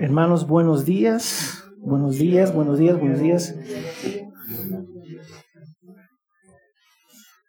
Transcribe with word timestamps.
Hermanos, 0.00 0.46
buenos 0.46 0.84
días. 0.84 1.64
Buenos 1.78 2.18
días, 2.18 2.54
buenos 2.54 2.78
días, 2.78 2.98
buenos 3.00 3.18
días. 3.20 3.54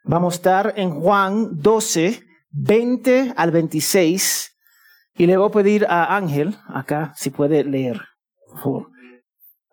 Vamos 0.04 0.34
a 0.34 0.38
estar 0.38 0.74
en 0.76 0.90
Juan 0.90 1.62
12, 1.62 2.24
20 2.52 3.34
al 3.38 3.52
26. 3.52 4.58
Y 5.16 5.28
le 5.28 5.38
voy 5.38 5.48
a 5.48 5.52
pedir 5.52 5.86
a 5.88 6.16
Ángel, 6.16 6.56
acá, 6.68 7.14
si 7.16 7.30
puede 7.30 7.64
leer. 7.64 8.02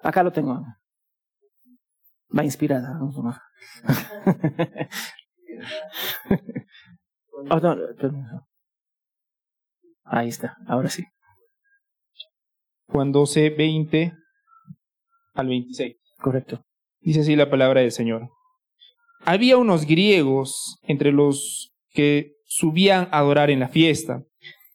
Acá 0.03 0.23
lo 0.23 0.33
tengo. 0.33 0.63
Va 2.37 2.45
inspirada. 2.45 3.01
Oh, 7.51 7.61
no, 7.61 7.77
Ahí 10.05 10.29
está, 10.29 10.57
ahora 10.67 10.89
sí. 10.89 11.05
Juan 12.89 13.12
12, 13.12 13.50
20 13.50 14.12
al 15.34 15.48
26. 15.48 15.97
Correcto. 16.19 16.62
Dice 17.01 17.20
así 17.20 17.37
la 17.37 17.51
palabra 17.51 17.80
del 17.80 17.92
Señor. 17.92 18.30
Había 19.24 19.56
unos 19.56 19.87
griegos 19.87 20.78
entre 20.83 21.12
los 21.12 21.73
que 21.91 22.34
subían 22.45 23.09
a 23.11 23.19
adorar 23.19 23.51
en 23.51 23.61
la 23.61 23.69
fiesta. 23.69 24.23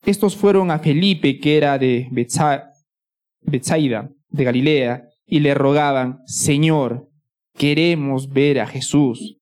Estos 0.05 0.35
fueron 0.35 0.71
a 0.71 0.79
Felipe, 0.79 1.39
que 1.39 1.57
era 1.57 1.77
de 1.77 2.07
Bethsaida, 2.11 4.09
de 4.29 4.43
Galilea, 4.43 5.03
y 5.25 5.39
le 5.39 5.53
rogaban, 5.53 6.19
Señor, 6.25 7.07
queremos 7.55 8.29
ver 8.29 8.59
a 8.59 8.67
Jesús. 8.67 9.37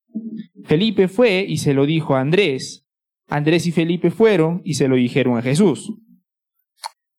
Felipe 0.65 1.07
fue 1.07 1.45
y 1.47 1.57
se 1.57 1.73
lo 1.73 1.85
dijo 1.85 2.15
a 2.15 2.21
Andrés. 2.21 2.85
Andrés 3.27 3.65
y 3.67 3.71
Felipe 3.71 4.11
fueron 4.11 4.61
y 4.63 4.73
se 4.73 4.87
lo 4.87 4.95
dijeron 4.95 5.37
a 5.37 5.41
Jesús. 5.41 5.93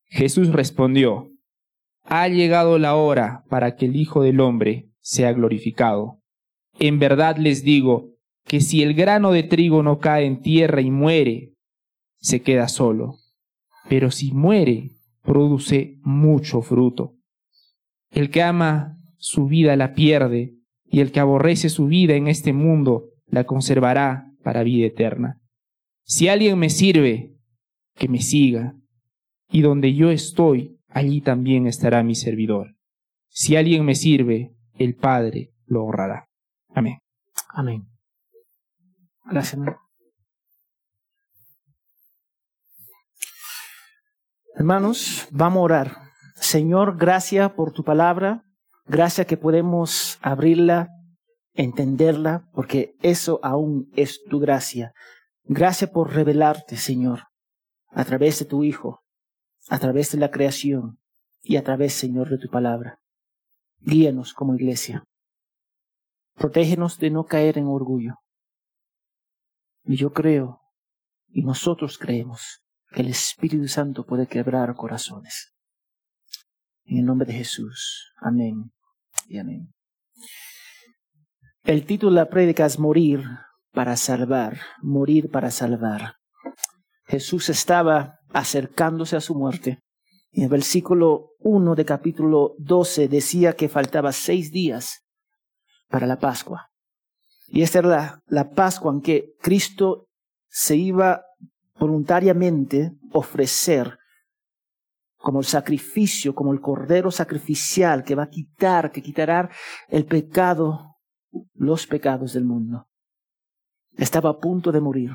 Jesús 0.07 0.49
respondió, 0.49 1.30
ha 2.03 2.27
llegado 2.27 2.77
la 2.79 2.95
hora 2.95 3.43
para 3.49 3.75
que 3.75 3.85
el 3.85 3.95
Hijo 3.95 4.21
del 4.23 4.39
Hombre 4.39 4.89
sea 4.99 5.33
glorificado. 5.33 6.19
En 6.79 6.99
verdad 6.99 7.37
les 7.37 7.63
digo 7.63 8.09
que 8.45 8.61
si 8.61 8.83
el 8.83 8.93
grano 8.93 9.31
de 9.31 9.43
trigo 9.43 9.83
no 9.83 9.99
cae 9.99 10.25
en 10.25 10.41
tierra 10.41 10.81
y 10.81 10.91
muere, 10.91 11.53
se 12.17 12.41
queda 12.41 12.67
solo. 12.67 13.15
Pero 13.89 14.11
si 14.11 14.31
muere, 14.31 14.95
produce 15.23 15.97
mucho 16.01 16.61
fruto. 16.61 17.15
El 18.09 18.29
que 18.29 18.41
ama 18.41 18.97
su 19.17 19.45
vida 19.47 19.75
la 19.75 19.93
pierde, 19.93 20.55
y 20.85 20.99
el 20.99 21.11
que 21.11 21.21
aborrece 21.21 21.69
su 21.69 21.85
vida 21.85 22.15
en 22.15 22.27
este 22.27 22.51
mundo 22.51 23.05
la 23.27 23.45
conservará 23.45 24.29
para 24.43 24.63
vida 24.63 24.87
eterna. 24.87 25.39
Si 26.03 26.27
alguien 26.27 26.59
me 26.59 26.69
sirve, 26.69 27.33
que 27.95 28.09
me 28.09 28.19
siga, 28.19 28.75
y 29.49 29.61
donde 29.61 29.93
yo 29.93 30.11
estoy, 30.11 30.77
allí 30.91 31.21
también 31.21 31.67
estará 31.67 32.03
mi 32.03 32.15
servidor. 32.15 32.75
Si 33.29 33.55
alguien 33.55 33.85
me 33.85 33.95
sirve, 33.95 34.55
el 34.77 34.95
Padre 34.95 35.51
lo 35.65 35.85
honrará. 35.85 36.27
Amén. 36.69 36.99
Amén. 37.49 37.87
Gracias. 39.25 39.61
Hermanos, 44.55 45.27
vamos 45.31 45.61
a 45.61 45.63
orar. 45.63 45.97
Señor, 46.35 46.97
gracias 46.97 47.51
por 47.51 47.71
tu 47.71 47.83
palabra. 47.83 48.43
Gracias 48.85 49.27
que 49.27 49.37
podemos 49.37 50.17
abrirla, 50.21 50.89
entenderla, 51.53 52.49
porque 52.53 52.95
eso 53.01 53.39
aún 53.43 53.89
es 53.95 54.21
tu 54.29 54.39
gracia. 54.39 54.93
Gracias 55.43 55.89
por 55.89 56.13
revelarte, 56.13 56.77
Señor, 56.77 57.21
a 57.89 58.03
través 58.03 58.39
de 58.39 58.45
tu 58.45 58.63
Hijo, 58.63 59.00
a 59.69 59.79
través 59.79 60.11
de 60.11 60.17
la 60.17 60.31
creación 60.31 60.99
y 61.41 61.57
a 61.57 61.63
través, 61.63 61.93
Señor, 61.93 62.29
de 62.29 62.37
tu 62.37 62.49
palabra. 62.49 62.99
Guíanos 63.79 64.33
como 64.33 64.55
iglesia. 64.55 65.03
Protégenos 66.35 66.97
de 66.99 67.09
no 67.09 67.25
caer 67.25 67.57
en 67.57 67.67
orgullo. 67.67 68.15
Y 69.83 69.95
yo 69.95 70.13
creo, 70.13 70.61
y 71.29 71.43
nosotros 71.43 71.97
creemos, 71.97 72.63
que 72.91 73.01
el 73.01 73.09
Espíritu 73.09 73.67
Santo 73.67 74.05
puede 74.05 74.27
quebrar 74.27 74.75
corazones. 74.75 75.53
En 76.83 76.99
el 76.99 77.05
nombre 77.05 77.25
de 77.25 77.33
Jesús. 77.33 78.11
Amén 78.17 78.71
y 79.27 79.39
amén. 79.39 79.73
El 81.63 81.85
título 81.85 82.11
de 82.11 82.17
la 82.17 82.29
prédica 82.29 82.65
es 82.65 82.79
Morir 82.79 83.23
para 83.71 83.95
salvar, 83.95 84.59
morir 84.81 85.29
para 85.29 85.51
salvar. 85.51 86.15
Jesús 87.05 87.49
estaba 87.49 88.19
acercándose 88.33 89.15
a 89.15 89.21
su 89.21 89.35
muerte. 89.35 89.79
En 90.31 90.43
el 90.43 90.49
versículo 90.49 91.31
1 91.39 91.75
de 91.75 91.85
capítulo 91.85 92.55
12 92.59 93.07
decía 93.07 93.53
que 93.53 93.69
faltaba 93.69 94.11
seis 94.11 94.51
días 94.51 95.01
para 95.89 96.07
la 96.07 96.19
Pascua. 96.19 96.69
Y 97.47 97.63
esta 97.63 97.79
era 97.79 97.87
la, 97.89 98.23
la 98.27 98.49
Pascua 98.51 98.93
en 98.93 99.01
que 99.01 99.33
Cristo 99.41 100.07
se 100.47 100.75
iba 100.75 101.23
voluntariamente 101.77 102.93
ofrecer 103.11 103.97
como 105.17 105.39
el 105.39 105.45
sacrificio, 105.45 106.33
como 106.33 106.51
el 106.53 106.61
cordero 106.61 107.11
sacrificial 107.11 108.03
que 108.03 108.15
va 108.15 108.23
a 108.23 108.29
quitar, 108.29 108.91
que 108.91 109.01
quitará 109.01 109.49
el 109.87 110.05
pecado, 110.05 110.97
los 111.53 111.87
pecados 111.87 112.33
del 112.33 112.45
mundo. 112.45 112.87
Estaba 113.97 114.31
a 114.31 114.39
punto 114.39 114.71
de 114.71 114.81
morir 114.81 115.11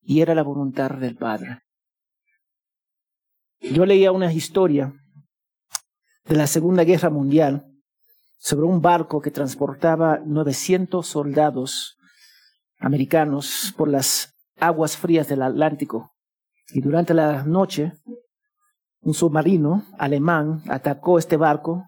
y 0.00 0.20
era 0.20 0.34
la 0.34 0.42
voluntad 0.42 0.90
del 0.92 1.16
Padre. 1.16 1.60
Yo 3.62 3.86
leía 3.86 4.10
una 4.10 4.32
historia 4.32 4.92
de 6.24 6.36
la 6.36 6.48
Segunda 6.48 6.82
Guerra 6.82 7.10
Mundial 7.10 7.64
sobre 8.38 8.66
un 8.66 8.82
barco 8.82 9.20
que 9.20 9.30
transportaba 9.30 10.18
900 10.18 11.06
soldados 11.06 11.96
americanos 12.78 13.72
por 13.76 13.88
las 13.88 14.34
aguas 14.58 14.96
frías 14.96 15.28
del 15.28 15.42
Atlántico. 15.42 16.12
Y 16.72 16.80
durante 16.80 17.14
la 17.14 17.44
noche, 17.44 17.92
un 19.00 19.14
submarino 19.14 19.84
alemán 19.96 20.62
atacó 20.68 21.18
este 21.18 21.36
barco 21.36 21.84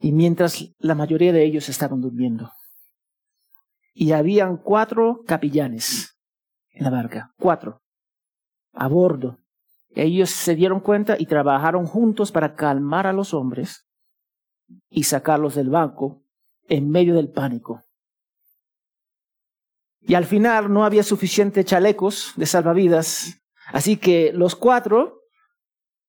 y 0.00 0.12
mientras 0.12 0.74
la 0.78 0.94
mayoría 0.94 1.32
de 1.32 1.44
ellos 1.44 1.68
estaban 1.68 2.00
durmiendo. 2.00 2.50
Y 3.92 4.12
habían 4.12 4.56
cuatro 4.56 5.20
capillanes 5.26 6.18
en 6.70 6.84
la 6.84 6.90
barca, 6.90 7.34
cuatro, 7.38 7.82
a 8.72 8.88
bordo. 8.88 9.38
Ellos 9.96 10.28
se 10.28 10.54
dieron 10.54 10.80
cuenta 10.80 11.16
y 11.18 11.24
trabajaron 11.24 11.86
juntos 11.86 12.30
para 12.30 12.54
calmar 12.54 13.06
a 13.06 13.14
los 13.14 13.32
hombres 13.32 13.88
y 14.90 15.04
sacarlos 15.04 15.54
del 15.54 15.70
banco 15.70 16.22
en 16.68 16.90
medio 16.90 17.14
del 17.14 17.32
pánico. 17.32 17.82
Y 20.02 20.12
al 20.14 20.26
final 20.26 20.70
no 20.70 20.84
había 20.84 21.02
suficientes 21.02 21.64
chalecos 21.64 22.34
de 22.36 22.44
salvavidas, 22.44 23.40
así 23.68 23.96
que 23.96 24.32
los 24.34 24.54
cuatro 24.54 25.22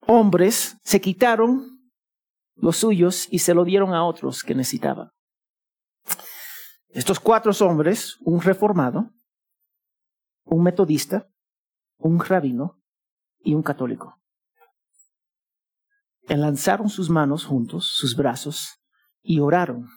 hombres 0.01 0.77
se 0.83 0.99
quitaron 0.99 1.89
los 2.55 2.75
suyos 2.75 3.29
y 3.31 3.39
se 3.39 3.53
lo 3.53 3.63
dieron 3.63 3.93
a 3.93 4.03
otros 4.03 4.43
que 4.43 4.53
necesitaban. 4.53 5.11
Estos 6.89 7.21
cuatro 7.21 7.53
hombres, 7.65 8.17
un 8.19 8.41
reformado, 8.41 9.11
un 10.43 10.61
metodista, 10.61 11.29
un 11.97 12.19
rabino 12.19 12.81
y 13.47 13.53
un 13.53 13.63
católico. 13.63 14.19
Enlanzaron 16.27 16.89
sus 16.89 17.09
manos 17.09 17.45
juntos, 17.45 17.93
sus 17.95 18.13
brazos, 18.13 18.81
y 19.21 19.39
oraron. 19.39 19.87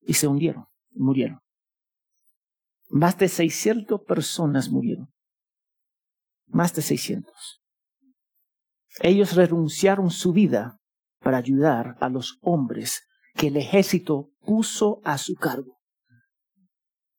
Y 0.00 0.14
se 0.14 0.28
hundieron, 0.28 0.66
murieron. 0.92 1.40
Más 2.88 3.18
de 3.18 3.26
600 3.26 4.02
personas 4.02 4.70
murieron. 4.70 5.12
Más 6.46 6.72
de 6.72 6.82
600. 6.82 7.60
Ellos 9.00 9.34
renunciaron 9.34 10.12
su 10.12 10.32
vida 10.32 10.78
para 11.18 11.38
ayudar 11.38 11.96
a 12.00 12.08
los 12.08 12.38
hombres 12.42 13.02
que 13.34 13.48
el 13.48 13.56
ejército 13.56 14.30
puso 14.42 15.00
a 15.04 15.18
su 15.18 15.34
cargo. 15.34 15.80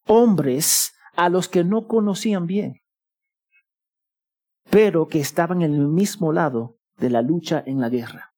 Hombres 0.05 0.93
a 1.17 1.27
los 1.27 1.49
que 1.49 1.65
no 1.65 1.87
conocían 1.87 2.45
bien, 2.45 2.80
pero 4.71 5.07
que 5.07 5.19
estaban 5.19 5.61
en 5.61 5.73
el 5.73 5.87
mismo 5.89 6.31
lado 6.31 6.79
de 6.97 7.09
la 7.09 7.21
lucha 7.21 7.61
en 7.65 7.81
la 7.81 7.89
guerra. 7.89 8.33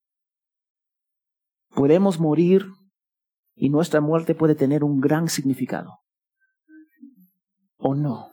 Podemos 1.70 2.20
morir 2.20 2.66
y 3.56 3.70
nuestra 3.70 4.02
muerte 4.02 4.34
puede 4.34 4.56
tener 4.56 4.84
un 4.84 5.00
gran 5.00 5.30
significado. 5.30 6.00
¿O 7.78 7.94
no? 7.94 8.32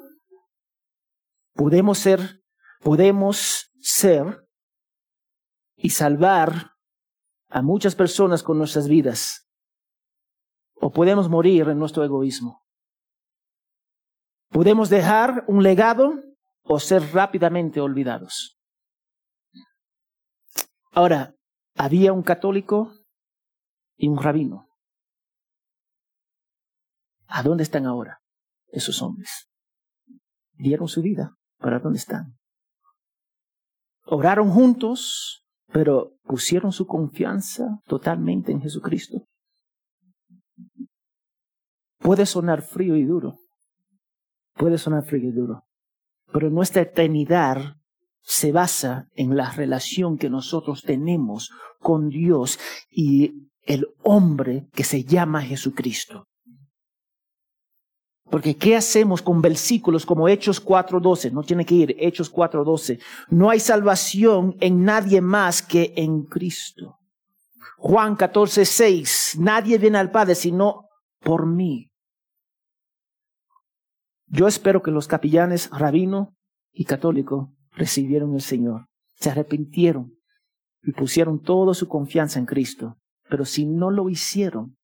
Podemos 1.55 1.99
ser, 1.99 2.43
podemos 2.81 3.70
ser 3.81 4.47
y 5.76 5.91
salvar 5.91 6.73
a 7.50 7.61
muchas 7.61 7.94
personas 7.94 8.43
con 8.43 8.56
nuestras 8.56 8.88
vidas. 8.88 9.47
O 10.75 10.91
podemos 10.91 11.29
morir 11.29 11.69
en 11.69 11.79
nuestro 11.79 12.02
egoísmo. 12.02 12.64
Podemos 14.49 14.88
dejar 14.88 15.44
un 15.49 15.62
legado 15.62 16.30
o 16.73 16.79
ser 16.79 17.03
rápidamente 17.13 17.81
olvidados. 17.81 18.57
Ahora, 20.93 21.35
había 21.75 22.13
un 22.13 22.23
católico 22.23 22.95
y 23.97 24.07
un 24.07 24.23
rabino. 24.23 24.69
¿A 27.27 27.43
dónde 27.43 27.65
están 27.65 27.87
ahora 27.87 28.23
esos 28.69 29.03
hombres? 29.03 29.51
Dieron 30.53 30.87
su 30.87 31.03
vida. 31.03 31.37
¿Para 31.59 31.81
dónde 31.81 31.99
están? 31.99 32.39
Oraron 34.05 34.53
juntos, 34.53 35.45
pero 35.73 36.19
pusieron 36.23 36.71
su 36.71 36.87
confianza 36.87 37.81
totalmente 37.87 38.53
en 38.53 38.61
Jesucristo. 38.61 39.27
Puede 41.99 42.27
sonar 42.27 42.63
frío 42.63 42.95
y 42.95 43.05
duro. 43.05 43.41
Puede 44.55 44.79
sonar 44.79 45.05
frío 45.05 45.31
y 45.31 45.33
duro. 45.33 45.65
Pero 46.32 46.50
nuestra 46.50 46.82
eternidad 46.82 47.77
se 48.23 48.53
basa 48.53 49.06
en 49.15 49.37
la 49.37 49.50
relación 49.50 50.19
que 50.19 50.31
nosotros 50.31 50.82
tenemos 50.82 51.50
con 51.81 52.09
Dios 52.09 52.59
y 52.91 53.49
el 53.62 53.88
hombre 54.03 54.69
que 54.73 54.85
se 54.85 55.05
llama 55.05 55.43
Jesucristo. 55.43 56.27
Porque 58.31 58.56
¿qué 58.56 58.77
hacemos 58.77 59.23
con 59.23 59.43
versículos 59.43 60.06
como 60.06 60.29
Hechos 60.29 60.65
4.12? 60.65 61.32
No 61.32 61.43
tiene 61.43 61.65
que 61.65 61.75
ir, 61.75 61.97
Hechos 61.99 62.33
4.12. 62.33 63.00
No 63.31 63.50
hay 63.50 63.59
salvación 63.59 64.56
en 64.61 64.85
nadie 64.85 65.21
más 65.21 65.62
que 65.62 65.93
en 65.97 66.23
Cristo. 66.23 66.97
Juan 67.76 68.17
14.6. 68.17 69.38
Nadie 69.38 69.79
viene 69.79 69.99
al 69.99 70.12
Padre 70.12 70.37
sino 70.37 70.85
por 71.19 71.47
mí. 71.47 71.90
Yo 74.32 74.47
espero 74.47 74.81
que 74.81 74.93
los 74.93 75.09
capellanes 75.09 75.69
rabino 75.71 76.37
y 76.73 76.85
católico 76.85 77.53
recibieron 77.73 78.35
el 78.35 78.43
Señor, 78.43 78.87
se 79.15 79.31
arrepintieron 79.31 80.15
y 80.82 80.93
pusieron 80.93 81.43
toda 81.43 81.75
su 81.75 81.88
confianza 81.88 82.38
en 82.38 82.47
Cristo. 82.47 82.97
Pero 83.29 83.44
si 83.44 83.67
no 83.67 83.91
lo 83.91 84.09
hicieron, 84.09 84.77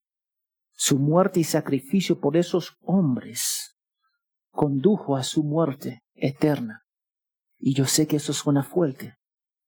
su 0.72 0.98
muerte 0.98 1.40
y 1.40 1.44
sacrificio 1.44 2.18
por 2.18 2.36
esos 2.36 2.76
hombres 2.80 3.76
condujo 4.50 5.16
a 5.16 5.22
su 5.22 5.44
muerte 5.44 6.02
eterna. 6.14 6.82
Y 7.58 7.74
yo 7.74 7.84
sé 7.84 8.08
que 8.08 8.16
eso 8.16 8.32
suena 8.32 8.64
fuerte, 8.64 9.14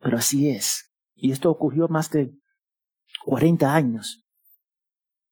pero 0.01 0.19
así 0.19 0.51
es. 0.51 0.93
Y 1.15 1.31
esto 1.31 1.51
ocurrió 1.51 1.87
más 1.87 2.11
de 2.11 2.33
40 3.25 3.75
años. 3.75 4.25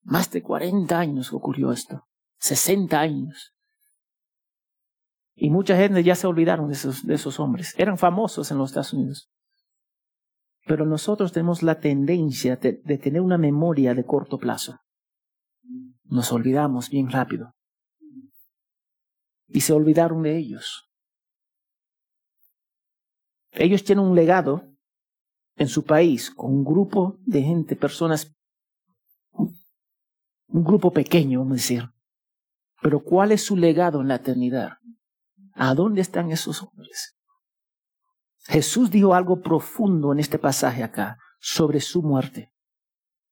Más 0.02 0.30
de 0.30 0.42
40 0.42 0.96
años 0.96 1.32
ocurrió 1.32 1.72
esto. 1.72 2.06
60 2.38 2.98
años. 2.98 3.55
Y 5.36 5.50
mucha 5.50 5.76
gente 5.76 6.02
ya 6.02 6.14
se 6.14 6.26
olvidaron 6.26 6.68
de 6.68 6.72
esos, 6.72 7.06
de 7.06 7.14
esos 7.14 7.38
hombres. 7.38 7.74
Eran 7.76 7.98
famosos 7.98 8.50
en 8.50 8.56
los 8.56 8.70
Estados 8.70 8.94
Unidos. 8.94 9.30
Pero 10.64 10.86
nosotros 10.86 11.32
tenemos 11.32 11.62
la 11.62 11.78
tendencia 11.78 12.56
de, 12.56 12.80
de 12.82 12.98
tener 12.98 13.20
una 13.20 13.36
memoria 13.36 13.94
de 13.94 14.04
corto 14.04 14.38
plazo. 14.38 14.80
Nos 16.04 16.32
olvidamos 16.32 16.88
bien 16.88 17.10
rápido. 17.10 17.52
Y 19.48 19.60
se 19.60 19.74
olvidaron 19.74 20.22
de 20.22 20.38
ellos. 20.38 20.90
Ellos 23.52 23.84
tienen 23.84 24.06
un 24.06 24.16
legado 24.16 24.72
en 25.56 25.68
su 25.68 25.84
país 25.84 26.30
con 26.30 26.52
un 26.52 26.64
grupo 26.64 27.18
de 27.26 27.42
gente, 27.42 27.76
personas, 27.76 28.34
un 29.32 30.64
grupo 30.64 30.92
pequeño, 30.92 31.40
vamos 31.40 31.52
a 31.52 31.56
decir. 31.56 31.90
Pero 32.80 33.00
¿cuál 33.00 33.32
es 33.32 33.44
su 33.44 33.56
legado 33.56 34.00
en 34.00 34.08
la 34.08 34.16
eternidad? 34.16 34.78
¿A 35.56 35.74
dónde 35.74 36.02
están 36.02 36.30
esos 36.30 36.62
hombres? 36.62 37.16
Jesús 38.44 38.90
dijo 38.90 39.14
algo 39.14 39.40
profundo 39.40 40.12
en 40.12 40.20
este 40.20 40.38
pasaje 40.38 40.82
acá 40.82 41.16
sobre 41.40 41.80
su 41.80 42.02
muerte. 42.02 42.52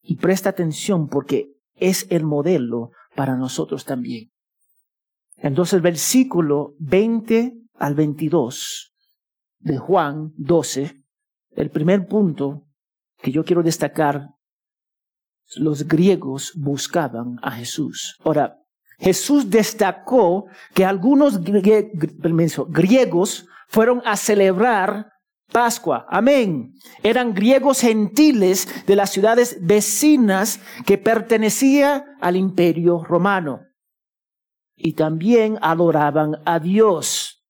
Y 0.00 0.16
presta 0.16 0.50
atención 0.50 1.08
porque 1.08 1.52
es 1.74 2.06
el 2.10 2.24
modelo 2.24 2.90
para 3.14 3.36
nosotros 3.36 3.84
también. 3.84 4.32
Entonces 5.36 5.82
versículo 5.82 6.74
20 6.78 7.54
al 7.74 7.94
22 7.94 8.94
de 9.58 9.78
Juan 9.78 10.32
12, 10.36 11.02
el 11.50 11.70
primer 11.70 12.06
punto 12.06 12.66
que 13.18 13.30
yo 13.30 13.44
quiero 13.44 13.62
destacar, 13.62 14.30
los 15.56 15.86
griegos 15.86 16.52
buscaban 16.56 17.38
a 17.42 17.52
Jesús. 17.52 18.16
Ahora, 18.24 18.63
Jesús 18.98 19.50
destacó 19.50 20.46
que 20.72 20.84
algunos 20.84 21.40
griegos 21.42 23.46
fueron 23.68 24.02
a 24.04 24.16
celebrar 24.16 25.10
Pascua. 25.52 26.06
Amén. 26.08 26.72
Eran 27.02 27.32
griegos 27.32 27.80
gentiles 27.80 28.68
de 28.86 28.96
las 28.96 29.10
ciudades 29.10 29.58
vecinas 29.60 30.60
que 30.84 30.98
pertenecían 30.98 32.04
al 32.20 32.36
imperio 32.36 33.04
romano. 33.04 33.60
Y 34.76 34.94
también 34.94 35.58
adoraban 35.62 36.38
a 36.44 36.58
Dios. 36.58 37.44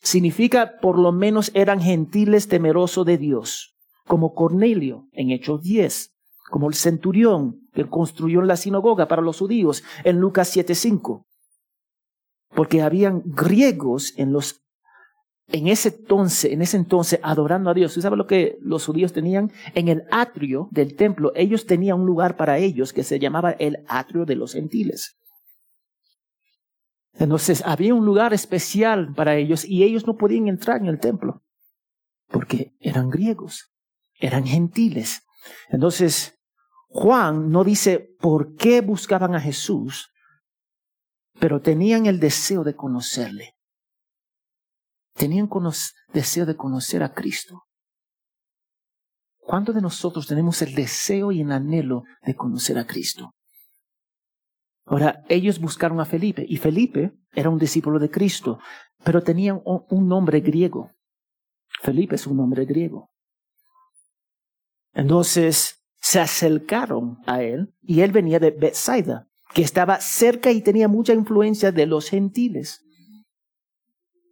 Significa 0.00 0.78
por 0.80 0.98
lo 0.98 1.10
menos 1.10 1.50
eran 1.54 1.80
gentiles 1.80 2.46
temerosos 2.46 3.04
de 3.04 3.18
Dios, 3.18 3.74
como 4.06 4.34
Cornelio 4.34 5.08
en 5.10 5.30
Hechos 5.30 5.62
10, 5.62 6.14
como 6.50 6.68
el 6.68 6.74
centurión 6.74 7.68
que 7.72 7.88
construyó 7.88 8.42
la 8.42 8.56
sinagoga 8.56 9.08
para 9.08 9.22
los 9.22 9.38
judíos 9.38 9.82
en 10.04 10.18
Lucas 10.18 10.54
7:5. 10.54 11.24
Porque 12.54 12.82
habían 12.82 13.22
griegos 13.24 14.14
en 14.16 14.32
los 14.32 14.62
en 15.50 15.66
ese 15.66 15.88
entonces, 15.88 16.52
en 16.52 16.60
ese 16.60 16.76
entonces 16.76 17.20
adorando 17.22 17.70
a 17.70 17.74
Dios. 17.74 17.92
¿Usted 17.92 18.02
sabe 18.02 18.16
lo 18.18 18.26
que 18.26 18.58
los 18.60 18.84
judíos 18.84 19.14
tenían? 19.14 19.50
En 19.74 19.88
el 19.88 20.04
atrio 20.10 20.68
del 20.70 20.94
templo, 20.94 21.32
ellos 21.34 21.64
tenían 21.64 22.00
un 22.00 22.06
lugar 22.06 22.36
para 22.36 22.58
ellos 22.58 22.92
que 22.92 23.02
se 23.02 23.18
llamaba 23.18 23.52
el 23.52 23.78
atrio 23.88 24.26
de 24.26 24.36
los 24.36 24.52
gentiles. 24.52 25.16
Entonces 27.14 27.62
había 27.64 27.94
un 27.94 28.04
lugar 28.04 28.34
especial 28.34 29.12
para 29.14 29.36
ellos 29.36 29.64
y 29.64 29.82
ellos 29.82 30.06
no 30.06 30.16
podían 30.16 30.48
entrar 30.48 30.80
en 30.80 30.86
el 30.86 31.00
templo 31.00 31.42
porque 32.28 32.74
eran 32.78 33.10
griegos, 33.10 33.72
eran 34.20 34.46
gentiles. 34.46 35.22
Entonces 35.70 36.37
Juan 36.88 37.50
no 37.50 37.64
dice 37.64 38.16
por 38.18 38.56
qué 38.56 38.80
buscaban 38.80 39.34
a 39.34 39.40
Jesús, 39.40 40.10
pero 41.38 41.60
tenían 41.60 42.06
el 42.06 42.18
deseo 42.18 42.64
de 42.64 42.74
conocerle 42.74 43.58
tenían 45.18 45.50
deseo 46.14 46.46
de 46.46 46.56
conocer 46.56 47.02
a 47.02 47.12
Cristo. 47.12 47.64
¿Cuántos 49.36 49.74
de 49.74 49.82
nosotros 49.82 50.26
tenemos 50.26 50.62
el 50.62 50.74
deseo 50.74 51.32
y 51.32 51.40
el 51.40 51.52
anhelo 51.52 52.04
de 52.22 52.34
conocer 52.34 52.78
a 52.78 52.86
Cristo? 52.86 53.34
Ahora, 54.86 55.22
ellos 55.28 55.58
buscaron 55.58 56.00
a 56.00 56.06
Felipe 56.06 56.46
y 56.48 56.56
Felipe 56.56 57.12
era 57.32 57.50
un 57.50 57.58
discípulo 57.58 57.98
de 57.98 58.10
Cristo, 58.10 58.58
pero 59.04 59.22
tenía 59.22 59.54
un 59.54 60.08
nombre 60.08 60.40
griego. 60.40 60.92
Felipe 61.82 62.14
es 62.14 62.26
un 62.26 62.36
nombre 62.36 62.64
griego. 62.64 63.10
Entonces 64.92 65.77
se 66.00 66.20
acercaron 66.20 67.18
a 67.26 67.42
él 67.42 67.74
y 67.82 68.00
él 68.00 68.12
venía 68.12 68.38
de 68.38 68.50
Bethsaida, 68.50 69.28
que 69.52 69.62
estaba 69.62 70.00
cerca 70.00 70.50
y 70.50 70.62
tenía 70.62 70.88
mucha 70.88 71.12
influencia 71.12 71.72
de 71.72 71.86
los 71.86 72.08
gentiles. 72.10 72.84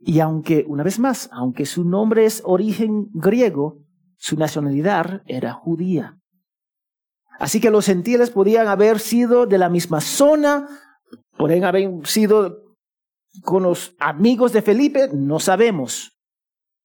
Y 0.01 0.21
aunque, 0.21 0.65
una 0.69 0.85
vez 0.85 0.99
más, 0.99 1.29
aunque 1.33 1.67
su 1.67 1.85
nombre 1.85 2.27
es 2.27 2.43
origen 2.45 3.09
griego, 3.13 3.79
su 4.17 4.37
nacionalidad 4.37 5.23
era 5.27 5.53
judía. 5.53 6.19
Así 7.39 7.61
que 7.61 7.71
los 7.71 7.87
gentiles 7.87 8.31
podían 8.31 8.69
haber 8.69 8.99
sido 8.99 9.47
de 9.47 9.59
la 9.59 9.69
misma 9.69 10.01
zona, 10.01 10.69
podían 11.37 11.65
haber 11.65 12.07
sido 12.07 12.77
con 13.43 13.65
los 13.65 13.95
amigos 13.99 14.53
de 14.53 14.63
Felipe, 14.63 15.11
no 15.13 15.39
sabemos. 15.39 16.17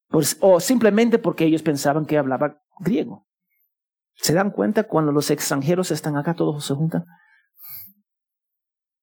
Pues, 0.09 0.37
o 0.41 0.59
simplemente 0.59 1.19
porque 1.19 1.45
ellos 1.45 1.61
pensaban 1.61 2.05
que 2.05 2.17
hablaba 2.17 2.61
griego. 2.79 3.27
¿Se 4.15 4.33
dan 4.33 4.51
cuenta 4.51 4.83
cuando 4.83 5.11
los 5.11 5.31
extranjeros 5.31 5.91
están 5.91 6.17
acá, 6.17 6.33
todos 6.33 6.65
se 6.65 6.73
juntan? 6.73 7.05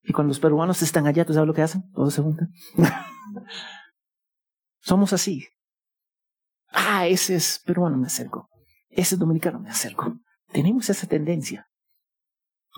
Y 0.03 0.13
cuando 0.13 0.31
los 0.31 0.41
peruanos 0.41 0.81
están 0.83 1.07
allá, 1.07 1.25
¿tú 1.25 1.35
sabes 1.35 1.47
lo 1.47 1.55
que 1.55 1.63
hacen? 1.63 1.91
Todos 1.93 2.15
se 2.15 2.23
juntan. 2.23 2.49
Somos 4.81 5.13
así. 5.13 5.47
Ah, 6.71 7.07
ese 7.07 7.37
es 7.37 7.61
peruano, 7.65 7.97
me 7.97 8.07
acerco. 8.07 8.49
Ese 8.89 9.15
es 9.15 9.19
dominicano, 9.19 9.61
me 9.61 9.71
acerco. 9.71 10.19
Tenemos 10.51 10.89
esa 10.89 11.07
tendencia. 11.07 11.69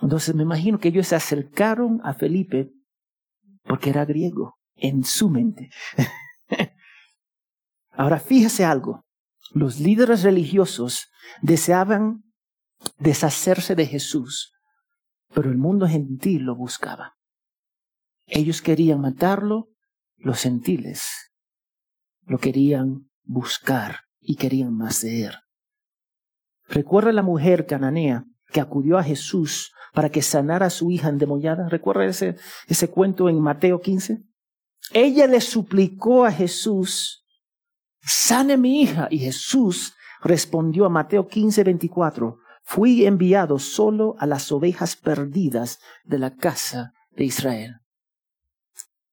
Entonces 0.02 0.34
me 0.34 0.42
imagino 0.42 0.78
que 0.78 0.88
ellos 0.88 1.06
se 1.06 1.16
acercaron 1.16 2.00
a 2.04 2.14
Felipe 2.14 2.72
porque 3.64 3.90
era 3.90 4.04
griego 4.04 4.58
en 4.74 5.04
su 5.04 5.30
mente. 5.30 5.70
Ahora 7.90 8.18
fíjese 8.18 8.64
algo. 8.64 9.04
Los 9.52 9.80
líderes 9.80 10.22
religiosos 10.22 11.08
deseaban 11.42 12.22
deshacerse 12.98 13.74
de 13.74 13.86
Jesús, 13.86 14.52
pero 15.34 15.50
el 15.50 15.58
mundo 15.58 15.86
gentil 15.86 16.42
lo 16.42 16.56
buscaba. 16.56 17.14
Ellos 18.26 18.62
querían 18.62 19.00
matarlo, 19.00 19.68
los 20.16 20.42
gentiles 20.42 21.30
lo 22.30 22.38
querían 22.38 23.10
buscar 23.24 24.00
y 24.20 24.36
querían 24.36 24.72
más 24.76 25.00
de 25.00 25.24
él. 25.24 25.32
Recuerda 26.68 27.10
la 27.12 27.22
mujer 27.22 27.66
cananea 27.66 28.24
que 28.52 28.60
acudió 28.60 28.98
a 28.98 29.02
Jesús 29.02 29.72
para 29.92 30.10
que 30.10 30.22
sanara 30.22 30.66
a 30.66 30.70
su 30.70 30.90
hija 30.90 31.08
endemoniada. 31.08 31.68
¿Recuerda 31.68 32.04
ese, 32.04 32.36
ese 32.68 32.88
cuento 32.88 33.28
en 33.28 33.40
Mateo 33.40 33.80
15? 33.80 34.22
Ella 34.92 35.26
le 35.26 35.40
suplicó 35.40 36.24
a 36.24 36.32
Jesús, 36.32 37.24
sane 38.10 38.56
mi 38.56 38.82
hija. 38.82 39.08
Y 39.10 39.18
Jesús 39.18 39.94
respondió 40.22 40.84
a 40.84 40.90
Mateo 40.90 41.26
15, 41.26 41.64
24, 41.64 42.38
fui 42.62 43.06
enviado 43.06 43.58
solo 43.58 44.16
a 44.18 44.26
las 44.26 44.50
ovejas 44.52 44.96
perdidas 44.96 45.78
de 46.04 46.18
la 46.18 46.34
casa 46.34 46.92
de 47.12 47.24
Israel. 47.24 47.76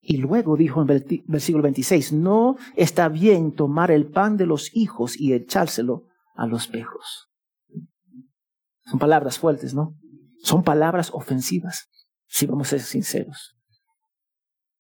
Y 0.02 0.18
luego 0.18 0.56
dijo 0.56 0.82
en 0.82 0.88
versículo 1.26 1.64
26, 1.64 2.14
no 2.14 2.58
está 2.76 3.10
bien 3.10 3.54
tomar 3.54 3.92
el 3.92 4.10
pan 4.10 4.38
de 4.38 4.46
los 4.46 4.74
hijos 4.74 5.20
y 5.20 5.34
echárselo 5.34 6.06
a 6.36 6.48
los 6.48 6.68
pejos. 6.68 7.30
Son 8.86 9.00
palabras 9.00 9.38
fuertes, 9.38 9.74
¿no? 9.74 9.96
Son 10.42 10.64
palabras 10.64 11.10
ofensivas, 11.14 11.90
si 12.26 12.46
vamos 12.46 12.68
a 12.68 12.70
ser 12.72 12.82
sinceros. 12.82 13.58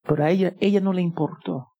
Pero 0.03 0.23
a 0.23 0.29
ella, 0.29 0.55
ella 0.59 0.79
no 0.79 0.93
le 0.93 1.01
importó. 1.01 1.73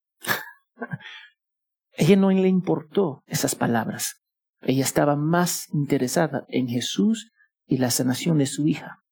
Ella 1.98 2.14
no 2.14 2.30
le 2.30 2.48
importó 2.48 3.24
esas 3.26 3.56
palabras. 3.56 4.22
Ella 4.62 4.84
estaba 4.84 5.16
más 5.16 5.66
interesada 5.74 6.44
en 6.48 6.68
Jesús 6.68 7.32
y 7.66 7.78
la 7.78 7.90
sanación 7.90 8.38
de 8.38 8.46
su 8.46 8.68
hija. 8.68 9.02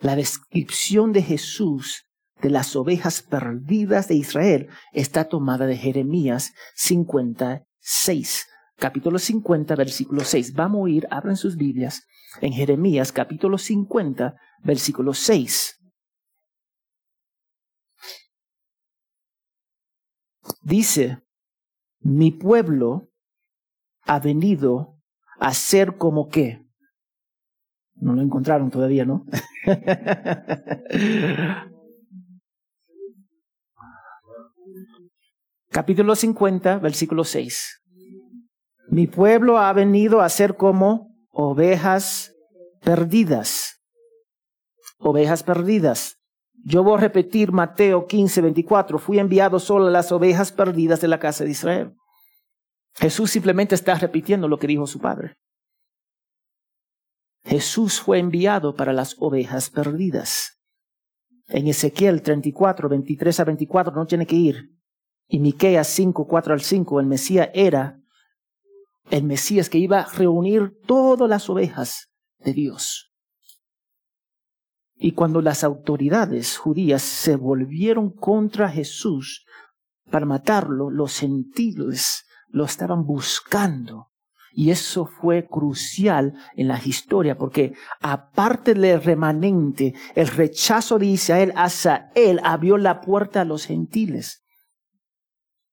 La 0.00 0.16
descripción 0.16 1.12
de 1.12 1.22
Jesús 1.22 2.04
de 2.42 2.50
las 2.50 2.74
ovejas 2.74 3.22
perdidas 3.22 4.08
de 4.08 4.16
Israel 4.16 4.68
está 4.92 5.28
tomada 5.28 5.66
de 5.66 5.76
Jeremías 5.76 6.52
56, 6.74 8.46
capítulo 8.76 9.20
50, 9.20 9.76
versículo 9.76 10.24
6. 10.24 10.52
Vamos 10.54 10.88
a 10.88 10.90
ir, 10.90 11.06
abren 11.10 11.36
sus 11.36 11.56
Biblias, 11.56 12.02
en 12.40 12.52
Jeremías 12.52 13.12
capítulo 13.12 13.56
50, 13.56 14.34
versículo 14.64 15.14
6. 15.14 15.78
Dice, 20.64 21.22
mi 22.00 22.30
pueblo 22.30 23.10
ha 24.06 24.18
venido 24.18 24.98
a 25.38 25.52
ser 25.52 25.98
como 25.98 26.30
qué. 26.30 26.64
No 27.96 28.14
lo 28.14 28.22
encontraron 28.22 28.70
todavía, 28.70 29.04
¿no? 29.04 29.26
Capítulo 35.70 36.16
50, 36.16 36.78
versículo 36.78 37.24
6. 37.24 37.82
Mi 38.88 39.06
pueblo 39.06 39.58
ha 39.58 39.70
venido 39.74 40.22
a 40.22 40.30
ser 40.30 40.56
como 40.56 41.14
ovejas 41.30 42.34
perdidas. 42.80 43.82
Ovejas 44.98 45.42
perdidas. 45.42 46.23
Yo 46.64 46.82
voy 46.82 46.96
a 46.96 47.00
repetir 47.02 47.52
Mateo 47.52 48.06
15, 48.06 48.40
24. 48.40 48.98
Fui 48.98 49.18
enviado 49.18 49.60
solo 49.60 49.86
a 49.86 49.90
las 49.90 50.10
ovejas 50.12 50.50
perdidas 50.50 51.00
de 51.00 51.08
la 51.08 51.20
casa 51.20 51.44
de 51.44 51.50
Israel. 51.50 51.94
Jesús 52.94 53.30
simplemente 53.30 53.74
está 53.74 53.94
repitiendo 53.96 54.48
lo 54.48 54.58
que 54.58 54.66
dijo 54.66 54.86
su 54.86 54.98
padre. 54.98 55.34
Jesús 57.44 58.00
fue 58.00 58.18
enviado 58.18 58.74
para 58.74 58.94
las 58.94 59.16
ovejas 59.18 59.68
perdidas. 59.68 60.58
En 61.48 61.68
Ezequiel 61.68 62.22
34, 62.22 62.88
23 62.88 63.40
a 63.40 63.44
24 63.44 63.94
no 63.94 64.06
tiene 64.06 64.26
que 64.26 64.36
ir 64.36 64.74
y 65.28 65.40
Miqueas 65.40 65.88
5, 65.88 66.26
4 66.26 66.54
al 66.54 66.60
5, 66.60 67.00
el 67.00 67.06
Mesías 67.06 67.50
era 67.54 68.00
el 69.10 69.24
Mesías 69.24 69.68
que 69.68 69.78
iba 69.78 70.00
a 70.00 70.12
reunir 70.12 70.78
todas 70.86 71.28
las 71.28 71.48
ovejas 71.50 72.10
de 72.38 72.52
Dios. 72.52 73.13
Y 75.04 75.12
cuando 75.12 75.42
las 75.42 75.64
autoridades 75.64 76.56
judías 76.56 77.02
se 77.02 77.36
volvieron 77.36 78.08
contra 78.08 78.70
Jesús 78.70 79.44
para 80.10 80.24
matarlo, 80.24 80.88
los 80.88 81.18
gentiles 81.18 82.24
lo 82.48 82.64
estaban 82.64 83.04
buscando. 83.04 84.06
Y 84.54 84.70
eso 84.70 85.04
fue 85.04 85.46
crucial 85.46 86.32
en 86.56 86.68
la 86.68 86.80
historia, 86.82 87.36
porque 87.36 87.74
aparte 88.00 88.72
del 88.72 89.02
remanente, 89.02 89.92
el 90.14 90.28
rechazo 90.28 90.98
de 90.98 91.04
Israel 91.04 91.52
hacia 91.54 92.10
él 92.14 92.40
abrió 92.42 92.78
la 92.78 93.02
puerta 93.02 93.42
a 93.42 93.44
los 93.44 93.66
gentiles. 93.66 94.42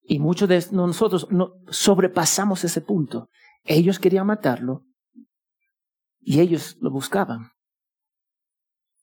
Y 0.02 0.20
muchos 0.20 0.50
de 0.50 0.62
nosotros 0.72 1.28
no, 1.32 1.54
sobrepasamos 1.70 2.66
ese 2.66 2.82
punto. 2.82 3.30
Ellos 3.64 3.98
querían 3.98 4.28
matarlo 4.28 4.84
y 6.20 6.42
ellos 6.42 6.76
lo 6.82 6.92
buscaban. 6.92 7.52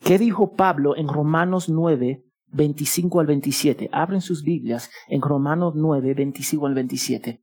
¿Qué 0.01 0.19
dijo 0.19 0.55
Pablo 0.55 0.97
en 0.97 1.09
Romanos 1.09 1.69
9, 1.69 2.25
25 2.53 3.21
al 3.21 3.27
27? 3.27 3.91
Abren 3.93 4.21
sus 4.21 4.43
Biblias 4.43 4.91
en 5.09 5.21
Romanos 5.21 5.75
9, 5.77 6.15
25 6.15 6.67
al 6.67 6.75
27. 6.75 7.43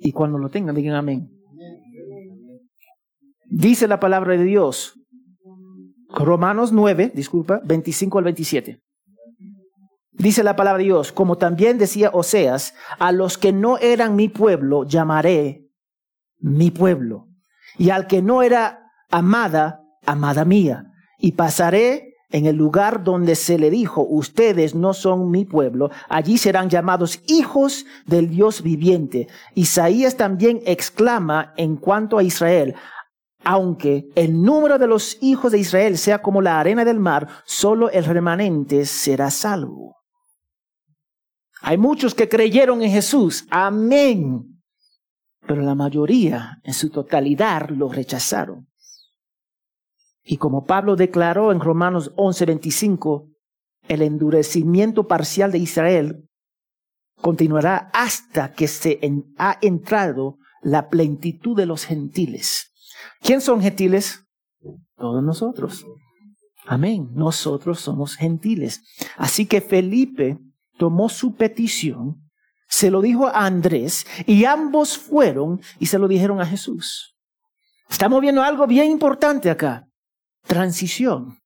Y 0.00 0.12
cuando 0.12 0.38
lo 0.38 0.48
tengan, 0.48 0.74
digan 0.74 0.94
amén. 0.94 1.30
Dice 3.46 3.88
la 3.88 4.00
palabra 4.00 4.36
de 4.36 4.44
Dios. 4.44 5.00
Romanos 6.08 6.72
9, 6.72 7.12
disculpa, 7.14 7.60
25 7.64 8.18
al 8.18 8.24
27. 8.24 8.80
Dice 10.12 10.44
la 10.44 10.54
palabra 10.54 10.78
de 10.78 10.84
Dios, 10.84 11.10
como 11.10 11.36
también 11.38 11.76
decía 11.76 12.10
Oseas, 12.12 12.74
a 12.98 13.10
los 13.10 13.36
que 13.36 13.52
no 13.52 13.78
eran 13.78 14.14
mi 14.14 14.28
pueblo 14.28 14.84
llamaré 14.84 15.64
mi 16.38 16.70
pueblo, 16.70 17.28
y 17.78 17.90
al 17.90 18.06
que 18.06 18.22
no 18.22 18.42
era 18.42 18.90
amada, 19.10 19.80
amada 20.04 20.44
mía, 20.44 20.92
y 21.18 21.32
pasaré 21.32 22.14
en 22.30 22.46
el 22.46 22.56
lugar 22.56 23.04
donde 23.04 23.36
se 23.36 23.58
le 23.58 23.70
dijo, 23.70 24.02
ustedes 24.02 24.74
no 24.74 24.92
son 24.92 25.30
mi 25.30 25.44
pueblo, 25.44 25.90
allí 26.08 26.36
serán 26.36 26.68
llamados 26.68 27.20
hijos 27.28 27.86
del 28.06 28.28
Dios 28.28 28.62
viviente. 28.62 29.28
Isaías 29.54 30.16
también 30.16 30.60
exclama 30.66 31.54
en 31.56 31.76
cuanto 31.76 32.18
a 32.18 32.24
Israel, 32.24 32.74
aunque 33.44 34.08
el 34.16 34.42
número 34.42 34.78
de 34.78 34.86
los 34.88 35.18
hijos 35.20 35.52
de 35.52 35.58
Israel 35.58 35.96
sea 35.96 36.22
como 36.22 36.42
la 36.42 36.58
arena 36.58 36.84
del 36.84 36.98
mar, 36.98 37.28
solo 37.44 37.90
el 37.90 38.04
remanente 38.04 38.84
será 38.84 39.30
salvo. 39.30 39.96
Hay 41.60 41.78
muchos 41.78 42.14
que 42.14 42.28
creyeron 42.28 42.82
en 42.82 42.90
Jesús, 42.90 43.46
amén. 43.48 44.60
Pero 45.46 45.62
la 45.62 45.74
mayoría, 45.74 46.58
en 46.64 46.74
su 46.74 46.90
totalidad, 46.90 47.68
lo 47.70 47.88
rechazaron. 47.90 48.66
Y 50.24 50.38
como 50.38 50.64
Pablo 50.64 50.96
declaró 50.96 51.52
en 51.52 51.60
Romanos 51.60 52.12
11:25, 52.16 53.30
el 53.88 54.02
endurecimiento 54.02 55.06
parcial 55.06 55.52
de 55.52 55.58
Israel 55.58 56.28
continuará 57.20 57.90
hasta 57.92 58.52
que 58.52 58.66
se 58.66 58.98
ha 59.38 59.58
entrado 59.60 60.38
la 60.62 60.88
plenitud 60.88 61.56
de 61.56 61.66
los 61.66 61.84
gentiles. 61.84 62.72
¿Quién 63.20 63.40
son 63.40 63.60
gentiles? 63.60 64.24
Todos 64.96 65.22
nosotros. 65.22 65.84
Amén. 66.66 67.10
Nosotros 67.12 67.80
somos 67.80 68.16
gentiles. 68.16 68.82
Así 69.16 69.44
que 69.44 69.60
Felipe 69.60 70.38
tomó 70.78 71.10
su 71.10 71.34
petición, 71.34 72.30
se 72.68 72.90
lo 72.90 73.02
dijo 73.02 73.26
a 73.26 73.44
Andrés 73.44 74.06
y 74.26 74.46
ambos 74.46 74.96
fueron 74.96 75.60
y 75.78 75.86
se 75.86 75.98
lo 75.98 76.08
dijeron 76.08 76.40
a 76.40 76.46
Jesús. 76.46 77.14
Estamos 77.90 78.20
viendo 78.22 78.42
algo 78.42 78.66
bien 78.66 78.90
importante 78.90 79.50
acá. 79.50 79.86
Transición. 80.46 81.38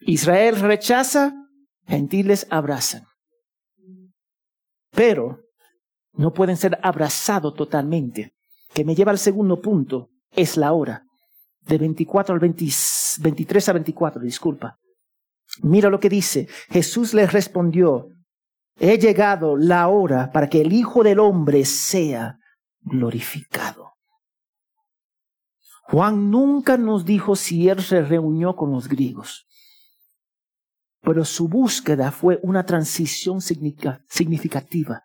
Israel 0.00 0.60
rechaza, 0.60 1.34
gentiles 1.86 2.46
abrazan. 2.50 3.04
Pero 4.90 5.40
no 6.14 6.32
pueden 6.32 6.56
ser 6.56 6.78
abrazados 6.82 7.54
totalmente. 7.54 8.32
Que 8.72 8.84
me 8.84 8.94
lleva 8.94 9.10
al 9.10 9.18
segundo 9.18 9.60
punto, 9.60 10.10
es 10.30 10.56
la 10.56 10.72
hora. 10.72 11.04
De 11.62 11.76
24 11.76 12.34
al 12.34 12.40
23 12.40 13.68
a 13.68 13.72
24, 13.72 14.22
disculpa. 14.22 14.78
Mira 15.62 15.90
lo 15.90 16.00
que 16.00 16.08
dice. 16.08 16.48
Jesús 16.70 17.12
les 17.14 17.32
respondió, 17.32 18.08
he 18.78 18.98
llegado 18.98 19.56
la 19.56 19.88
hora 19.88 20.30
para 20.32 20.48
que 20.48 20.60
el 20.60 20.72
Hijo 20.72 21.02
del 21.02 21.18
Hombre 21.18 21.64
sea 21.64 22.38
glorificado. 22.80 23.89
Juan 25.90 26.30
nunca 26.30 26.76
nos 26.76 27.04
dijo 27.04 27.34
si 27.34 27.68
él 27.68 27.82
se 27.82 28.02
reunió 28.02 28.54
con 28.54 28.70
los 28.70 28.88
griegos, 28.88 29.46
pero 31.00 31.24
su 31.24 31.48
búsqueda 31.48 32.12
fue 32.12 32.38
una 32.42 32.64
transición 32.64 33.40
significativa. 33.40 35.04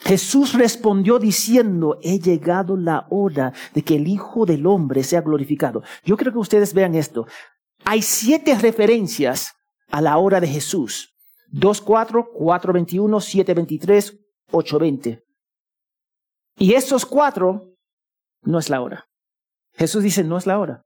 Jesús 0.00 0.54
respondió 0.54 1.18
diciendo, 1.18 1.98
he 2.02 2.18
llegado 2.18 2.76
la 2.76 3.06
hora 3.10 3.52
de 3.74 3.82
que 3.82 3.96
el 3.96 4.08
Hijo 4.08 4.46
del 4.46 4.66
Hombre 4.66 5.04
sea 5.04 5.20
glorificado. 5.20 5.82
Yo 6.02 6.16
creo 6.16 6.32
que 6.32 6.38
ustedes 6.38 6.72
vean 6.72 6.94
esto. 6.94 7.26
Hay 7.84 8.02
siete 8.02 8.56
referencias 8.58 9.52
a 9.90 10.00
la 10.00 10.16
hora 10.16 10.40
de 10.40 10.48
Jesús. 10.48 11.14
2.4, 11.52 12.26
4.21, 12.36 13.44
7.23, 13.44 14.18
8.20. 14.50 15.22
Y 16.56 16.72
estos 16.72 17.04
cuatro, 17.06 17.76
no 18.42 18.58
es 18.58 18.70
la 18.70 18.80
hora. 18.80 19.11
Jesús 19.74 20.02
dice, 20.02 20.24
no 20.24 20.38
es 20.38 20.46
la 20.46 20.58
hora. 20.58 20.84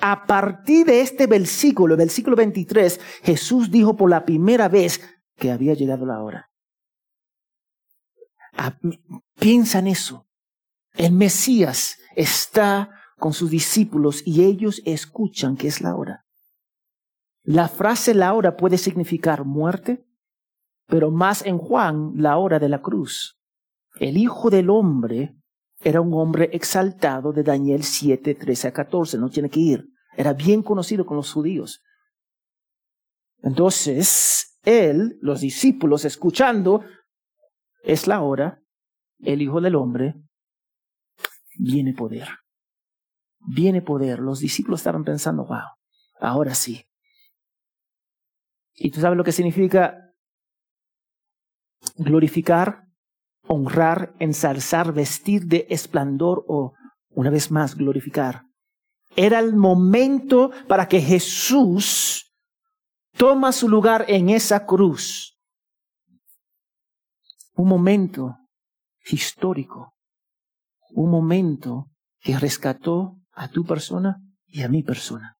A 0.00 0.26
partir 0.26 0.86
de 0.86 1.00
este 1.00 1.26
versículo, 1.26 1.96
versículo 1.96 2.36
23, 2.36 3.00
Jesús 3.22 3.70
dijo 3.70 3.96
por 3.96 4.10
la 4.10 4.24
primera 4.24 4.68
vez 4.68 5.00
que 5.36 5.50
había 5.50 5.74
llegado 5.74 6.04
la 6.06 6.22
hora. 6.22 6.50
Ah, 8.56 8.78
piensa 9.38 9.78
en 9.78 9.88
eso. 9.88 10.26
El 10.94 11.12
Mesías 11.12 11.98
está 12.14 12.90
con 13.18 13.32
sus 13.32 13.50
discípulos 13.50 14.22
y 14.24 14.44
ellos 14.44 14.82
escuchan 14.84 15.56
que 15.56 15.68
es 15.68 15.80
la 15.80 15.94
hora. 15.94 16.24
La 17.42 17.68
frase 17.68 18.14
la 18.14 18.32
hora 18.32 18.56
puede 18.56 18.76
significar 18.78 19.44
muerte, 19.44 20.04
pero 20.86 21.10
más 21.10 21.44
en 21.44 21.58
Juan 21.58 22.12
la 22.16 22.38
hora 22.38 22.58
de 22.58 22.68
la 22.68 22.82
cruz. 22.82 23.38
El 23.98 24.16
Hijo 24.16 24.50
del 24.50 24.68
Hombre 24.68 25.36
era 25.80 26.00
un 26.00 26.12
hombre 26.14 26.50
exaltado 26.52 27.32
de 27.32 27.42
Daniel 27.42 27.82
7, 27.82 28.34
13 28.34 28.68
a 28.68 28.72
14, 28.72 29.18
no 29.18 29.28
tiene 29.28 29.50
que 29.50 29.60
ir. 29.60 29.88
Era 30.16 30.32
bien 30.32 30.62
conocido 30.62 31.04
con 31.04 31.16
los 31.16 31.32
judíos. 31.32 31.82
Entonces, 33.42 34.58
él, 34.62 35.18
los 35.20 35.40
discípulos, 35.40 36.04
escuchando, 36.04 36.84
es 37.82 38.06
la 38.06 38.22
hora, 38.22 38.62
el 39.18 39.42
Hijo 39.42 39.60
del 39.60 39.76
Hombre, 39.76 40.14
viene 41.58 41.92
poder. 41.92 42.28
Viene 43.38 43.82
poder. 43.82 44.18
Los 44.18 44.40
discípulos 44.40 44.80
estaban 44.80 45.04
pensando, 45.04 45.44
wow, 45.44 45.76
ahora 46.20 46.54
sí. 46.54 46.84
¿Y 48.74 48.90
tú 48.90 49.00
sabes 49.00 49.16
lo 49.16 49.24
que 49.24 49.32
significa 49.32 50.06
glorificar, 51.96 52.85
honrar, 53.48 54.14
ensalzar, 54.18 54.92
vestir 54.92 55.46
de 55.46 55.66
esplendor 55.70 56.44
o, 56.48 56.72
una 57.10 57.30
vez 57.30 57.50
más, 57.50 57.74
glorificar? 57.74 58.42
Era 59.14 59.38
el 59.38 59.54
momento 59.54 60.50
para 60.68 60.88
que 60.88 61.00
Jesús 61.00 62.32
toma 63.16 63.52
su 63.52 63.68
lugar 63.68 64.04
en 64.08 64.28
esa 64.28 64.66
cruz. 64.66 65.38
Un 67.54 67.68
momento 67.68 68.36
histórico. 69.10 69.94
Un 70.90 71.10
momento 71.10 71.90
que 72.20 72.38
rescató 72.38 73.16
a 73.32 73.48
tu 73.48 73.64
persona 73.64 74.18
y 74.46 74.62
a 74.62 74.68
mi 74.68 74.82
persona. 74.82 75.36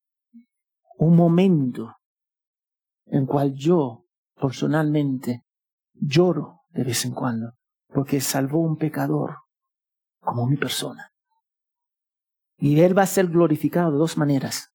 Un 0.99 1.17
momento 1.17 1.97
en 3.07 3.27
cual 3.27 3.55
yo 3.55 4.05
personalmente 4.41 5.43
lloro 5.93 6.63
de 6.71 6.85
vez 6.85 7.05
en 7.05 7.13
cuando 7.13 7.53
porque 7.97 8.21
salvó 8.21 8.61
un 8.61 8.77
pecador 8.77 9.39
como 10.21 10.47
mi 10.47 10.59
persona. 10.59 11.15
Y 12.59 12.81
Él 12.81 12.97
va 12.97 13.05
a 13.05 13.07
ser 13.07 13.27
glorificado 13.29 13.91
de 13.91 13.97
dos 13.97 14.19
maneras. 14.19 14.69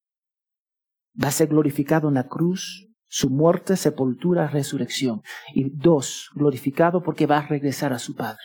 Va 1.22 1.28
a 1.28 1.30
ser 1.30 1.46
glorificado 1.46 2.08
en 2.08 2.14
la 2.14 2.26
cruz, 2.26 2.88
su 3.06 3.30
muerte, 3.30 3.76
sepultura, 3.76 4.48
resurrección. 4.48 5.22
Y 5.54 5.70
dos, 5.70 6.30
glorificado 6.34 7.00
porque 7.00 7.28
va 7.28 7.38
a 7.38 7.46
regresar 7.46 7.92
a 7.92 8.00
su 8.00 8.16
Padre 8.16 8.42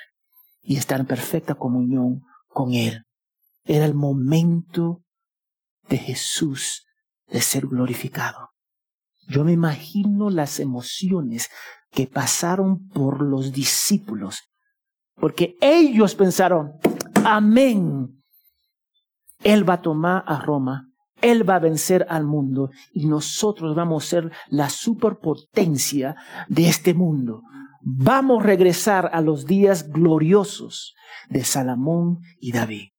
y 0.62 0.78
estar 0.78 1.00
en 1.00 1.08
perfecta 1.08 1.56
comunión 1.56 2.22
con 2.48 2.76
Él. 2.76 3.04
Era 3.64 3.84
el 3.84 3.96
momento 3.96 5.02
de 5.90 5.98
Jesús 5.98 6.86
de 7.26 7.42
ser 7.42 7.66
glorificado. 7.66 8.52
Yo 9.28 9.44
me 9.44 9.54
imagino 9.54 10.30
las 10.30 10.60
emociones 10.60 11.50
que 11.90 12.06
pasaron 12.06 12.88
por 12.90 13.24
los 13.24 13.52
discípulos, 13.52 14.44
porque 15.20 15.58
ellos 15.62 16.16
pensaron, 16.16 16.74
amén, 17.26 18.24
Él 19.44 19.68
va 19.68 19.76
a 19.76 19.82
tomar 19.82 20.24
a 20.28 20.40
Roma, 20.40 20.92
Él 21.22 21.48
va 21.48 21.56
a 21.56 21.60
vencer 21.60 22.06
al 22.10 22.26
mundo 22.26 22.70
y 22.92 23.08
nosotros 23.08 23.76
vamos 23.76 24.06
a 24.06 24.08
ser 24.08 24.32
la 24.50 24.70
superpotencia 24.70 26.16
de 26.48 26.68
este 26.68 26.94
mundo. 26.94 27.42
Vamos 27.82 28.44
a 28.44 28.48
regresar 28.48 29.10
a 29.14 29.22
los 29.22 29.46
días 29.46 29.90
gloriosos 29.90 30.94
de 31.30 31.44
Salomón 31.44 32.20
y 32.40 32.52
David. 32.52 32.90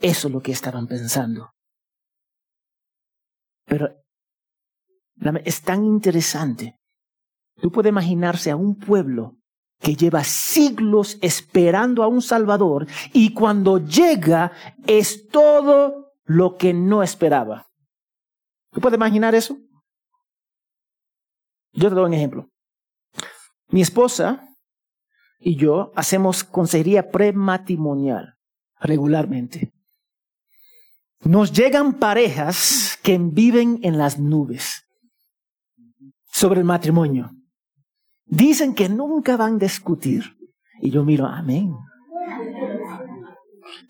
Eso 0.00 0.28
es 0.28 0.34
lo 0.34 0.40
que 0.40 0.52
estaban 0.52 0.86
pensando. 0.86 1.50
Pero 3.64 3.90
es 5.44 5.62
tan 5.62 5.84
interesante. 5.84 6.78
Tú 7.60 7.70
puedes 7.72 7.90
imaginarse 7.90 8.50
a 8.50 8.56
un 8.56 8.76
pueblo 8.76 9.38
que 9.80 9.94
lleva 9.94 10.24
siglos 10.24 11.18
esperando 11.20 12.02
a 12.02 12.08
un 12.08 12.22
Salvador 12.22 12.86
y 13.12 13.32
cuando 13.34 13.78
llega 13.78 14.52
es 14.86 15.28
todo 15.28 16.14
lo 16.24 16.56
que 16.56 16.72
no 16.74 17.02
esperaba. 17.02 17.66
¿Tú 18.72 18.80
puedes 18.80 18.96
imaginar 18.96 19.34
eso? 19.34 19.58
Yo 21.72 21.88
te 21.88 21.94
doy 21.94 22.06
un 22.06 22.14
ejemplo. 22.14 22.48
Mi 23.68 23.82
esposa 23.82 24.48
y 25.38 25.56
yo 25.56 25.92
hacemos 25.94 26.42
consejería 26.42 27.10
prematrimonial 27.10 28.34
regularmente. 28.80 29.72
Nos 31.20 31.52
llegan 31.52 31.94
parejas 31.94 32.98
que 33.02 33.18
viven 33.18 33.80
en 33.82 33.98
las 33.98 34.18
nubes 34.18 34.84
sobre 36.32 36.60
el 36.60 36.66
matrimonio. 36.66 37.35
Dicen 38.26 38.74
que 38.74 38.88
nunca 38.88 39.36
van 39.36 39.54
a 39.54 39.58
discutir. 39.58 40.36
Y 40.80 40.90
yo 40.90 41.04
miro, 41.04 41.26
amén. 41.26 41.74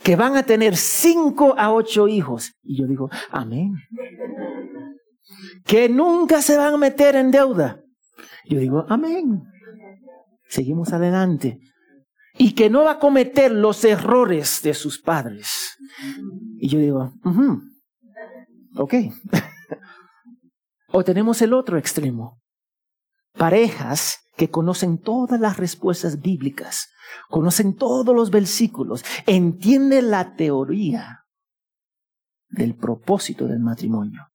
Que 0.02 0.14
van 0.14 0.36
a 0.36 0.42
tener 0.42 0.76
cinco 0.76 1.54
a 1.58 1.72
ocho 1.72 2.06
hijos. 2.06 2.52
Y 2.62 2.78
yo 2.78 2.86
digo, 2.86 3.10
amén. 3.30 3.74
Que 5.64 5.88
nunca 5.88 6.42
se 6.42 6.56
van 6.56 6.74
a 6.74 6.76
meter 6.76 7.16
en 7.16 7.30
deuda. 7.30 7.80
Yo 8.44 8.58
digo, 8.58 8.84
amén. 8.88 9.42
Seguimos 10.48 10.92
adelante. 10.92 11.58
Y 12.38 12.54
que 12.54 12.68
no 12.68 12.84
va 12.84 12.92
a 12.92 12.98
cometer 12.98 13.50
los 13.50 13.84
errores 13.84 14.60
de 14.62 14.74
sus 14.74 15.00
padres. 15.00 15.76
Y 16.58 16.68
yo 16.68 16.78
digo, 16.78 17.14
ok. 18.76 18.94
o 20.92 21.02
tenemos 21.02 21.40
el 21.40 21.54
otro 21.54 21.78
extremo. 21.78 22.38
Parejas 23.32 24.25
que 24.36 24.50
conocen 24.50 24.98
todas 24.98 25.40
las 25.40 25.56
respuestas 25.56 26.20
bíblicas, 26.20 26.90
conocen 27.28 27.74
todos 27.74 28.14
los 28.14 28.30
versículos, 28.30 29.04
entienden 29.26 30.10
la 30.10 30.36
teoría 30.36 31.24
del 32.48 32.74
propósito 32.74 33.46
del 33.46 33.60
matrimonio, 33.60 34.28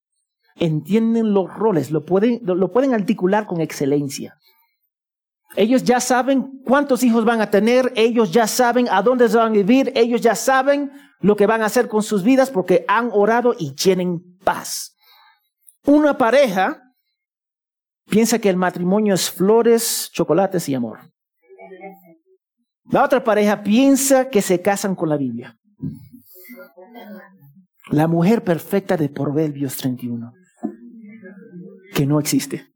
entienden 0.56 1.34
los 1.34 1.54
roles, 1.54 1.92
lo 1.92 2.06
pueden, 2.06 2.42
lo 2.44 2.72
pueden 2.72 2.94
articular 2.94 3.46
con 3.46 3.62
excelencia. 3.62 4.38
Ellos 5.56 5.84
ya 5.84 6.00
saben 6.00 6.62
cuántos 6.64 7.04
hijos 7.04 7.26
van 7.26 7.42
a 7.42 7.50
tener, 7.50 7.92
ellos 7.96 8.32
ya 8.32 8.48
saben 8.48 8.88
a 8.90 9.02
dónde 9.02 9.28
van 9.28 9.50
a 9.50 9.56
vivir, 9.56 9.92
ellos 9.96 10.22
ya 10.22 10.34
saben 10.34 10.92
lo 11.20 11.36
que 11.36 11.46
van 11.46 11.62
a 11.62 11.66
hacer 11.66 11.88
con 11.88 12.04
sus 12.04 12.24
vidas 12.24 12.50
porque 12.50 12.86
han 12.88 13.10
orado 13.12 13.54
y 13.58 13.74
tienen 13.76 14.38
paz. 14.44 14.96
Una 15.86 16.18
pareja 16.18 16.91
piensa 18.10 18.40
que 18.40 18.50
el 18.50 18.58
matrimonio 18.58 19.14
es 19.14 19.30
flores, 19.30 20.10
chocolates 20.12 20.68
y 20.70 20.76
amor. 20.76 21.00
La 22.86 23.06
otra 23.06 23.24
pareja 23.24 23.64
piensa 23.64 24.30
que 24.30 24.42
se 24.42 24.62
casan 24.62 24.96
con 24.96 25.10
la 25.10 25.18
Biblia. 25.18 25.58
La 27.90 28.08
mujer 28.08 28.44
perfecta 28.44 28.98
de 28.98 29.10
Proverbios 29.10 29.78
31, 29.78 30.34
que 31.94 32.06
no 32.06 32.20
existe. 32.20 32.68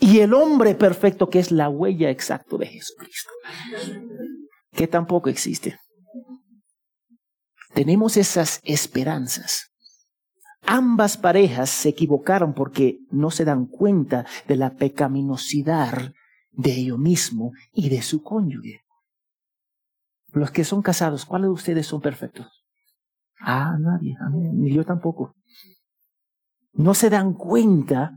Y 0.00 0.20
el 0.20 0.34
hombre 0.34 0.74
perfecto 0.74 1.28
que 1.28 1.40
es 1.40 1.50
la 1.50 1.68
huella 1.68 2.10
exacta 2.10 2.56
de 2.56 2.66
Jesucristo, 2.66 3.30
que 4.72 4.86
tampoco 4.86 5.28
existe. 5.28 5.78
Tenemos 7.74 8.16
esas 8.16 8.60
esperanzas. 8.62 9.72
Ambas 10.70 11.16
parejas 11.16 11.70
se 11.70 11.88
equivocaron 11.88 12.52
porque 12.52 12.98
no 13.10 13.30
se 13.30 13.46
dan 13.46 13.64
cuenta 13.64 14.26
de 14.46 14.56
la 14.56 14.76
pecaminosidad 14.76 16.12
de 16.50 16.72
ellos 16.74 16.98
mismo 16.98 17.52
y 17.72 17.88
de 17.88 18.02
su 18.02 18.22
cónyuge. 18.22 18.82
Los 20.26 20.50
que 20.50 20.64
son 20.64 20.82
casados, 20.82 21.24
¿cuáles 21.24 21.46
de 21.46 21.52
ustedes 21.52 21.86
son 21.86 22.02
perfectos? 22.02 22.66
Ah, 23.40 23.78
nadie, 23.80 24.14
ni 24.30 24.70
yo 24.74 24.84
tampoco. 24.84 25.34
No 26.74 26.92
se 26.92 27.08
dan 27.08 27.32
cuenta 27.32 28.12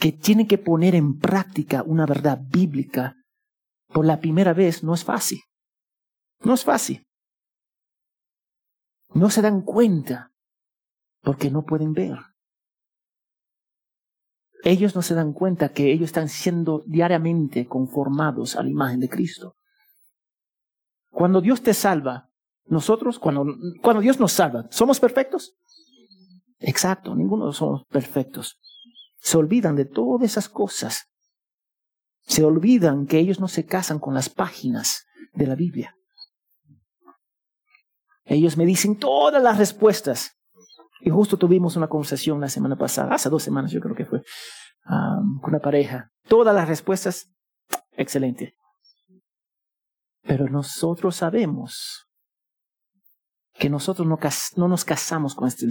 que 0.00 0.10
tienen 0.10 0.48
que 0.48 0.56
poner 0.56 0.94
en 0.94 1.18
práctica 1.18 1.82
una 1.82 2.06
verdad 2.06 2.40
bíblica 2.48 3.14
por 3.88 4.06
la 4.06 4.20
primera 4.20 4.54
vez 4.54 4.82
no 4.82 4.94
es 4.94 5.04
fácil. 5.04 5.40
No 6.40 6.54
es 6.54 6.64
fácil. 6.64 7.04
No 9.12 9.28
se 9.28 9.42
dan 9.42 9.60
cuenta 9.60 10.31
porque 11.22 11.50
no 11.50 11.64
pueden 11.64 11.92
ver. 11.92 12.18
Ellos 14.64 14.94
no 14.94 15.02
se 15.02 15.14
dan 15.14 15.32
cuenta 15.32 15.72
que 15.72 15.92
ellos 15.92 16.06
están 16.06 16.28
siendo 16.28 16.82
diariamente 16.86 17.66
conformados 17.66 18.54
a 18.56 18.62
la 18.62 18.70
imagen 18.70 19.00
de 19.00 19.08
Cristo. 19.08 19.56
Cuando 21.10 21.40
Dios 21.40 21.62
te 21.62 21.74
salva, 21.74 22.28
nosotros, 22.66 23.18
cuando, 23.18 23.44
cuando 23.82 24.00
Dios 24.00 24.20
nos 24.20 24.32
salva, 24.32 24.66
¿somos 24.70 25.00
perfectos? 25.00 25.54
Exacto, 26.58 27.14
ninguno 27.14 27.52
somos 27.52 27.84
perfectos. 27.86 28.58
Se 29.18 29.36
olvidan 29.36 29.74
de 29.74 29.84
todas 29.84 30.30
esas 30.30 30.48
cosas. 30.48 31.08
Se 32.20 32.44
olvidan 32.44 33.06
que 33.06 33.18
ellos 33.18 33.40
no 33.40 33.48
se 33.48 33.66
casan 33.66 33.98
con 33.98 34.14
las 34.14 34.28
páginas 34.28 35.06
de 35.32 35.46
la 35.48 35.56
Biblia. 35.56 35.96
Ellos 38.24 38.56
me 38.56 38.64
dicen 38.64 38.96
todas 38.96 39.42
las 39.42 39.58
respuestas. 39.58 40.38
Y 41.04 41.10
justo 41.10 41.36
tuvimos 41.36 41.76
una 41.76 41.88
conversación 41.88 42.40
la 42.40 42.48
semana 42.48 42.76
pasada, 42.76 43.14
hace 43.14 43.28
dos 43.28 43.42
semanas 43.42 43.72
yo 43.72 43.80
creo 43.80 43.96
que 43.96 44.04
fue, 44.04 44.22
con 44.84 45.50
una 45.50 45.58
pareja. 45.58 46.10
Todas 46.28 46.54
las 46.54 46.68
respuestas, 46.68 47.28
excelente. 47.96 48.54
Pero 50.22 50.48
nosotros 50.48 51.16
sabemos 51.16 52.06
que 53.54 53.68
nosotros 53.68 54.06
no, 54.06 54.16
no 54.56 54.68
nos 54.68 54.84
casamos 54.84 55.34
con 55.34 55.48
este, 55.48 55.66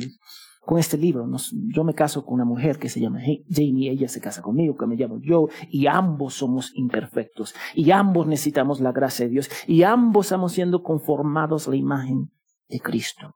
con 0.60 0.78
este 0.78 0.98
libro. 0.98 1.26
yo 1.74 1.84
me 1.86 1.94
caso 1.94 2.26
con 2.26 2.36
una 2.36 2.46
mujer 2.46 2.78
que 2.78 2.90
se 2.90 3.00
llama 3.00 3.20
Jamie, 3.50 3.90
ella 3.90 4.10
se 4.10 4.20
casa 4.20 4.42
conmigo, 4.42 4.76
que 4.76 4.86
me 4.86 4.98
llamo 4.98 5.20
yo, 5.22 5.48
y 5.70 5.88
ambos 5.88 6.34
somos 6.34 6.72
imperfectos, 6.76 7.56
y 7.74 7.92
ambos 7.92 8.28
necesitamos 8.28 8.82
la 8.82 8.92
gracia 8.92 9.26
de 9.26 9.32
Dios, 9.32 9.50
y 9.66 9.84
ambos 9.84 10.26
estamos 10.26 10.52
siendo 10.52 10.84
conformados 10.84 11.68
a 11.68 11.72
la 11.72 11.78
imagen 11.78 12.32
de 12.68 12.82
Cristo. 12.82 13.36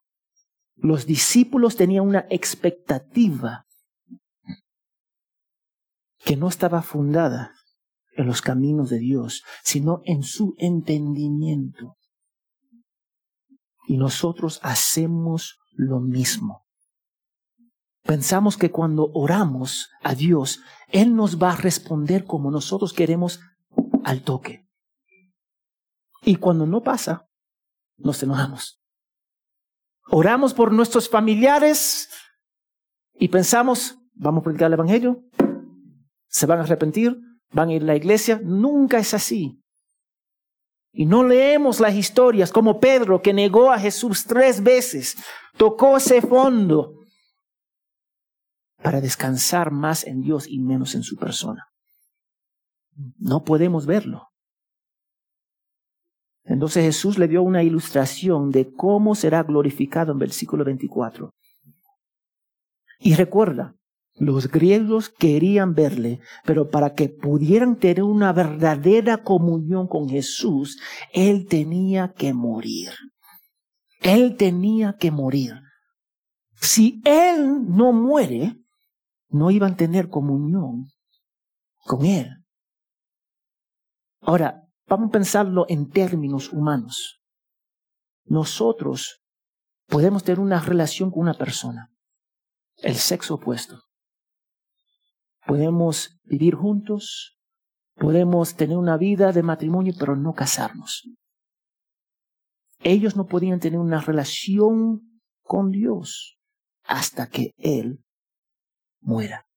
Los 0.75 1.05
discípulos 1.05 1.75
tenían 1.75 2.05
una 2.05 2.25
expectativa 2.29 3.65
que 6.19 6.35
no 6.35 6.47
estaba 6.47 6.81
fundada 6.81 7.53
en 8.15 8.25
los 8.25 8.41
caminos 8.41 8.89
de 8.89 8.99
Dios, 8.99 9.43
sino 9.63 10.01
en 10.05 10.23
su 10.23 10.55
entendimiento. 10.57 11.97
Y 13.87 13.97
nosotros 13.97 14.59
hacemos 14.63 15.59
lo 15.71 15.99
mismo. 15.99 16.65
Pensamos 18.03 18.57
que 18.57 18.71
cuando 18.71 19.11
oramos 19.13 19.89
a 20.03 20.15
Dios, 20.15 20.61
Él 20.89 21.15
nos 21.15 21.41
va 21.41 21.51
a 21.51 21.55
responder 21.55 22.25
como 22.25 22.51
nosotros 22.51 22.93
queremos 22.93 23.39
al 24.03 24.23
toque. 24.23 24.67
Y 26.23 26.35
cuando 26.37 26.65
no 26.65 26.81
pasa, 26.81 27.27
nos 27.97 28.21
enojamos. 28.23 28.79
Oramos 30.07 30.53
por 30.53 30.71
nuestros 30.71 31.09
familiares 31.09 32.09
y 33.13 33.27
pensamos, 33.29 33.97
vamos 34.13 34.41
a 34.41 34.43
predicar 34.43 34.67
el 34.67 34.73
Evangelio, 34.73 35.23
se 36.27 36.45
van 36.45 36.59
a 36.59 36.63
arrepentir, 36.63 37.17
van 37.51 37.69
a 37.69 37.73
ir 37.73 37.83
a 37.83 37.85
la 37.85 37.95
iglesia. 37.95 38.39
Nunca 38.43 38.99
es 38.99 39.13
así. 39.13 39.61
Y 40.91 41.05
no 41.05 41.23
leemos 41.23 41.79
las 41.79 41.95
historias 41.95 42.51
como 42.51 42.79
Pedro 42.79 43.21
que 43.21 43.33
negó 43.33 43.71
a 43.71 43.79
Jesús 43.79 44.25
tres 44.25 44.63
veces, 44.63 45.17
tocó 45.57 45.97
ese 45.97 46.21
fondo 46.21 46.93
para 48.81 49.01
descansar 49.01 49.71
más 49.71 50.05
en 50.05 50.21
Dios 50.21 50.47
y 50.47 50.59
menos 50.59 50.95
en 50.95 51.03
su 51.03 51.17
persona. 51.17 51.67
No 53.17 53.43
podemos 53.43 53.85
verlo. 53.85 54.29
Entonces 56.45 56.83
Jesús 56.83 57.17
le 57.17 57.27
dio 57.27 57.41
una 57.41 57.63
ilustración 57.63 58.51
de 58.51 58.71
cómo 58.71 59.15
será 59.15 59.43
glorificado 59.43 60.11
en 60.11 60.19
versículo 60.19 60.63
24. 60.63 61.33
Y 62.99 63.15
recuerda, 63.15 63.75
los 64.17 64.49
griegos 64.49 65.09
querían 65.09 65.73
verle, 65.73 66.21
pero 66.45 66.69
para 66.69 66.93
que 66.93 67.09
pudieran 67.09 67.77
tener 67.77 68.03
una 68.03 68.31
verdadera 68.31 69.23
comunión 69.23 69.87
con 69.87 70.07
Jesús, 70.07 70.79
Él 71.11 71.47
tenía 71.47 72.13
que 72.13 72.33
morir. 72.33 72.91
Él 74.01 74.37
tenía 74.37 74.95
que 74.97 75.11
morir. 75.11 75.55
Si 76.61 77.01
Él 77.03 77.65
no 77.67 77.91
muere, 77.91 78.55
no 79.29 79.51
iban 79.51 79.73
a 79.73 79.77
tener 79.77 80.09
comunión 80.09 80.85
con 81.83 82.05
Él. 82.05 82.29
Ahora, 84.21 84.64
vamos 84.87 85.09
a 85.09 85.11
pensarlo 85.11 85.65
en 85.69 85.89
términos 85.89 86.51
humanos. 86.51 87.21
Nosotros 88.25 89.21
podemos 89.87 90.23
tener 90.23 90.39
una 90.39 90.59
relación 90.59 91.11
con 91.11 91.21
una 91.21 91.33
persona, 91.33 91.91
el 92.77 92.95
sexo 92.95 93.35
opuesto. 93.35 93.83
Podemos 95.45 96.19
vivir 96.23 96.55
juntos, 96.55 97.37
podemos 97.95 98.55
tener 98.55 98.77
una 98.77 98.97
vida 98.97 99.31
de 99.31 99.43
matrimonio, 99.43 99.93
pero 99.97 100.15
no 100.15 100.33
casarnos. 100.33 101.03
Ellos 102.79 103.15
no 103.15 103.25
podían 103.25 103.59
tener 103.59 103.79
una 103.79 104.01
relación 104.01 105.21
con 105.43 105.71
Dios 105.71 106.37
hasta 106.83 107.29
que 107.29 107.53
Él 107.57 108.03
muera. 109.01 109.47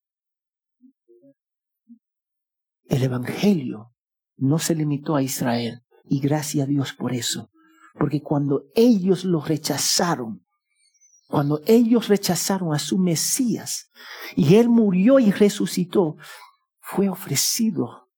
El 2.85 3.03
Evangelio 3.03 3.93
no 4.39 4.59
se 4.59 4.75
limitó 4.75 5.17
a 5.17 5.23
Israel, 5.23 5.83
y 6.05 6.21
gracias 6.21 6.65
a 6.65 6.71
Dios 6.71 6.93
por 6.95 7.13
eso, 7.13 7.51
porque 7.99 8.23
cuando 8.23 8.65
ellos 8.75 9.25
lo 9.25 9.41
rechazaron, 9.41 10.45
cuando 11.27 11.61
ellos 11.67 12.09
rechazaron 12.09 12.73
a 12.75 12.79
su 12.79 12.97
Mesías 12.99 13.91
y 14.35 14.57
Él 14.57 14.71
murió 14.71 15.19
y 15.19 15.31
resucitó, 15.31 16.17
fue 16.81 17.11
ofrecido 17.11 18.09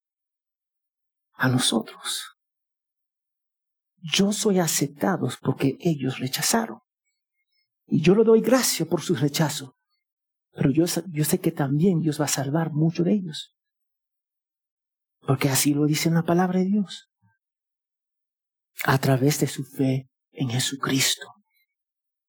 a 1.35 1.49
nosotros. 1.49 2.37
Yo 3.97 4.33
soy 4.33 4.61
aceptado 4.61 5.29
porque 5.43 5.77
ellos 5.81 6.21
rechazaron. 6.21 6.79
Y 7.87 8.01
yo 8.01 8.15
le 8.15 8.23
doy 8.23 8.41
gracias 8.41 8.89
por 8.89 9.03
su 9.03 9.17
rechazo. 9.17 9.77
Pero 10.53 10.71
yo, 10.71 10.85
yo 11.09 11.25
sé 11.25 11.41
que 11.41 11.51
también 11.51 12.01
Dios 12.01 12.21
va 12.21 12.27
a 12.27 12.29
salvar 12.29 12.73
mucho 12.73 13.03
de 13.03 13.13
ellos. 13.15 13.57
Porque 15.27 15.49
así 15.49 15.75
lo 15.75 15.87
dice 15.87 16.09
en 16.09 16.15
la 16.15 16.23
palabra 16.23 16.61
de 16.61 16.67
Dios. 16.67 17.11
A 18.85 18.99
través 18.99 19.41
de 19.41 19.47
su 19.47 19.65
fe 19.65 20.09
en 20.33 20.51
Jesucristo. 20.51 21.27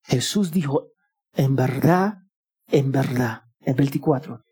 Jesús 0.04 0.51
dijo, 0.51 0.88
en 1.34 1.56
verdad, 1.56 2.15
en 2.67 2.91
verdad, 2.91 3.43
en 3.60 3.75
24. 3.75 4.43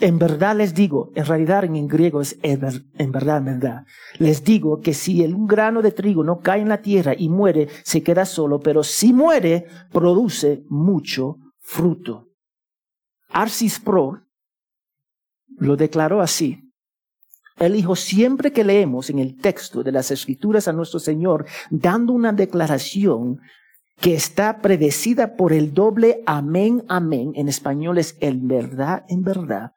En 0.00 0.18
verdad 0.18 0.56
les 0.56 0.72
digo, 0.72 1.10
en 1.14 1.26
realidad 1.26 1.64
en 1.64 1.86
griego 1.86 2.22
es 2.22 2.38
en 2.42 2.60
verdad, 2.60 3.36
en 3.36 3.44
verdad. 3.44 3.84
Les 4.18 4.42
digo 4.42 4.80
que 4.80 4.94
si 4.94 5.22
un 5.24 5.46
grano 5.46 5.82
de 5.82 5.92
trigo 5.92 6.24
no 6.24 6.40
cae 6.40 6.62
en 6.62 6.70
la 6.70 6.80
tierra 6.80 7.14
y 7.16 7.28
muere, 7.28 7.68
se 7.84 8.02
queda 8.02 8.24
solo, 8.24 8.60
pero 8.60 8.82
si 8.82 9.12
muere, 9.12 9.66
produce 9.92 10.64
mucho 10.68 11.36
fruto. 11.58 12.28
Arcis 13.28 13.78
Pro 13.78 14.22
lo 15.58 15.76
declaró 15.76 16.22
así. 16.22 16.69
Él 17.60 17.74
dijo, 17.74 17.94
siempre 17.94 18.52
que 18.52 18.64
leemos 18.64 19.10
en 19.10 19.18
el 19.18 19.36
texto 19.36 19.82
de 19.82 19.92
las 19.92 20.10
escrituras 20.10 20.66
a 20.66 20.72
nuestro 20.72 20.98
Señor, 20.98 21.46
dando 21.70 22.12
una 22.12 22.32
declaración, 22.32 23.40
que 24.00 24.14
está 24.14 24.60
predecida 24.60 25.36
por 25.36 25.52
el 25.52 25.74
doble 25.74 26.22
amén, 26.26 26.84
amén, 26.88 27.32
en 27.34 27.48
español 27.48 27.98
es 27.98 28.16
el 28.20 28.40
verdad, 28.40 29.04
en 29.08 29.22
verdad, 29.22 29.72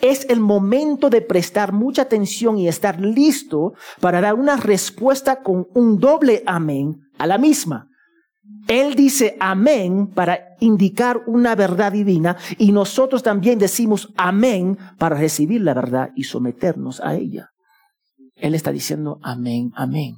es 0.00 0.26
el 0.28 0.40
momento 0.40 1.10
de 1.10 1.20
prestar 1.20 1.72
mucha 1.72 2.02
atención 2.02 2.58
y 2.58 2.66
estar 2.66 3.00
listo 3.00 3.74
para 4.00 4.20
dar 4.20 4.34
una 4.34 4.56
respuesta 4.56 5.42
con 5.42 5.68
un 5.74 6.00
doble 6.00 6.42
amén 6.46 7.08
a 7.18 7.28
la 7.28 7.38
misma. 7.38 7.87
Él 8.68 8.94
dice 8.94 9.36
amén 9.40 10.08
para 10.08 10.56
indicar 10.60 11.22
una 11.26 11.54
verdad 11.54 11.92
divina 11.92 12.36
y 12.58 12.72
nosotros 12.72 13.22
también 13.22 13.58
decimos 13.58 14.12
amén 14.16 14.76
para 14.98 15.16
recibir 15.16 15.62
la 15.62 15.72
verdad 15.72 16.10
y 16.14 16.24
someternos 16.24 17.00
a 17.00 17.14
ella. 17.14 17.50
Él 18.34 18.54
está 18.54 18.70
diciendo 18.70 19.18
amén, 19.22 19.72
amén. 19.74 20.16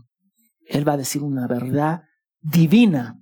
Él 0.67 0.87
va 0.87 0.95
a 0.95 0.99
decir 0.99 1.23
una 1.23 1.47
verdad 1.47 2.03
divina 2.41 3.21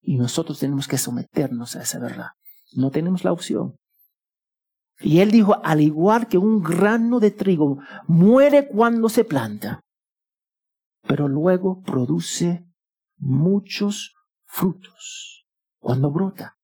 y 0.00 0.16
nosotros 0.16 0.58
tenemos 0.58 0.88
que 0.88 0.98
someternos 0.98 1.76
a 1.76 1.82
esa 1.82 1.98
verdad. 1.98 2.28
No 2.72 2.90
tenemos 2.90 3.24
la 3.24 3.32
opción. 3.32 3.76
Y 5.00 5.20
él 5.20 5.30
dijo, 5.30 5.56
al 5.64 5.80
igual 5.80 6.28
que 6.28 6.38
un 6.38 6.62
grano 6.62 7.20
de 7.20 7.30
trigo 7.30 7.78
muere 8.06 8.68
cuando 8.68 9.08
se 9.08 9.24
planta, 9.24 9.80
pero 11.06 11.28
luego 11.28 11.82
produce 11.82 12.69
muchos 13.20 14.14
frutos 14.44 15.46
cuando 15.78 16.10
brota. 16.10 16.56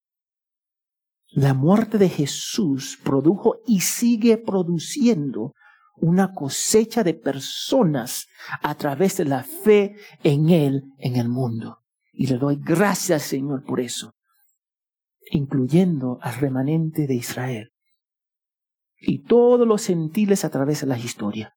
La 1.29 1.55
muerte 1.55 1.99
de 1.99 2.09
Jesús 2.09 2.99
produjo 3.03 3.61
y 3.67 3.81
sigue 3.81 4.39
produciendo 4.39 5.55
una 5.97 6.33
cosecha 6.35 7.05
de 7.05 7.15
personas 7.15 8.27
a 8.63 8.75
través 8.75 9.17
de 9.19 9.25
la 9.25 9.43
fe 9.43 9.97
en 10.23 10.51
Él 10.51 10.85
en 10.99 11.17
el 11.17 11.29
mundo. 11.29 11.79
Y 12.13 12.27
le 12.27 12.39
doy 12.39 12.57
gracias, 12.57 13.23
Señor, 13.23 13.65
por 13.65 13.81
eso, 13.81 14.15
incluyendo 15.31 16.19
al 16.23 16.35
remanente 16.35 17.07
de 17.07 17.15
Israel 17.15 17.73
y 18.99 19.25
todos 19.25 19.67
los 19.67 19.87
gentiles 19.87 20.45
a 20.45 20.51
través 20.51 20.81
de 20.81 20.87
la 20.87 20.99
historia. 20.99 21.56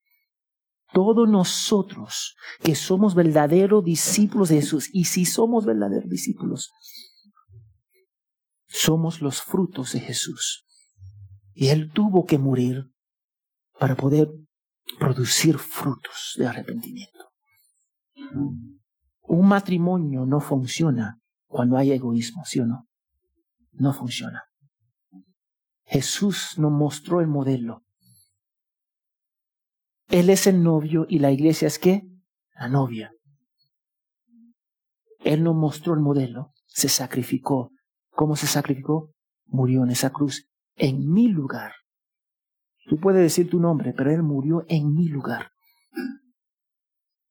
Todos 0.93 1.29
nosotros 1.29 2.35
que 2.61 2.75
somos 2.75 3.15
verdaderos 3.15 3.83
discípulos 3.83 4.49
de 4.49 4.55
Jesús, 4.55 4.89
y 4.91 5.05
si 5.05 5.25
somos 5.25 5.65
verdaderos 5.65 6.09
discípulos, 6.09 6.71
somos 8.67 9.21
los 9.21 9.41
frutos 9.41 9.93
de 9.93 9.99
Jesús. 9.99 10.65
Y 11.53 11.67
Él 11.67 11.91
tuvo 11.91 12.25
que 12.25 12.37
morir 12.37 12.91
para 13.79 13.95
poder 13.95 14.29
producir 14.97 15.57
frutos 15.57 16.35
de 16.37 16.47
arrepentimiento. 16.47 17.31
Un 19.21 19.47
matrimonio 19.47 20.25
no 20.25 20.39
funciona 20.39 21.19
cuando 21.47 21.77
hay 21.77 21.91
egoísmo, 21.91 22.43
¿sí 22.45 22.59
o 22.59 22.65
no? 22.65 22.87
No 23.73 23.93
funciona. 23.93 24.43
Jesús 25.85 26.57
nos 26.57 26.71
mostró 26.71 27.21
el 27.21 27.27
modelo. 27.27 27.83
Él 30.09 30.31
es 30.31 30.47
el 30.47 30.63
novio 30.63 31.05
y 31.07 31.19
la 31.19 31.31
iglesia 31.31 31.67
es 31.67 31.77
qué? 31.77 32.03
La 32.55 32.67
novia. 32.67 33.13
Él 35.19 35.43
nos 35.43 35.55
mostró 35.55 35.93
el 35.93 35.99
modelo, 35.99 36.53
se 36.65 36.89
sacrificó. 36.89 37.71
¿Cómo 38.09 38.35
se 38.35 38.47
sacrificó? 38.47 39.13
Murió 39.45 39.83
en 39.83 39.91
esa 39.91 40.09
cruz, 40.09 40.49
en 40.75 41.11
mi 41.11 41.27
lugar. 41.27 41.73
Tú 42.87 42.99
puedes 42.99 43.21
decir 43.21 43.49
tu 43.49 43.59
nombre, 43.59 43.93
pero 43.93 44.11
Él 44.11 44.23
murió 44.23 44.65
en 44.67 44.93
mi 44.93 45.07
lugar. 45.07 45.51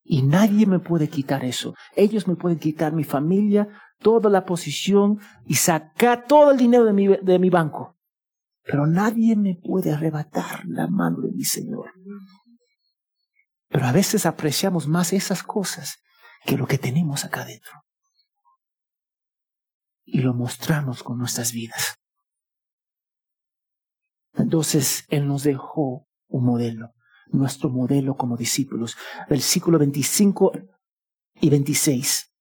Y 0.04 0.22
nadie 0.22 0.64
me 0.64 0.78
puede 0.78 1.08
quitar 1.08 1.44
eso. 1.44 1.74
Ellos 1.96 2.28
me 2.28 2.36
pueden 2.36 2.58
quitar 2.58 2.92
mi 2.92 3.04
familia, 3.04 3.68
toda 3.98 4.30
la 4.30 4.44
posición 4.44 5.18
y 5.46 5.54
sacar 5.54 6.26
todo 6.26 6.52
el 6.52 6.56
dinero 6.56 6.84
de 6.84 6.92
mi, 6.92 7.08
de 7.08 7.38
mi 7.38 7.50
banco. 7.50 7.96
Pero 8.62 8.86
nadie 8.86 9.34
me 9.34 9.56
puede 9.56 9.92
arrebatar 9.92 10.64
la 10.66 10.86
mano 10.86 11.20
de 11.22 11.32
mi 11.32 11.44
Señor. 11.44 11.90
Pero 13.68 13.86
a 13.86 13.92
veces 13.92 14.26
apreciamos 14.26 14.86
más 14.86 15.12
esas 15.12 15.42
cosas 15.42 15.98
que 16.44 16.56
lo 16.56 16.66
que 16.66 16.78
tenemos 16.78 17.24
acá 17.24 17.42
adentro. 17.42 17.84
Y 20.04 20.20
lo 20.20 20.32
mostramos 20.32 21.02
con 21.02 21.18
nuestras 21.18 21.52
vidas. 21.52 21.96
Entonces 24.34 25.04
Él 25.08 25.26
nos 25.28 25.42
dejó 25.42 26.06
un 26.28 26.44
modelo, 26.44 26.94
nuestro 27.26 27.68
modelo 27.68 28.16
como 28.16 28.36
discípulos. 28.36 28.96
Versículo 29.28 29.78
25 29.78 30.52
y 31.40 31.50
26. 31.50 32.32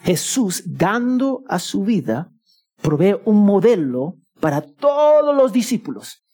Jesús, 0.00 0.62
dando 0.66 1.42
a 1.48 1.58
su 1.58 1.84
vida, 1.84 2.32
provee 2.80 3.20
un 3.24 3.44
modelo 3.44 4.16
para 4.40 4.62
todos 4.62 5.34
los 5.34 5.52
discípulos. 5.52 6.24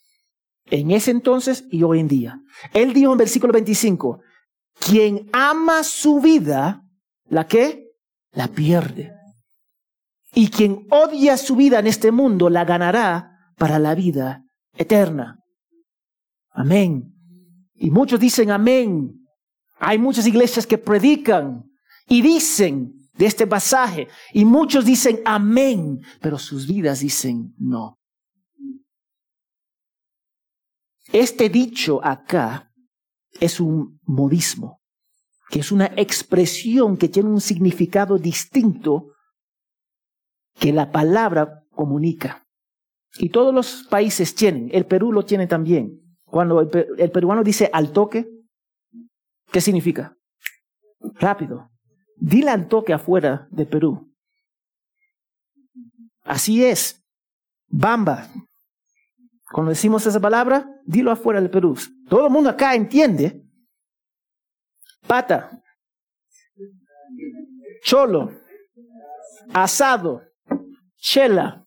En 0.66 0.90
ese 0.90 1.10
entonces 1.10 1.64
y 1.70 1.82
hoy 1.82 2.00
en 2.00 2.08
día. 2.08 2.40
Él 2.72 2.92
dijo 2.92 3.12
en 3.12 3.18
versículo 3.18 3.52
25, 3.52 4.20
quien 4.78 5.28
ama 5.32 5.84
su 5.84 6.20
vida, 6.20 6.82
¿la 7.28 7.46
qué? 7.46 7.88
La 8.32 8.48
pierde. 8.48 9.12
Y 10.34 10.48
quien 10.48 10.86
odia 10.90 11.36
su 11.36 11.54
vida 11.54 11.78
en 11.78 11.86
este 11.86 12.10
mundo, 12.10 12.50
la 12.50 12.64
ganará 12.64 13.30
para 13.56 13.78
la 13.78 13.94
vida 13.94 14.42
eterna. 14.76 15.38
Amén. 16.50 17.14
Y 17.74 17.90
muchos 17.90 18.18
dicen 18.18 18.50
amén. 18.50 19.26
Hay 19.78 19.98
muchas 19.98 20.26
iglesias 20.26 20.66
que 20.66 20.78
predican 20.78 21.64
y 22.08 22.22
dicen 22.22 22.94
de 23.14 23.26
este 23.26 23.46
pasaje. 23.46 24.08
Y 24.32 24.44
muchos 24.44 24.84
dicen 24.84 25.20
amén, 25.24 26.00
pero 26.20 26.38
sus 26.38 26.66
vidas 26.66 27.00
dicen 27.00 27.54
no. 27.58 27.98
Este 31.14 31.48
dicho 31.48 32.04
acá 32.04 32.72
es 33.38 33.60
un 33.60 34.00
modismo, 34.02 34.80
que 35.48 35.60
es 35.60 35.70
una 35.70 35.86
expresión 35.96 36.96
que 36.96 37.08
tiene 37.08 37.28
un 37.28 37.40
significado 37.40 38.18
distinto 38.18 39.12
que 40.58 40.72
la 40.72 40.90
palabra 40.90 41.62
comunica. 41.70 42.48
Y 43.16 43.28
todos 43.28 43.54
los 43.54 43.86
países 43.88 44.34
tienen, 44.34 44.70
el 44.72 44.86
Perú 44.86 45.12
lo 45.12 45.24
tiene 45.24 45.46
también. 45.46 46.00
Cuando 46.24 46.60
el, 46.60 47.10
peruano 47.12 47.44
dice 47.44 47.70
al 47.72 47.92
toque, 47.92 48.28
¿qué 49.52 49.60
significa? 49.60 50.16
Rápido. 50.98 51.70
Dile 52.16 52.50
al 52.50 52.66
toque 52.66 52.92
afuera 52.92 53.46
de 53.52 53.66
Perú. 53.66 54.12
Así 56.24 56.64
es. 56.64 57.04
Bamba. 57.68 58.28
Cuando 59.50 59.70
decimos 59.70 60.06
esa 60.06 60.20
palabra, 60.20 60.68
dilo 60.84 61.10
afuera 61.10 61.40
del 61.40 61.50
Perú. 61.50 61.76
Todo 62.08 62.26
el 62.26 62.32
mundo 62.32 62.50
acá 62.50 62.74
entiende. 62.74 63.42
Pata. 65.06 65.62
Cholo. 67.82 68.30
Asado. 69.52 70.22
Chela. 70.96 71.66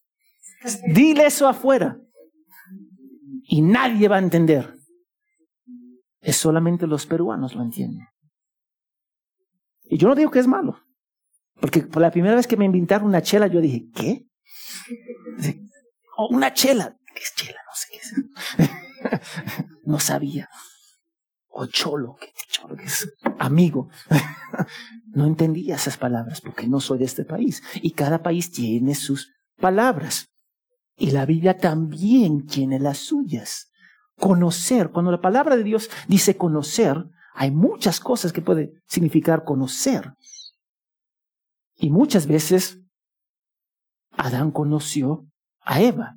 Dile 0.93 1.27
eso 1.27 1.47
afuera. 1.47 1.99
Y 3.43 3.61
nadie 3.61 4.07
va 4.07 4.17
a 4.17 4.19
entender. 4.19 4.73
Es 6.19 6.35
solamente 6.35 6.87
los 6.87 7.05
peruanos 7.05 7.55
lo 7.55 7.61
entienden. 7.61 8.07
Y 9.83 9.97
yo 9.97 10.07
no 10.09 10.15
digo 10.15 10.31
que 10.31 10.39
es 10.39 10.47
malo. 10.47 10.81
Porque 11.59 11.81
por 11.81 12.01
la 12.01 12.11
primera 12.11 12.35
vez 12.35 12.47
que 12.47 12.57
me 12.57 12.65
invitaron 12.65 13.07
una 13.07 13.21
chela, 13.21 13.47
yo 13.47 13.61
dije, 13.61 13.87
¿qué? 13.95 14.27
Oh, 16.17 16.27
una 16.35 16.53
chela. 16.53 16.97
¿Qué 17.17 17.23
es 17.23 17.33
chela? 17.35 17.59
No 17.65 17.73
sé 17.73 17.87
qué 17.91 17.97
es. 19.17 19.21
no 19.85 19.99
sabía. 19.99 20.49
O 21.49 21.65
cholo, 21.65 22.15
¿qué 22.19 22.31
cholo 22.47 22.75
que 22.75 22.83
es? 22.83 23.11
Amigo. 23.39 23.89
no 25.13 25.25
entendía 25.25 25.75
esas 25.75 25.97
palabras 25.97 26.41
porque 26.41 26.67
no 26.67 26.79
soy 26.79 26.99
de 26.99 27.05
este 27.05 27.25
país. 27.25 27.63
Y 27.81 27.91
cada 27.91 28.21
país 28.21 28.51
tiene 28.51 28.93
sus 28.93 29.33
palabras. 29.59 30.29
Y 30.95 31.11
la 31.11 31.25
Biblia 31.25 31.57
también 31.57 32.45
tiene 32.45 32.79
las 32.79 32.99
suyas. 32.99 33.71
Conocer, 34.15 34.91
cuando 34.91 35.11
la 35.11 35.21
palabra 35.21 35.55
de 35.55 35.63
Dios 35.63 35.89
dice 36.07 36.37
conocer, 36.37 37.05
hay 37.33 37.49
muchas 37.49 37.99
cosas 37.99 38.31
que 38.31 38.41
puede 38.41 38.73
significar 38.87 39.43
conocer. 39.43 40.13
Y 41.75 41.89
muchas 41.89 42.27
veces 42.27 42.79
Adán 44.11 44.51
conoció 44.51 45.27
a 45.61 45.81
Eva, 45.81 46.15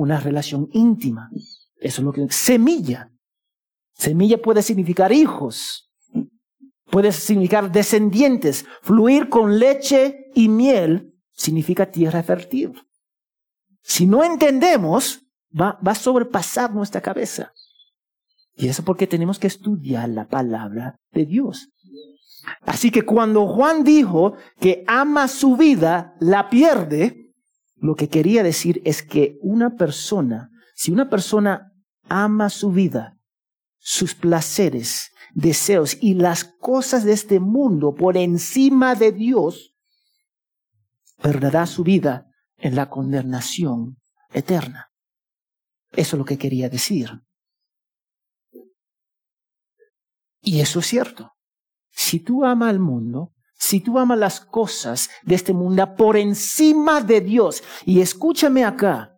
una 0.00 0.18
relación 0.18 0.68
íntima. 0.72 1.30
Eso 1.76 2.00
es 2.00 2.04
lo 2.04 2.12
que 2.12 2.26
semilla. 2.30 3.10
Semilla 3.92 4.40
puede 4.40 4.62
significar 4.62 5.12
hijos, 5.12 5.90
puede 6.86 7.12
significar 7.12 7.70
descendientes. 7.70 8.64
Fluir 8.80 9.28
con 9.28 9.58
leche 9.58 10.30
y 10.34 10.48
miel 10.48 11.12
significa 11.32 11.90
tierra 11.90 12.22
fértil. 12.22 12.72
Si 13.82 14.06
no 14.06 14.24
entendemos, 14.24 15.20
va, 15.58 15.78
va 15.86 15.92
a 15.92 15.94
sobrepasar 15.94 16.74
nuestra 16.74 17.02
cabeza. 17.02 17.52
Y 18.54 18.68
eso 18.68 18.82
porque 18.82 19.06
tenemos 19.06 19.38
que 19.38 19.48
estudiar 19.48 20.08
la 20.08 20.28
palabra 20.28 20.96
de 21.12 21.26
Dios. 21.26 21.68
Así 22.62 22.90
que 22.90 23.02
cuando 23.02 23.46
Juan 23.46 23.84
dijo 23.84 24.34
que 24.58 24.82
ama 24.86 25.28
su 25.28 25.58
vida, 25.58 26.14
la 26.20 26.48
pierde, 26.48 27.19
lo 27.80 27.94
que 27.96 28.08
quería 28.08 28.42
decir 28.42 28.82
es 28.84 29.02
que 29.02 29.38
una 29.40 29.76
persona, 29.76 30.50
si 30.74 30.92
una 30.92 31.08
persona 31.08 31.72
ama 32.08 32.50
su 32.50 32.72
vida, 32.72 33.18
sus 33.78 34.14
placeres, 34.14 35.12
deseos 35.32 35.96
y 36.00 36.14
las 36.14 36.44
cosas 36.44 37.04
de 37.04 37.12
este 37.12 37.40
mundo 37.40 37.94
por 37.94 38.16
encima 38.16 38.94
de 38.94 39.12
Dios, 39.12 39.74
perderá 41.22 41.66
su 41.66 41.82
vida 41.82 42.30
en 42.56 42.76
la 42.76 42.90
condenación 42.90 43.98
eterna. 44.32 44.90
Eso 45.92 46.16
es 46.16 46.18
lo 46.18 46.24
que 46.24 46.38
quería 46.38 46.68
decir. 46.68 47.22
Y 50.42 50.60
eso 50.60 50.80
es 50.80 50.86
cierto. 50.86 51.32
Si 51.90 52.20
tú 52.20 52.44
amas 52.44 52.70
al 52.70 52.80
mundo, 52.80 53.32
si 53.60 53.80
tú 53.80 53.96
amas 53.96 54.18
las 54.18 54.40
cosas 54.40 55.08
de 55.22 55.36
este 55.36 55.52
mundo 55.52 55.94
por 55.94 56.16
encima 56.16 57.00
de 57.00 57.20
Dios, 57.20 57.62
y 57.84 58.00
escúchame 58.00 58.64
acá, 58.64 59.16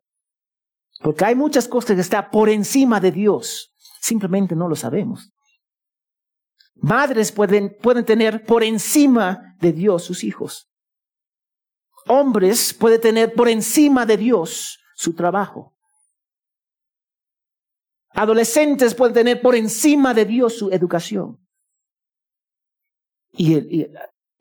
porque 1.00 1.24
hay 1.24 1.34
muchas 1.34 1.66
cosas 1.66 1.94
que 1.94 2.02
están 2.02 2.28
por 2.30 2.50
encima 2.50 3.00
de 3.00 3.10
Dios, 3.10 3.72
simplemente 4.02 4.54
no 4.54 4.68
lo 4.68 4.76
sabemos. 4.76 5.32
Madres 6.74 7.32
pueden, 7.32 7.74
pueden 7.80 8.04
tener 8.04 8.44
por 8.44 8.62
encima 8.62 9.54
de 9.60 9.72
Dios 9.72 10.04
sus 10.04 10.24
hijos 10.24 10.68
hombres 12.08 12.74
puede 12.74 12.98
tener 12.98 13.34
por 13.34 13.48
encima 13.48 14.06
de 14.06 14.16
Dios 14.16 14.78
su 14.94 15.14
trabajo. 15.14 15.74
Adolescentes 18.10 18.94
pueden 18.94 19.14
tener 19.14 19.40
por 19.40 19.54
encima 19.54 20.12
de 20.12 20.24
Dios 20.24 20.58
su 20.58 20.70
educación. 20.70 21.38
Y, 23.32 23.86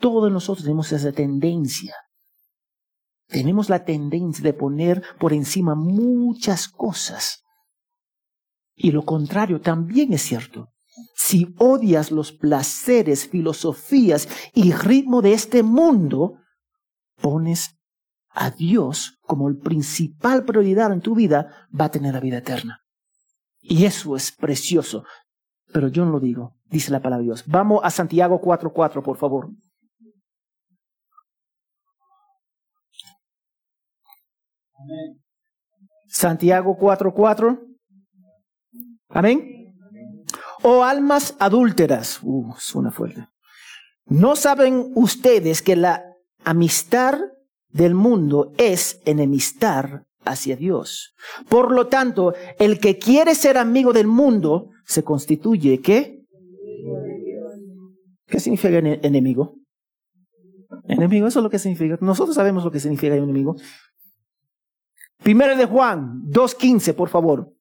todos 0.02 0.32
nosotros 0.32 0.66
tenemos 0.66 0.92
esa 0.92 1.12
tendencia. 1.12 1.96
Tenemos 3.28 3.70
la 3.70 3.86
tendencia 3.86 4.44
de 4.44 4.54
poner 4.54 5.02
por 5.18 5.32
encima 5.32 5.74
muchas 5.74 6.68
cosas. 6.68 7.44
Y 8.76 8.92
lo 8.92 9.04
contrario 9.06 9.62
también 9.62 10.12
es 10.12 10.24
cierto. 10.24 10.68
Si 11.16 11.56
odias 11.58 12.12
los 12.12 12.34
placeres, 12.34 13.30
filosofías 13.30 14.28
y 14.54 14.74
ritmo 14.74 15.22
de 15.22 15.34
este 15.34 15.64
mundo, 15.64 16.40
pones 17.22 17.78
a 18.30 18.50
Dios 18.50 19.18
como 19.22 19.48
el 19.48 19.58
principal 19.58 20.44
prioridad 20.44 20.92
en 20.92 21.02
tu 21.02 21.16
vida, 21.16 21.68
va 21.78 21.86
a 21.86 21.92
tener 21.92 22.14
la 22.14 22.20
vida 22.20 22.40
eterna. 22.40 22.82
Y 23.62 23.86
eso 23.86 24.16
es 24.16 24.32
precioso. 24.32 25.06
Pero 25.72 25.88
yo 25.88 26.04
no 26.04 26.12
lo 26.12 26.20
digo, 26.20 26.56
dice 26.66 26.92
la 26.92 27.02
palabra 27.02 27.20
de 27.20 27.28
Dios. 27.28 27.44
Vamos 27.48 27.82
a 27.84 27.92
Santiago 27.92 28.42
4.4, 28.42 29.02
por 29.02 29.18
favor. 29.18 29.50
Santiago 36.08 36.78
4.4. 36.78 37.60
Amén. 39.10 39.74
Oh 40.64 40.84
almas 40.84 41.36
adúlteras. 41.40 42.20
Uh, 42.22 42.54
suena 42.58 42.92
fuerte. 42.92 43.28
¿No 44.06 44.36
saben 44.36 44.92
ustedes 44.96 45.62
que 45.62 45.76
la 45.76 46.04
amistad 46.44 47.20
del 47.70 47.96
mundo 47.96 48.54
es 48.58 49.02
enemistar 49.06 50.06
hacia 50.26 50.56
Dios? 50.56 51.16
Por 51.50 51.72
lo 51.72 51.88
tanto, 51.88 52.34
el 52.60 52.80
que 52.80 52.98
quiere 52.98 53.36
ser 53.36 53.58
amigo 53.58 53.94
del 53.94 54.08
mundo 54.08 54.70
se 54.86 55.04
constituye 55.04 55.80
¿qué? 55.80 56.26
¿Qué 58.28 58.40
significa 58.40 58.78
enemigo? 58.78 59.56
Enemigo, 60.88 61.28
eso 61.28 61.40
es 61.40 61.44
lo 61.44 61.50
que 61.50 61.60
significa. 61.60 61.98
Nosotros 62.02 62.36
sabemos 62.36 62.64
lo 62.64 62.72
que 62.72 62.80
significa 62.80 63.16
enemigo. 63.16 63.56
Primero 65.24 65.56
de 65.56 65.66
Juan 65.66 66.24
2.15, 66.24 66.96
por 66.96 67.10
favor. 67.10 67.54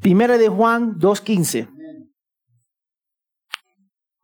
Primera 0.00 0.38
de 0.38 0.48
Juan 0.48 0.98
2.15. 0.98 1.68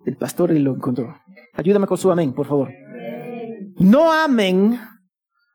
El 0.07 0.17
pastor 0.17 0.53
lo 0.53 0.75
encontró. 0.75 1.15
Ayúdame 1.55 1.87
con 1.87 1.99
su 1.99 2.11
amén, 2.11 2.33
por 2.33 2.47
favor. 2.47 2.71
No 3.79 4.13
amen, 4.13 4.79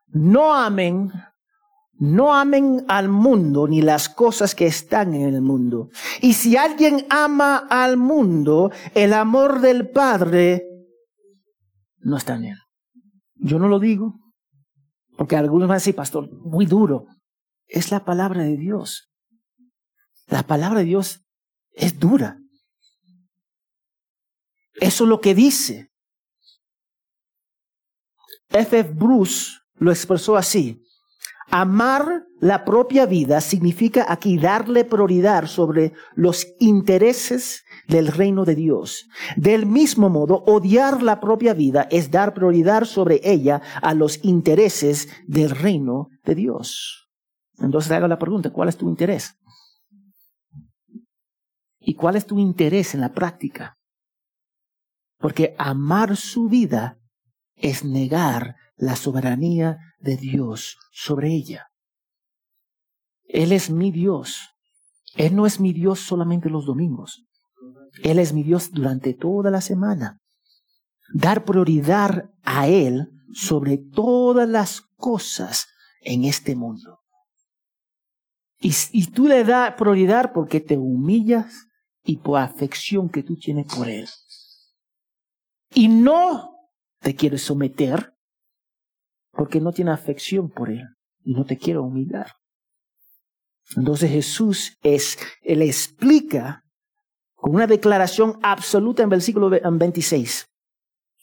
no 0.08 0.54
amen, 0.54 1.10
no 1.94 2.34
amen 2.34 2.84
al 2.88 3.08
mundo 3.08 3.66
ni 3.66 3.82
las 3.82 4.08
cosas 4.08 4.54
que 4.54 4.66
están 4.66 5.14
en 5.14 5.34
el 5.34 5.40
mundo. 5.40 5.88
Y 6.20 6.34
si 6.34 6.56
alguien 6.56 7.06
ama 7.10 7.66
al 7.68 7.96
mundo, 7.96 8.70
el 8.94 9.12
amor 9.12 9.60
del 9.60 9.90
Padre 9.90 10.64
no 11.98 12.16
está 12.16 12.36
en 12.36 12.44
él. 12.44 12.58
Yo 13.34 13.58
no 13.58 13.68
lo 13.68 13.78
digo, 13.78 14.19
porque 15.20 15.36
algunos 15.36 15.68
van 15.68 15.74
a 15.74 15.80
decir, 15.80 15.94
pastor, 15.94 16.32
muy 16.32 16.64
duro. 16.64 17.04
Es 17.66 17.90
la 17.90 18.06
palabra 18.06 18.42
de 18.42 18.56
Dios. 18.56 19.12
La 20.28 20.44
palabra 20.44 20.78
de 20.78 20.86
Dios 20.86 21.26
es 21.72 22.00
dura. 22.00 22.38
Eso 24.76 25.04
es 25.04 25.10
lo 25.10 25.20
que 25.20 25.34
dice. 25.34 25.92
F. 28.48 28.78
F. 28.78 28.94
Bruce 28.94 29.58
lo 29.74 29.90
expresó 29.90 30.38
así. 30.38 30.82
Amar 31.50 32.24
la 32.40 32.64
propia 32.64 33.04
vida 33.04 33.42
significa 33.42 34.06
aquí 34.08 34.38
darle 34.38 34.86
prioridad 34.86 35.48
sobre 35.48 35.92
los 36.14 36.46
intereses 36.60 37.62
del 37.90 38.06
reino 38.06 38.44
de 38.44 38.54
Dios. 38.54 39.08
Del 39.36 39.66
mismo 39.66 40.08
modo, 40.08 40.42
odiar 40.46 41.02
la 41.02 41.20
propia 41.20 41.52
vida 41.52 41.88
es 41.90 42.10
dar 42.10 42.32
prioridad 42.32 42.84
sobre 42.84 43.20
ella 43.22 43.60
a 43.82 43.92
los 43.94 44.24
intereses 44.24 45.08
del 45.26 45.50
reino 45.50 46.08
de 46.24 46.34
Dios. 46.34 47.08
Entonces 47.58 47.92
haga 47.92 48.08
la 48.08 48.18
pregunta, 48.18 48.50
¿cuál 48.50 48.68
es 48.68 48.76
tu 48.76 48.88
interés? 48.88 49.34
¿Y 51.78 51.94
cuál 51.94 52.16
es 52.16 52.26
tu 52.26 52.38
interés 52.38 52.94
en 52.94 53.00
la 53.00 53.12
práctica? 53.12 53.76
Porque 55.18 55.54
amar 55.58 56.16
su 56.16 56.48
vida 56.48 56.98
es 57.54 57.84
negar 57.84 58.56
la 58.76 58.96
soberanía 58.96 59.78
de 59.98 60.16
Dios 60.16 60.78
sobre 60.92 61.28
ella. 61.34 61.66
Él 63.24 63.52
es 63.52 63.70
mi 63.70 63.90
Dios. 63.90 64.48
Él 65.16 65.36
no 65.36 65.44
es 65.44 65.60
mi 65.60 65.72
Dios 65.72 66.00
solamente 66.00 66.48
los 66.48 66.64
domingos. 66.64 67.26
Él 68.02 68.18
es 68.18 68.32
mi 68.32 68.42
Dios 68.42 68.70
durante 68.72 69.14
toda 69.14 69.50
la 69.50 69.60
semana. 69.60 70.18
Dar 71.12 71.44
prioridad 71.44 72.30
a 72.42 72.68
Él 72.68 73.10
sobre 73.32 73.78
todas 73.78 74.48
las 74.48 74.82
cosas 74.96 75.66
en 76.00 76.24
este 76.24 76.54
mundo. 76.54 77.00
Y, 78.60 79.06
tú 79.06 79.26
le 79.26 79.42
das 79.44 79.74
prioridad 79.74 80.32
porque 80.34 80.60
te 80.60 80.76
humillas 80.76 81.66
y 82.04 82.18
por 82.18 82.38
afección 82.38 83.08
que 83.08 83.22
tú 83.22 83.36
tienes 83.36 83.66
por 83.74 83.88
Él. 83.88 84.06
Y 85.72 85.88
no 85.88 86.50
te 87.00 87.14
quieres 87.14 87.42
someter 87.42 88.12
porque 89.30 89.60
no 89.60 89.72
tiene 89.72 89.92
afección 89.92 90.50
por 90.50 90.70
Él 90.70 90.84
y 91.24 91.32
no 91.32 91.44
te 91.46 91.56
quiere 91.56 91.78
humillar. 91.78 92.34
Entonces 93.76 94.10
Jesús 94.10 94.76
es, 94.82 95.16
Él 95.42 95.62
explica 95.62 96.64
con 97.40 97.54
una 97.54 97.66
declaración 97.66 98.38
absoluta 98.42 99.02
en 99.02 99.08
versículo 99.08 99.48
26, 99.48 100.46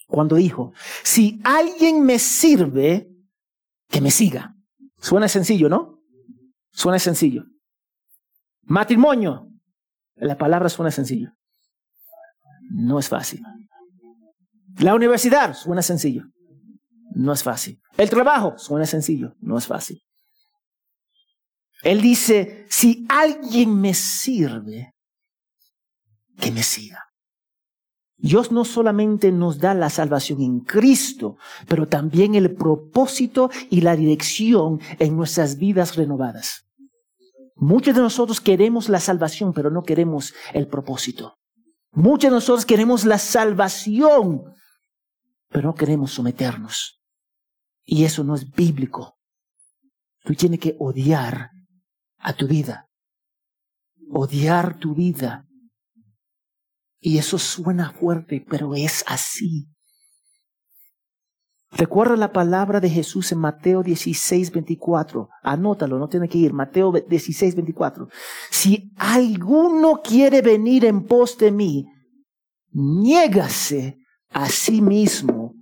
cuando 0.08 0.36
dijo, 0.36 0.74
si 1.04 1.40
alguien 1.44 2.04
me 2.04 2.18
sirve, 2.18 3.10
que 3.88 4.02
me 4.02 4.12
siga. 4.12 4.56
Suena 5.00 5.28
sencillo, 5.28 5.70
¿no? 5.70 6.00
Suena 6.72 6.98
sencillo. 7.00 7.46
Matrimonio, 8.64 9.48
la 10.16 10.38
palabra 10.38 10.70
suena 10.70 10.92
sencillo. 10.92 11.32
No 12.72 13.00
es 13.00 13.08
fácil. 13.08 13.42
La 14.80 14.96
universidad 14.96 15.54
suena 15.54 15.82
sencillo. 15.82 16.24
No 17.16 17.32
es 17.32 17.44
fácil. 17.44 17.80
El 17.98 18.10
trabajo 18.10 18.58
suena 18.58 18.86
sencillo. 18.86 19.36
No 19.40 19.58
es 19.58 19.68
fácil. 19.68 20.02
Él 21.84 22.02
dice, 22.02 22.66
si 22.70 23.06
alguien 23.08 23.80
me 23.80 23.94
sirve, 23.94 24.94
que 26.40 26.52
me 26.52 26.64
siga. 26.64 27.04
Dios 28.20 28.52
no 28.52 28.66
solamente 28.66 29.32
nos 29.32 29.60
da 29.60 29.76
la 29.76 29.92
salvación 29.92 30.42
en 30.42 30.62
Cristo, 30.62 31.38
pero 31.68 31.88
también 31.88 32.34
el 32.34 32.56
propósito 32.56 33.52
y 33.70 33.82
la 33.82 33.96
dirección 33.96 34.80
en 34.98 35.16
nuestras 35.16 35.58
vidas 35.58 35.96
renovadas. 35.96 36.66
Muchos 37.56 37.96
de 37.96 38.02
nosotros 38.02 38.42
queremos 38.42 38.90
la 38.90 39.00
salvación, 39.00 39.54
pero 39.54 39.70
no 39.70 39.84
queremos 39.84 40.34
el 40.54 40.68
propósito. 40.68 41.38
Muchos 41.92 42.30
de 42.30 42.36
nosotros 42.36 42.66
queremos 42.66 43.06
la 43.06 43.18
salvación, 43.18 44.44
pero 45.50 45.70
no 45.70 45.76
queremos 45.76 46.12
someternos. 46.12 47.02
Y 47.84 48.04
eso 48.04 48.24
no 48.24 48.36
es 48.36 48.52
bíblico. 48.52 49.18
Tú 50.24 50.34
tienes 50.36 50.60
que 50.60 50.76
odiar 50.80 51.52
a 52.18 52.34
tu 52.34 52.48
vida. 52.48 52.90
Odiar 54.12 54.78
tu 54.78 54.94
vida. 54.94 55.47
Y 57.00 57.18
eso 57.18 57.38
suena 57.38 57.92
fuerte, 57.92 58.46
pero 58.48 58.76
es 58.76 59.04
así. 59.08 59.68
Recuerda 61.72 62.16
la 62.16 62.32
palabra 62.32 62.80
de 62.80 62.90
Jesús 62.90 63.32
en 63.32 63.40
Mateo 63.40 63.84
16, 63.84 64.52
24. 64.52 65.30
Anótalo, 65.44 66.00
no 66.00 66.08
tiene 66.08 66.30
que 66.30 66.38
ir. 66.38 66.54
Mateo 66.54 66.92
16, 66.92 67.56
24. 67.56 68.08
Si 68.50 68.92
alguno 68.96 70.02
quiere 70.02 70.42
venir 70.42 70.86
en 70.86 71.06
pos 71.06 71.38
de 71.38 71.52
mí, 71.52 71.86
niégase 72.72 73.98
a 74.30 74.48
sí 74.48 74.82
mismo, 74.82 75.54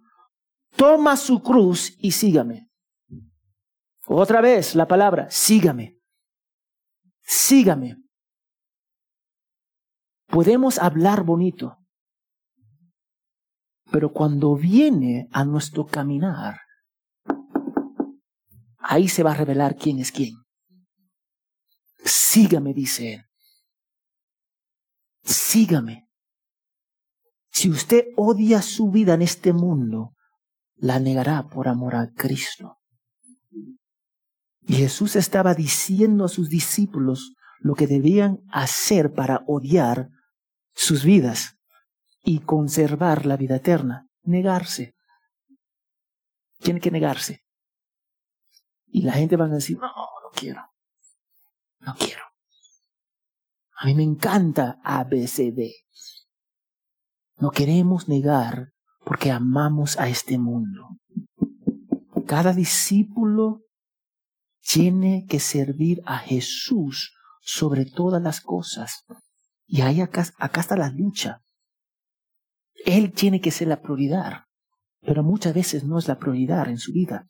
toma 0.75 1.17
su 1.17 1.41
cruz 1.41 1.95
y 1.99 2.11
sígame. 2.11 2.69
Otra 4.05 4.41
vez 4.41 4.75
la 4.75 4.87
palabra, 4.87 5.27
sígame. 5.31 5.97
Sígame. 7.23 8.04
Podemos 10.35 10.79
hablar 10.79 11.23
bonito, 11.23 11.77
pero 13.89 14.11
cuando 14.11 14.57
viene 14.57 15.29
a 15.31 15.45
nuestro 15.45 15.85
caminar, 15.85 16.59
ahí 18.77 19.07
se 19.07 19.23
va 19.23 19.31
a 19.31 19.35
revelar 19.35 19.77
quién 19.77 19.99
es 19.99 20.11
quién. 20.11 20.33
Sígame, 22.03 22.73
dice 22.73 23.13
él. 23.13 23.21
Sígame. 25.23 26.09
Si 27.49 27.69
usted 27.69 28.07
odia 28.17 28.61
su 28.61 28.91
vida 28.91 29.13
en 29.13 29.21
este 29.21 29.53
mundo, 29.53 30.15
la 30.75 30.99
negará 30.99 31.47
por 31.47 31.69
amor 31.69 31.95
a 31.95 32.11
Cristo. 32.11 32.75
Y 34.63 34.73
Jesús 34.73 35.15
estaba 35.15 35.53
diciendo 35.53 36.25
a 36.25 36.27
sus 36.27 36.49
discípulos 36.49 37.35
lo 37.59 37.73
que 37.73 37.87
debían 37.87 38.41
hacer 38.49 39.13
para 39.13 39.41
odiar 39.47 40.09
sus 40.75 41.03
vidas 41.03 41.57
y 42.23 42.39
conservar 42.39 43.25
la 43.25 43.37
vida 43.37 43.55
eterna. 43.55 44.07
Negarse. 44.23 44.95
Tiene 46.59 46.79
que 46.79 46.91
negarse. 46.91 47.43
Y 48.87 49.01
la 49.01 49.13
gente 49.13 49.35
va 49.35 49.45
a 49.45 49.49
decir, 49.49 49.77
no, 49.77 49.87
no 49.87 50.29
quiero. 50.33 50.61
No 51.79 51.95
quiero. 51.95 52.23
A 53.77 53.85
mí 53.85 53.95
me 53.95 54.03
encanta 54.03 54.79
ABCD. 54.83 55.71
No 57.37 57.51
queremos 57.51 58.07
negar 58.07 58.71
porque 59.03 59.31
amamos 59.31 59.99
a 59.99 60.07
este 60.07 60.37
mundo. 60.37 60.97
Cada 62.25 62.53
discípulo 62.53 63.61
tiene 64.61 65.25
que 65.27 65.39
servir 65.39 66.01
a 66.05 66.17
Jesús 66.17 67.13
sobre 67.41 67.85
todas 67.85 68.21
las 68.21 68.41
cosas. 68.41 69.05
Y 69.65 69.81
ahí 69.81 70.01
acá, 70.01 70.25
acá 70.37 70.61
está 70.61 70.75
la 70.75 70.89
lucha. 70.89 71.41
Él 72.85 73.11
tiene 73.13 73.41
que 73.41 73.51
ser 73.51 73.67
la 73.67 73.81
prioridad, 73.81 74.43
pero 75.01 75.23
muchas 75.23 75.53
veces 75.53 75.83
no 75.83 75.97
es 75.97 76.07
la 76.07 76.19
prioridad 76.19 76.67
en 76.69 76.77
su 76.77 76.93
vida. 76.93 77.27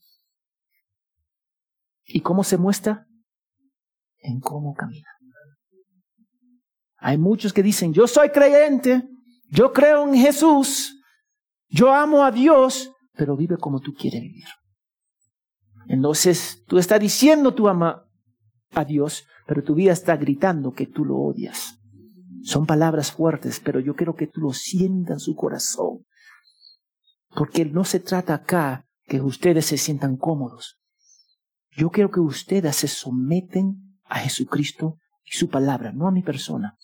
¿Y 2.05 2.21
cómo 2.21 2.43
se 2.43 2.57
muestra? 2.57 3.07
En 4.17 4.39
cómo 4.39 4.73
camina. 4.73 5.09
Hay 6.97 7.17
muchos 7.17 7.53
que 7.53 7.63
dicen, 7.63 7.93
yo 7.93 8.07
soy 8.07 8.29
creyente, 8.29 9.07
yo 9.49 9.71
creo 9.71 10.07
en 10.07 10.15
Jesús, 10.15 10.99
yo 11.67 11.93
amo 11.93 12.23
a 12.23 12.31
Dios, 12.31 12.91
pero 13.13 13.36
vive 13.38 13.57
como 13.57 13.79
tú 13.79 13.93
quieres 13.93 14.21
vivir. 14.21 14.47
Entonces, 15.88 16.63
tú 16.67 16.77
estás 16.77 16.99
diciendo 16.99 17.53
tú 17.53 17.67
amas 17.67 17.97
a 18.71 18.83
Dios, 18.83 19.25
pero 19.45 19.63
tu 19.63 19.75
vida 19.75 19.93
está 19.93 20.17
gritando 20.17 20.73
que 20.73 20.88
tú 20.88 21.05
lo 21.05 21.17
odias. 21.17 21.77
Son 22.45 22.67
palabras 22.67 23.11
fuertes, 23.11 23.59
pero 23.59 23.79
yo 23.79 23.95
quiero 23.95 24.15
que 24.15 24.27
tú 24.27 24.39
lo 24.39 24.53
sientas 24.53 25.15
en 25.15 25.19
su 25.19 25.35
corazón. 25.35 26.05
Porque 27.29 27.65
no 27.65 27.83
se 27.83 27.99
trata 27.99 28.35
acá 28.35 28.87
que 29.05 29.19
ustedes 29.19 29.65
se 29.65 29.79
sientan 29.79 30.15
cómodos. 30.15 30.79
Yo 31.71 31.89
quiero 31.89 32.11
que 32.11 32.19
ustedes 32.19 32.75
se 32.75 32.87
someten 32.87 33.99
a 34.03 34.19
Jesucristo 34.19 34.99
y 35.23 35.35
su 35.35 35.49
palabra, 35.49 35.91
no 35.91 36.07
a 36.07 36.11
mi 36.11 36.21
persona, 36.21 36.77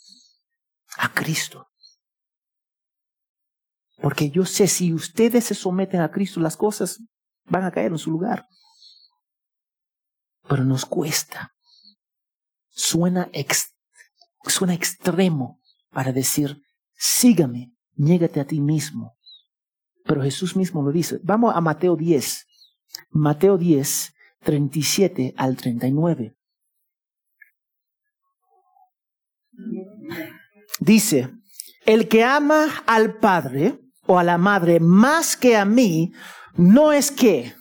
a 0.97 1.14
Cristo. 1.14 1.68
Porque 4.01 4.32
yo 4.32 4.45
sé 4.45 4.66
si 4.66 4.91
ustedes 4.95 5.45
se 5.45 5.53
someten 5.53 6.01
a 6.01 6.09
Cristo, 6.09 6.39
las 6.39 6.57
cosas 6.57 7.03
van 7.43 7.66
a 7.66 7.72
caer 7.72 7.91
en 7.91 7.99
su 7.99 8.09
lugar. 8.09 8.47
Pero 10.49 10.64
nos 10.64 10.86
cuesta. 10.86 11.53
Suena, 12.70 13.30
suena 14.46 14.74
extremo 14.74 15.60
para 15.92 16.12
decir, 16.12 16.62
sígame, 16.96 17.74
niégate 17.96 18.39
a 18.39 18.46
ti 18.46 18.62
mismo. 18.62 19.18
Pero 20.06 20.24
Jesús 20.24 20.56
mismo 20.56 20.82
lo 20.82 20.92
dice. 20.92 21.20
Vamos 21.24 21.56
a 21.56 21.62
Mateo 21.62 21.96
10. 21.96 22.48
Mateo 23.12 23.58
10, 23.58 24.14
37 24.42 25.34
al 25.38 25.56
39. 25.56 26.36
Dice, 30.80 31.30
el 31.86 32.08
que 32.08 32.24
ama 32.24 32.68
al 32.88 33.18
padre 33.18 33.80
o 34.08 34.18
a 34.18 34.24
la 34.24 34.38
madre 34.38 34.80
más 34.80 35.38
que 35.38 35.56
a 35.56 35.66
mí, 35.66 36.12
no 36.56 36.92
es 36.92 37.12
que, 37.12 37.54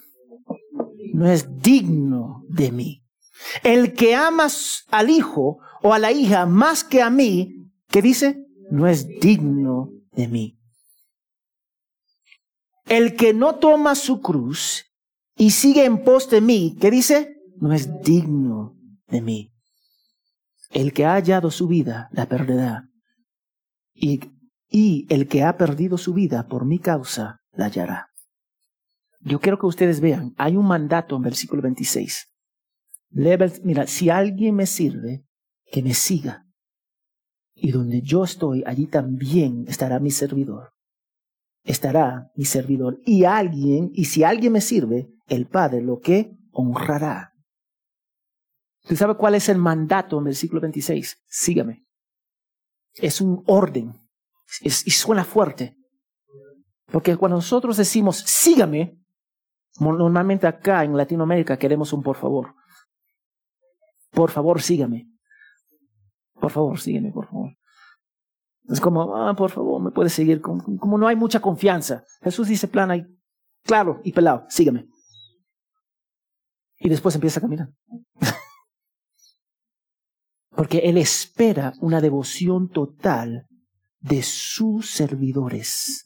no 1.12 1.31
es 1.31 1.61
digno 1.61 2.45
de 2.49 2.72
mí. 2.72 3.05
El 3.62 3.95
que 3.95 4.14
ama 4.14 4.49
al 4.91 5.11
hijo 5.11 5.59
o 5.83 5.93
a 5.95 5.99
la 5.99 6.12
hija 6.12 6.47
más 6.47 6.85
que 6.85 7.03
a 7.03 7.11
mí, 7.11 7.70
¿qué 7.89 8.03
dice? 8.03 8.47
No 8.70 8.87
es 8.87 9.07
digno 9.20 9.91
de 10.12 10.28
mí. 10.28 10.59
El 12.87 13.16
que 13.16 13.33
no 13.33 13.57
toma 13.57 13.95
su 13.95 14.20
cruz 14.20 14.85
y 15.37 15.51
sigue 15.51 15.85
en 15.85 16.03
pos 16.03 16.28
de 16.28 16.41
mí, 16.41 16.76
¿qué 16.81 16.91
dice? 16.91 17.37
No 17.57 17.72
es 17.72 18.03
digno 18.03 18.76
de 19.09 19.20
mí. 19.20 19.53
El 20.70 20.93
que 20.93 21.05
ha 21.05 21.14
hallado 21.14 21.51
su 21.51 21.66
vida 21.66 22.09
la 22.12 22.26
perderá. 22.26 22.89
Y, 23.95 24.20
y 24.68 25.07
el 25.12 25.28
que 25.28 25.43
ha 25.43 25.57
perdido 25.57 25.99
su 25.99 26.14
vida 26.14 26.47
por 26.47 26.64
mi 26.64 26.78
causa 26.78 27.41
la 27.53 27.66
hallará. 27.66 28.09
Yo 29.20 29.41
quiero 29.41 29.59
que 29.59 29.66
ustedes 29.66 30.01
vean, 30.01 30.35
hay 30.39 30.57
un 30.57 30.66
mandato 30.66 31.16
en 31.16 31.22
versículo 31.22 31.61
26. 31.62 32.28
Mira, 33.11 33.87
si 33.87 34.09
alguien 34.09 34.55
me 34.55 34.66
sirve, 34.66 35.24
que 35.71 35.83
me 35.83 35.95
siga. 35.95 36.47
Y 37.55 37.73
donde 37.73 38.01
yo 38.03 38.25
estoy, 38.25 38.62
allí 38.66 38.87
también 38.87 39.64
estará 39.68 39.99
mi 39.99 40.11
servidor 40.11 40.73
estará 41.64 42.31
mi 42.35 42.45
servidor. 42.45 43.01
Y 43.05 43.25
alguien, 43.25 43.91
y 43.95 44.07
si 44.07 44.25
alguien 44.25 44.53
me 44.53 44.61
sirve, 44.61 45.09
el 45.27 45.47
Padre 45.47 45.83
lo 45.83 45.99
que 45.99 46.33
honrará. 46.53 47.33
¿Usted 48.83 48.97
sabe 48.97 49.16
cuál 49.16 49.35
es 49.35 49.49
el 49.49 49.59
mandato 49.59 50.16
en 50.16 50.21
el 50.21 50.25
versículo 50.27 50.61
26? 50.61 51.23
Sígame. 51.27 51.85
Es 52.95 53.21
un 53.21 53.43
orden. 53.47 53.93
y 54.62 54.71
suena 54.71 55.25
fuerte. 55.25 55.77
Porque 56.87 57.16
cuando 57.16 57.37
nosotros 57.37 57.77
decimos 57.77 58.16
sígame, 58.18 58.99
normalmente 59.79 60.49
acá 60.49 60.83
en 60.83 60.97
Latinoamérica 60.97 61.57
queremos 61.57 61.93
un 61.93 62.03
por 62.03 62.16
favor. 62.16 62.55
Por 64.11 64.31
favor, 64.31 64.61
sígame. 64.61 65.07
Por 66.41 66.51
favor, 66.51 66.80
sígueme, 66.80 67.12
por 67.12 67.26
favor. 67.26 67.51
Es 68.68 68.80
como, 68.80 69.16
ah, 69.16 69.34
por 69.34 69.51
favor, 69.51 69.82
me 69.82 69.91
puedes 69.91 70.12
seguir. 70.12 70.41
Como, 70.41 70.99
no 70.99 71.07
hay 71.07 71.16
mucha 71.16 71.41
confianza. 71.41 72.05
Jesús 72.22 72.49
dice 72.49 72.68
plana 72.68 72.97
y 72.97 73.07
claro 73.64 74.01
y 74.05 74.12
pelado, 74.12 74.47
sígueme. 74.49 74.88
Y 76.78 76.88
después 76.88 77.14
empieza 77.14 77.41
a 77.41 77.43
caminar. 77.43 77.70
Porque 80.51 80.78
Él 80.78 80.99
espera 80.99 81.74
una 81.80 82.01
devoción 82.01 82.68
total 82.68 83.47
de 83.99 84.22
sus 84.22 84.91
servidores. 84.91 86.05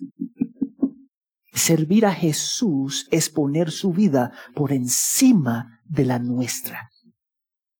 Servir 1.53 2.07
a 2.07 2.13
Jesús 2.13 3.07
es 3.13 3.31
poner 3.31 3.71
su 3.71 3.93
vida 3.93 4.33
por 4.55 4.73
encima 4.73 5.81
de 5.85 6.05
la 6.05 6.19
nuestra. 6.19 6.91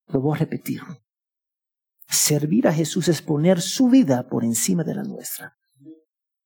Lo 0.07 0.21
voy 0.21 0.37
a 0.37 0.41
repetir. 0.41 0.83
Servir 2.15 2.69
a 2.69 2.73
Jesús 2.73 3.09
es 3.09 3.23
poner 3.23 3.61
su 3.61 3.89
vida 3.89 4.29
por 4.29 4.45
encima 4.45 4.85
de 4.85 4.95
la 4.95 5.03
nuestra. 5.03 5.57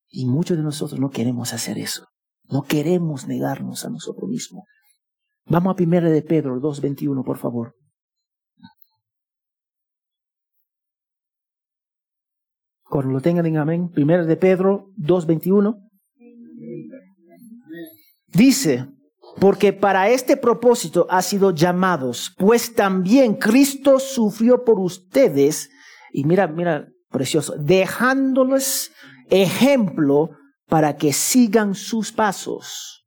Y 0.09 0.27
muchos 0.27 0.57
de 0.57 0.63
nosotros 0.63 0.99
no 0.99 1.11
queremos 1.11 1.53
hacer 1.53 1.79
eso. 1.79 2.07
No 2.45 2.63
queremos 2.63 3.29
negarnos 3.29 3.85
a 3.85 3.91
nosotros 3.91 4.29
mismos. 4.29 4.65
Vamos 5.45 5.77
a 5.79 5.83
1 5.83 6.11
de 6.11 6.23
Pedro 6.23 6.59
2.21, 6.61 7.25
por 7.25 7.39
favor. 7.39 7.75
Cuando 12.83 13.13
lo 13.13 13.21
tengan 13.21 13.45
en 13.47 13.59
amén. 13.59 13.91
1 13.95 14.27
de 14.27 14.37
Pedro 14.37 14.87
2.21. 14.97 15.91
Dice, 18.29 18.89
porque 19.41 19.73
para 19.73 20.09
este 20.09 20.37
propósito 20.37 21.07
ha 21.11 21.23
sido 21.23 21.53
llamados, 21.53 22.35
pues 22.37 22.75
también 22.75 23.35
Cristo 23.35 23.99
sufrió 23.99 24.65
por 24.65 24.81
ustedes, 24.81 25.71
y 26.13 26.25
mira, 26.25 26.47
mira, 26.47 26.89
precioso, 27.11 27.55
dejándoles 27.59 28.93
ejemplo 29.31 30.31
para 30.69 30.97
que 30.97 31.13
sigan 31.13 31.75
sus 31.75 32.13
pasos. 32.13 33.07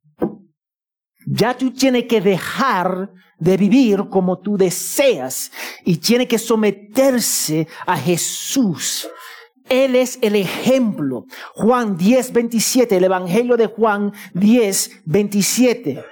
Ya 1.26 1.56
tú 1.56 1.72
tienes 1.72 2.04
que 2.04 2.20
dejar 2.20 3.12
de 3.38 3.56
vivir 3.56 4.08
como 4.08 4.38
tú 4.38 4.56
deseas 4.56 5.52
y 5.84 5.96
tiene 5.98 6.26
que 6.26 6.38
someterse 6.38 7.68
a 7.86 7.96
Jesús. 7.96 9.08
Él 9.68 9.94
es 9.94 10.18
el 10.20 10.34
ejemplo. 10.34 11.24
Juan 11.54 11.96
10, 11.96 12.32
27, 12.32 12.96
el 12.96 13.04
Evangelio 13.04 13.56
de 13.56 13.66
Juan 13.66 14.12
10, 14.34 15.02
27. 15.04 16.04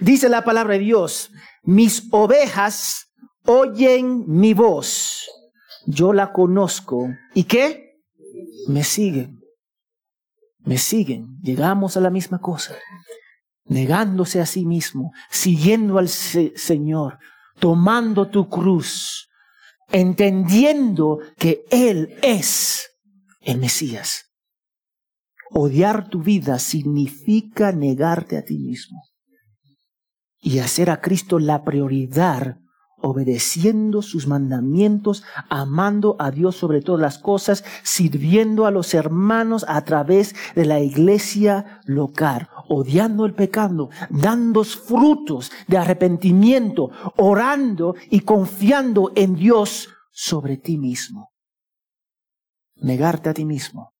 Dice 0.00 0.30
la 0.30 0.44
palabra 0.44 0.74
de 0.74 0.80
Dios, 0.80 1.30
mis 1.62 2.08
ovejas 2.10 3.12
oyen 3.44 4.24
mi 4.26 4.54
voz, 4.54 5.28
yo 5.86 6.14
la 6.14 6.32
conozco. 6.32 7.08
¿Y 7.34 7.44
qué? 7.44 7.98
Me 8.66 8.82
siguen. 8.82 9.40
Me 10.60 10.78
siguen. 10.78 11.38
Llegamos 11.42 11.98
a 11.98 12.00
la 12.00 12.08
misma 12.08 12.38
cosa. 12.38 12.74
Negándose 13.64 14.40
a 14.40 14.46
sí 14.46 14.64
mismo, 14.64 15.12
siguiendo 15.30 15.98
al 15.98 16.08
Señor, 16.08 17.18
tomando 17.58 18.28
tu 18.28 18.48
cruz, 18.48 19.28
entendiendo 19.92 21.18
que 21.36 21.64
Él 21.70 22.16
es 22.22 22.90
el 23.40 23.58
Mesías. 23.58 24.30
Odiar 25.50 26.08
tu 26.08 26.22
vida 26.22 26.58
significa 26.58 27.70
negarte 27.72 28.38
a 28.38 28.44
ti 28.44 28.58
mismo 28.58 29.09
y 30.40 30.58
hacer 30.58 30.90
a 30.90 31.00
Cristo 31.00 31.38
la 31.38 31.64
prioridad 31.64 32.58
obedeciendo 33.02 34.02
sus 34.02 34.26
mandamientos, 34.26 35.24
amando 35.48 36.16
a 36.18 36.30
Dios 36.30 36.56
sobre 36.56 36.80
todas 36.80 37.00
las 37.00 37.18
cosas, 37.18 37.64
sirviendo 37.82 38.66
a 38.66 38.70
los 38.70 38.94
hermanos 38.94 39.64
a 39.68 39.82
través 39.82 40.34
de 40.54 40.66
la 40.66 40.80
iglesia 40.80 41.80
local, 41.84 42.48
odiando 42.68 43.26
el 43.26 43.34
pecado, 43.34 43.90
dando 44.10 44.64
frutos 44.64 45.50
de 45.66 45.78
arrepentimiento, 45.78 46.90
orando 47.16 47.94
y 48.10 48.20
confiando 48.20 49.12
en 49.14 49.34
Dios 49.34 49.88
sobre 50.10 50.56
ti 50.56 50.76
mismo. 50.76 51.32
Negarte 52.76 53.30
a 53.30 53.34
ti 53.34 53.44
mismo. 53.44 53.94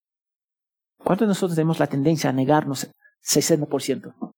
¿Cuántos 0.99 1.27
de 1.27 1.31
nosotros 1.31 1.55
tenemos 1.55 1.79
la 1.79 1.87
tendencia 1.87 2.31
a 2.31 2.33
negarnos 2.33 2.91
60%? 3.23 4.35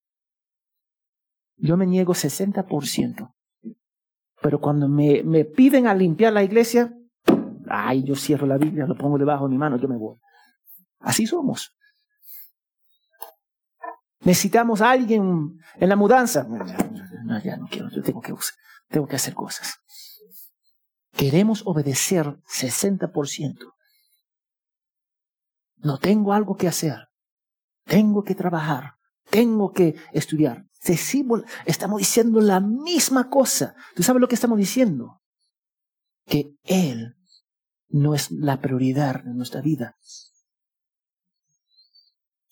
Yo 1.57 1.76
me 1.76 1.86
niego 1.86 2.14
60%. 2.14 3.34
Pero 4.40 4.61
cuando 4.61 4.88
me, 4.88 5.22
me 5.22 5.44
piden 5.44 5.86
a 5.86 5.94
limpiar 5.94 6.32
la 6.32 6.42
iglesia, 6.42 6.92
ay, 7.68 8.03
yo 8.03 8.16
cierro 8.16 8.46
la 8.46 8.59
Biblia, 8.59 8.86
lo 8.86 8.96
pongo 8.96 9.18
debajo 9.18 9.44
de 9.44 9.50
mi 9.50 9.59
mano, 9.59 9.76
yo 9.76 9.88
me 9.88 9.96
voy. 9.96 10.16
Así 10.98 11.26
somos. 11.26 11.74
Necesitamos 14.20 14.80
a 14.80 14.90
alguien 14.90 15.59
en 15.76 15.88
la 15.88 15.96
mudanza. 15.96 16.44
No, 16.44 17.42
ya 17.42 17.57
no 17.57 17.66
quiero, 17.68 17.88
yo 17.90 18.03
tengo 18.03 18.20
que, 18.20 18.34
tengo 18.88 19.07
que 19.07 19.16
hacer 19.16 19.34
cosas. 19.34 19.78
Queremos 21.12 21.62
obedecer 21.66 22.26
60%. 22.46 23.72
No 25.78 25.98
tengo 25.98 26.32
algo 26.32 26.57
que 26.57 26.68
hacer. 26.68 27.09
Tengo 27.84 28.22
que 28.22 28.34
trabajar. 28.34 28.94
Tengo 29.28 29.72
que 29.72 29.96
estudiar. 30.12 30.66
Estamos 30.84 31.98
diciendo 31.98 32.40
la 32.40 32.60
misma 32.60 33.30
cosa. 33.30 33.74
¿Tú 33.94 34.02
sabes 34.02 34.20
lo 34.20 34.28
que 34.28 34.34
estamos 34.34 34.58
diciendo? 34.58 35.20
Que 36.26 36.56
Él 36.64 37.14
no 37.88 38.14
es 38.14 38.30
la 38.30 38.60
prioridad 38.60 39.22
de 39.22 39.34
nuestra 39.34 39.60
vida. 39.60 39.96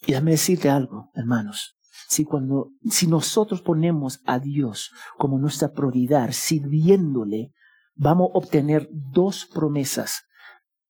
Y 0.03 0.13
déjame 0.13 0.33
decirte 0.33 0.71
algo, 0.71 1.11
hermanos. 1.15 1.77
Si, 2.09 2.25
cuando, 2.25 2.71
si 2.89 3.07
nosotros 3.07 3.63
ponemos 3.63 4.21
a 4.27 4.39
Dios 4.39 4.91
como 5.19 5.39
nuestra 5.39 5.73
prioridad, 5.73 6.31
sirviéndole, 6.33 7.53
vamos 7.95 8.31
a 8.31 8.39
obtener 8.39 8.89
dos 8.91 9.47
promesas. 9.47 10.23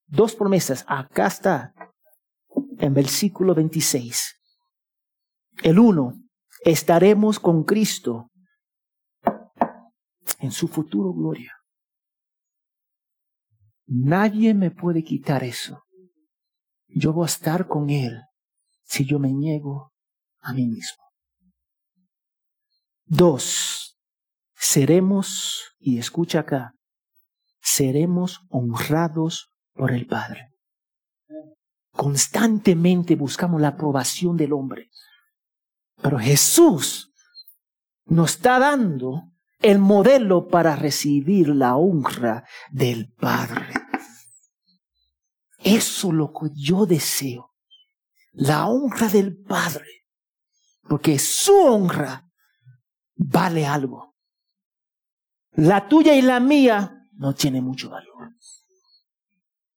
Dos 0.06 0.34
promesas. 0.34 0.84
Acá 0.88 1.26
está, 1.26 1.74
en 2.78 2.94
versículo 2.94 3.54
26. 3.54 4.36
El 5.62 5.78
uno, 5.78 6.14
estaremos 6.62 7.38
con 7.38 7.64
Cristo 7.64 8.30
en 10.38 10.50
su 10.50 10.68
futuro 10.68 11.12
gloria. 11.12 11.54
Nadie 13.86 14.54
me 14.54 14.70
puede 14.70 15.02
quitar 15.02 15.42
eso. 15.42 15.82
Yo 16.86 17.12
voy 17.12 17.24
a 17.24 17.26
estar 17.26 17.66
con 17.66 17.90
Él 17.90 18.22
si 18.84 19.04
yo 19.04 19.18
me 19.18 19.32
niego 19.32 19.92
a 20.40 20.52
mí 20.52 20.66
mismo. 20.66 21.04
Dos, 23.04 23.98
seremos, 24.54 25.74
y 25.78 25.98
escucha 25.98 26.40
acá, 26.40 26.74
seremos 27.60 28.40
honrados 28.48 29.50
por 29.74 29.92
el 29.92 30.06
Padre. 30.06 30.50
Constantemente 31.92 33.16
buscamos 33.16 33.60
la 33.60 33.68
aprobación 33.68 34.36
del 34.36 34.52
hombre. 34.52 34.90
Pero 36.02 36.18
Jesús 36.18 37.12
nos 38.06 38.32
está 38.32 38.58
dando 38.58 39.30
el 39.60 39.78
modelo 39.78 40.48
para 40.48 40.76
recibir 40.76 41.48
la 41.48 41.76
honra 41.76 42.44
del 42.70 43.12
Padre. 43.12 43.66
Eso 45.58 46.08
es 46.08 46.14
lo 46.14 46.32
que 46.32 46.50
yo 46.54 46.86
deseo. 46.86 47.54
La 48.32 48.66
honra 48.66 49.08
del 49.08 49.36
Padre. 49.36 49.86
Porque 50.88 51.18
su 51.18 51.54
honra 51.54 52.28
vale 53.14 53.66
algo. 53.66 54.16
La 55.52 55.88
tuya 55.88 56.14
y 56.14 56.22
la 56.22 56.40
mía 56.40 57.06
no 57.12 57.34
tiene 57.34 57.60
mucho 57.60 57.90
valor. 57.90 58.34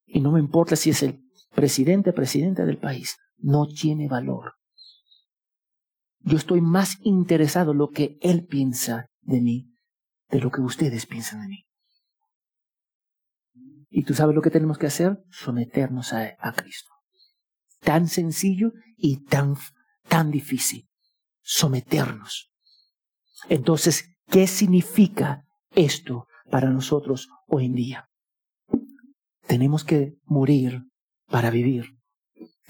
Y 0.06 0.22
no 0.22 0.32
me 0.32 0.40
importa 0.40 0.76
si 0.76 0.92
es 0.92 1.04
el 1.04 1.24
presidente, 1.54 2.14
presidenta 2.14 2.66
del 2.66 2.78
país. 2.78 3.18
No 3.38 3.68
tiene 3.68 4.08
valor. 4.08 4.54
Yo 6.24 6.38
estoy 6.38 6.62
más 6.62 6.98
interesado 7.02 7.72
en 7.72 7.78
lo 7.78 7.90
que 7.90 8.18
Él 8.22 8.46
piensa 8.46 9.08
de 9.22 9.42
mí 9.42 9.74
de 10.34 10.40
lo 10.40 10.50
que 10.50 10.62
ustedes 10.62 11.06
piensan 11.06 11.42
de 11.42 11.48
mí. 11.48 11.66
Y 13.90 14.04
tú 14.04 14.16
sabes 14.16 14.36
lo 14.36 14.42
que 14.42 14.50
tenemos 14.50 14.80
que 14.80 14.88
hacer? 14.88 15.24
Someternos 15.30 16.12
a, 16.12 16.36
a 16.40 16.54
Cristo. 16.54 16.90
Tan 17.82 18.08
sencillo 18.08 18.72
y 18.98 19.24
tan, 19.26 19.56
tan 20.08 20.32
difícil. 20.32 20.90
Someternos. 21.44 22.52
Entonces, 23.48 24.10
¿qué 24.28 24.48
significa 24.48 25.46
esto 25.76 26.26
para 26.50 26.72
nosotros 26.72 27.30
hoy 27.48 27.66
en 27.66 27.76
día? 27.76 28.10
Tenemos 29.46 29.84
que 29.84 30.16
morir 30.24 30.82
para 31.28 31.52
vivir. 31.52 31.96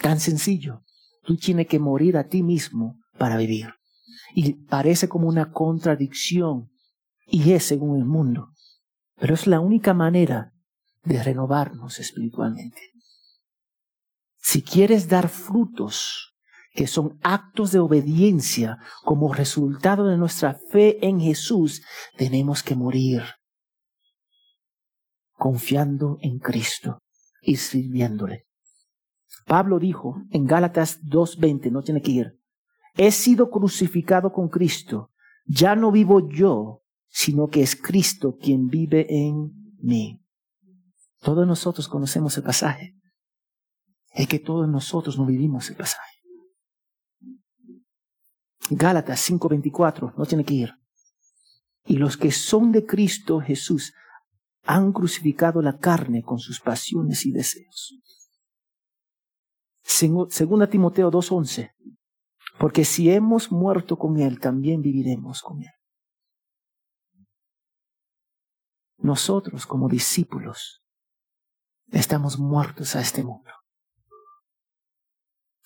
Tan 0.02 0.20
sencillo. 0.20 0.84
Tú 1.22 1.38
tienes 1.38 1.68
que 1.68 1.80
morir 1.80 2.18
a 2.18 2.28
ti 2.28 2.44
mismo 2.44 3.00
para 3.18 3.38
vivir. 3.38 3.74
Y 4.36 4.54
parece 4.66 5.08
como 5.08 5.28
una 5.28 5.52
contradicción, 5.52 6.72
y 7.26 7.54
es 7.54 7.64
según 7.66 7.98
el 7.98 8.06
mundo, 8.06 8.50
pero 9.16 9.34
es 9.34 9.48
la 9.48 9.60
única 9.60 9.94
manera 9.94 10.52
de 11.04 11.22
renovarnos 11.22 12.00
espiritualmente. 12.00 12.82
Si 14.38 14.62
quieres 14.62 15.08
dar 15.08 15.30
frutos 15.30 16.34
que 16.74 16.88
son 16.88 17.20
actos 17.22 17.72
de 17.72 17.80
obediencia 17.80 18.78
como 19.04 19.34
resultado 19.34 20.08
de 20.08 20.18
nuestra 20.18 20.60
fe 20.72 21.06
en 21.06 21.20
Jesús, 21.20 21.84
tenemos 22.18 22.64
que 22.64 22.76
morir 22.76 23.24
confiando 25.34 26.18
en 26.22 26.40
Cristo 26.40 27.00
y 27.42 27.58
sirviéndole. 27.58 28.46
Pablo 29.46 29.78
dijo 29.78 30.22
en 30.32 30.46
Gálatas 30.46 31.02
2.20, 31.02 31.72
no 31.72 31.82
tiene 31.82 32.02
que 32.02 32.12
ir, 32.12 32.40
he 32.96 33.12
sido 33.12 33.50
crucificado 33.50 34.32
con 34.32 34.50
Cristo. 34.50 35.12
Ya 35.46 35.76
no 35.76 35.92
vivo 35.92 36.30
yo, 36.30 36.84
sino 37.08 37.48
que 37.48 37.62
es 37.62 37.76
Cristo 37.76 38.38
quien 38.38 38.68
vive 38.68 39.06
en 39.10 39.52
mí. 39.82 40.22
Todos 41.20 41.48
nosotros 41.48 41.88
conocemos 41.88 42.38
el 42.38 42.44
pasaje. 42.44 42.96
Es 44.14 44.28
que 44.28 44.40
todos 44.40 44.68
nosotros 44.70 45.18
no 45.18 45.26
vivimos 45.26 45.70
el 45.70 45.76
pasaje. 45.76 46.12
Gálatas 48.70 49.20
5:24, 49.30 50.14
no 50.18 50.26
tiene 50.26 50.46
que 50.46 50.54
ir. 50.54 50.74
Y 51.86 51.98
los 51.98 52.16
que 52.16 52.32
son 52.32 52.72
de 52.72 52.86
Cristo 52.86 53.42
Jesús 53.42 53.94
han 54.64 54.94
crucificado 54.94 55.62
la 55.62 55.78
carne 55.78 56.24
con 56.24 56.40
sus 56.40 56.62
pasiones 56.62 57.26
y 57.26 57.32
deseos. 57.32 58.00
Segunda 59.84 60.70
Timoteo 60.70 61.12
2:11. 61.12 61.72
Porque 62.60 62.86
si 62.86 63.12
hemos 63.12 63.52
muerto 63.52 63.98
con 63.98 64.20
Él, 64.20 64.40
también 64.40 64.82
viviremos 64.82 65.42
con 65.42 65.64
Él. 65.64 65.72
Nosotros 68.98 69.66
como 69.66 69.90
discípulos 69.90 70.82
estamos 71.92 72.40
muertos 72.40 72.96
a 72.96 73.02
este 73.02 73.24
mundo. 73.24 73.52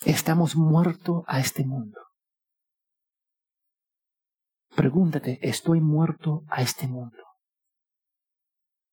Estamos 0.06 0.56
muertos 0.56 1.24
a 1.28 1.40
este 1.40 1.66
mundo. 1.66 2.00
Pregúntate, 4.76 5.40
¿estoy 5.42 5.82
muerto 5.82 6.44
a 6.50 6.62
este 6.62 6.88
mundo? 6.88 7.24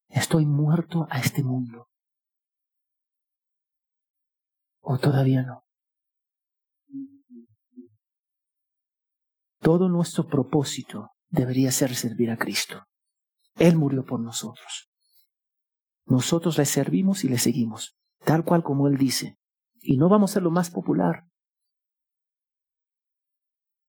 ¿Estoy 0.09 0.47
muerto 0.47 1.07
a 1.11 1.19
este 1.19 1.43
mundo? 1.43 1.89
¿O 4.81 4.99
todavía 4.99 5.43
no? 5.43 5.64
Todo 9.65 9.89
nuestro 9.89 10.27
propósito 10.27 11.13
debería 11.31 11.73
ser 11.73 11.95
servir 11.95 12.31
a 12.31 12.37
Cristo. 12.37 12.85
Él 13.57 13.77
murió 13.77 14.05
por 14.05 14.21
nosotros. 14.21 14.91
Nosotros 16.05 16.59
le 16.59 16.67
servimos 16.67 17.25
y 17.25 17.31
le 17.31 17.39
seguimos, 17.39 17.97
tal 18.27 18.45
cual 18.45 18.63
como 18.63 18.89
Él 18.89 18.99
dice. 18.99 19.39
Y 19.81 19.97
no 19.97 20.11
vamos 20.11 20.31
a 20.31 20.35
ser 20.35 20.43
lo 20.43 20.51
más 20.51 20.69
popular. 20.69 21.25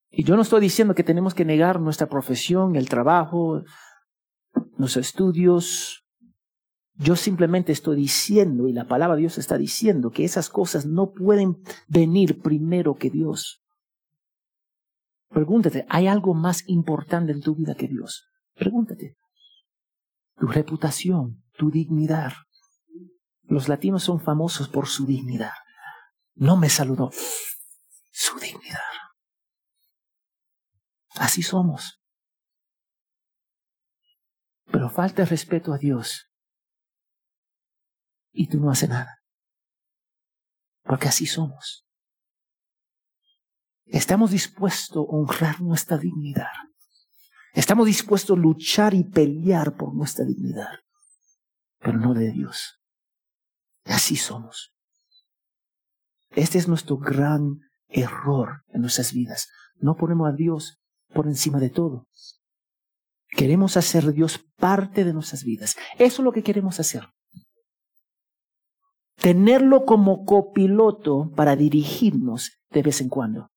Y 0.09 0.23
yo 0.23 0.37
no 0.37 0.43
estoy 0.43 0.61
diciendo 0.61 0.95
que 0.95 1.03
tenemos 1.03 1.33
que 1.33 1.43
negar 1.43 1.81
nuestra 1.81 2.07
profesión, 2.07 2.77
el 2.77 2.87
trabajo, 2.87 3.61
los 4.77 4.95
estudios. 4.95 6.05
Yo 6.93 7.17
simplemente 7.17 7.73
estoy 7.73 7.97
diciendo, 7.97 8.69
y 8.69 8.71
la 8.71 8.87
palabra 8.87 9.17
de 9.17 9.23
Dios 9.23 9.37
está 9.37 9.57
diciendo, 9.57 10.11
que 10.11 10.23
esas 10.23 10.49
cosas 10.49 10.85
no 10.85 11.11
pueden 11.11 11.57
venir 11.89 12.41
primero 12.41 12.95
que 12.95 13.09
Dios. 13.09 13.64
Pregúntate, 15.29 15.85
¿hay 15.89 16.07
algo 16.07 16.33
más 16.33 16.67
importante 16.67 17.31
en 17.31 17.41
tu 17.41 17.55
vida 17.55 17.75
que 17.75 17.87
Dios? 17.87 18.27
Pregúntate. 18.53 19.17
tu 20.37 20.47
reputación, 20.47 21.43
tu 21.53 21.71
dignidad. 21.71 22.33
Los 23.43 23.69
latinos 23.69 24.03
son 24.03 24.19
famosos 24.19 24.67
por 24.67 24.87
su 24.87 25.05
dignidad. 25.05 25.53
No 26.33 26.57
me 26.57 26.69
saludó. 26.69 27.11
Su 28.11 28.37
dignidad. 28.39 28.79
Así 31.15 31.41
somos. 31.41 32.01
Pero 34.65 34.89
falta 34.89 35.21
el 35.21 35.29
respeto 35.29 35.73
a 35.73 35.77
Dios. 35.77 36.29
Y 38.31 38.49
tú 38.49 38.59
no 38.59 38.71
haces 38.71 38.89
nada. 38.89 39.21
Porque 40.83 41.07
así 41.07 41.25
somos. 41.25 41.84
Estamos 43.85 44.31
dispuestos 44.31 44.97
a 44.97 45.15
honrar 45.15 45.61
nuestra 45.61 45.97
dignidad. 45.97 46.51
Estamos 47.53 47.85
dispuestos 47.85 48.37
a 48.37 48.41
luchar 48.41 48.93
y 48.93 49.03
pelear 49.03 49.75
por 49.77 49.93
nuestra 49.93 50.25
dignidad, 50.25 50.79
pero 51.79 51.97
no 51.97 52.13
de 52.13 52.31
Dios. 52.31 52.81
Así 53.85 54.15
somos. 54.15 54.73
Este 56.31 56.57
es 56.57 56.67
nuestro 56.67 56.97
gran 56.97 57.61
error 57.87 58.63
en 58.69 58.81
nuestras 58.81 59.13
vidas. 59.13 59.47
No 59.77 59.95
ponemos 59.95 60.27
a 60.27 60.35
Dios 60.35 60.79
por 61.13 61.27
encima 61.27 61.59
de 61.59 61.69
todo. 61.69 62.07
Queremos 63.29 63.77
hacer 63.77 64.11
Dios 64.11 64.39
parte 64.57 65.05
de 65.05 65.13
nuestras 65.13 65.43
vidas. 65.43 65.75
Eso 65.97 66.21
es 66.21 66.25
lo 66.25 66.31
que 66.31 66.43
queremos 66.43 66.79
hacer. 66.79 67.07
Tenerlo 69.15 69.85
como 69.85 70.25
copiloto 70.25 71.31
para 71.35 71.55
dirigirnos 71.55 72.51
de 72.69 72.81
vez 72.81 72.99
en 72.99 73.09
cuando. 73.09 73.49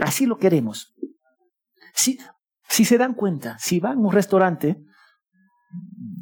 Así 0.00 0.26
lo 0.26 0.38
queremos. 0.38 0.94
Si, 1.94 2.18
si 2.68 2.84
se 2.84 2.98
dan 2.98 3.14
cuenta, 3.14 3.58
si 3.58 3.80
van 3.80 3.98
a 3.98 4.00
un 4.00 4.12
restaurante 4.12 4.82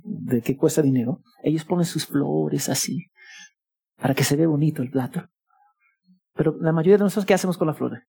de 0.04 0.42
que 0.42 0.56
cuesta 0.56 0.82
dinero, 0.82 1.22
ellos 1.42 1.64
ponen 1.64 1.84
sus 1.84 2.06
flores 2.06 2.68
así, 2.68 3.10
para 3.96 4.14
que 4.14 4.24
se 4.24 4.36
vea 4.36 4.48
bonito 4.48 4.82
el 4.82 4.90
plato. 4.90 5.28
Pero 6.34 6.56
la 6.60 6.72
mayoría 6.72 6.98
de 6.98 7.04
nosotros, 7.04 7.26
¿qué 7.26 7.34
hacemos 7.34 7.58
con 7.58 7.66
la 7.66 7.74
flores? 7.74 8.02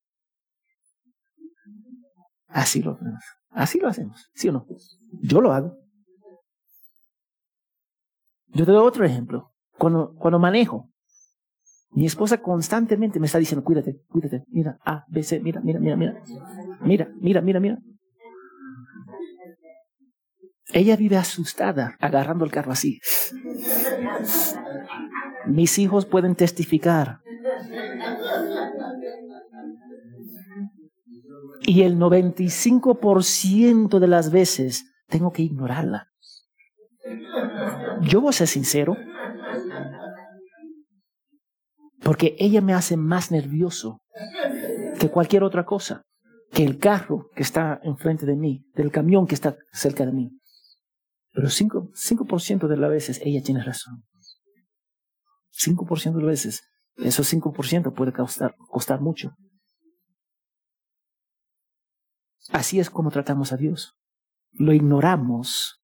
Así 2.48 2.82
lo 2.82 2.94
hacemos. 2.94 3.24
Así 3.50 3.80
lo 3.80 3.88
hacemos, 3.88 4.30
¿sí 4.34 4.50
o 4.50 4.52
no? 4.52 4.66
Yo 5.22 5.42
lo 5.42 5.52
hago. 5.52 5.78
Yo 8.48 8.66
te 8.66 8.72
doy 8.72 8.88
otro 8.88 9.06
ejemplo. 9.06 9.54
Cuando, 9.78 10.16
cuando 10.16 10.40
manejo, 10.40 10.90
mi 11.96 12.06
esposa 12.06 12.42
constantemente 12.42 13.20
me 13.20 13.26
está 13.26 13.40
diciendo, 13.40 13.64
cuídate, 13.64 14.02
cuídate, 14.10 14.44
mira, 14.50 14.78
A, 14.86 15.06
B, 15.08 15.24
C, 15.24 15.40
mira, 15.40 15.62
mira, 15.62 15.80
mira, 15.80 15.96
mira, 15.96 16.14
mira, 16.82 17.08
mira, 17.22 17.42
mira, 17.42 17.60
mira. 17.60 17.78
Ella 20.74 20.98
vive 20.98 21.16
asustada 21.16 21.96
agarrando 22.02 22.44
el 22.44 22.52
carro 22.52 22.74
así. 22.74 23.00
Mis 25.46 25.80
hijos 25.80 26.06
pueden 26.06 26.36
testificar. 26.36 27.20
Y 31.62 31.84
el 31.84 31.98
95% 31.98 34.00
de 34.00 34.08
las 34.08 34.32
veces 34.32 34.86
tengo 35.08 35.32
que 35.32 35.44
ignorarla. 35.44 36.10
Yo 38.02 38.22
voy 38.22 38.30
a 38.30 38.34
ser 38.34 38.48
sincero. 38.48 38.98
Porque 42.06 42.36
ella 42.38 42.62
me 42.62 42.76
hace 42.76 42.98
más 42.98 43.32
nervioso 43.32 43.98
que 45.00 45.10
cualquier 45.10 45.42
otra 45.42 45.66
cosa. 45.66 46.04
Que 46.52 46.64
el 46.64 46.78
carro 46.78 47.32
que 47.36 47.42
está 47.42 47.80
enfrente 47.82 48.28
de 48.28 48.36
mí, 48.36 48.64
del 48.76 48.92
camión 48.92 49.26
que 49.26 49.34
está 49.34 49.58
cerca 49.74 50.06
de 50.06 50.12
mí. 50.12 50.30
Pero 51.32 51.48
5%, 51.48 51.90
5 52.38 52.68
de 52.68 52.78
las 52.78 52.92
veces 52.92 53.22
ella 53.26 53.42
tiene 53.42 53.64
razón. 53.64 54.04
5% 55.52 56.14
de 56.14 56.22
las 56.22 56.28
veces. 56.28 56.62
Esos 56.98 57.34
5% 57.34 57.92
puede 57.96 58.14
costar, 58.14 58.54
costar 58.70 59.02
mucho. 59.02 59.32
Así 62.52 62.80
es 62.80 62.92
como 62.92 63.10
tratamos 63.10 63.52
a 63.52 63.58
Dios. 63.58 63.96
Lo 64.52 64.74
ignoramos 64.74 65.82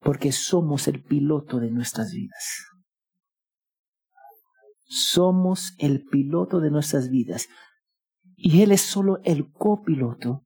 porque 0.00 0.32
somos 0.32 0.88
el 0.88 1.00
piloto 1.00 1.60
de 1.60 1.70
nuestras 1.70 2.10
vidas. 2.10 2.73
Somos 4.94 5.74
el 5.78 6.04
piloto 6.04 6.60
de 6.60 6.70
nuestras 6.70 7.08
vidas. 7.10 7.48
Y 8.36 8.62
Él 8.62 8.72
es 8.72 8.82
solo 8.82 9.20
el 9.24 9.50
copiloto 9.50 10.44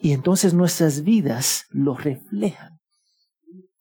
y 0.00 0.12
entonces 0.12 0.54
nuestras 0.54 1.02
vidas 1.02 1.66
lo 1.70 1.94
reflejan 1.96 2.78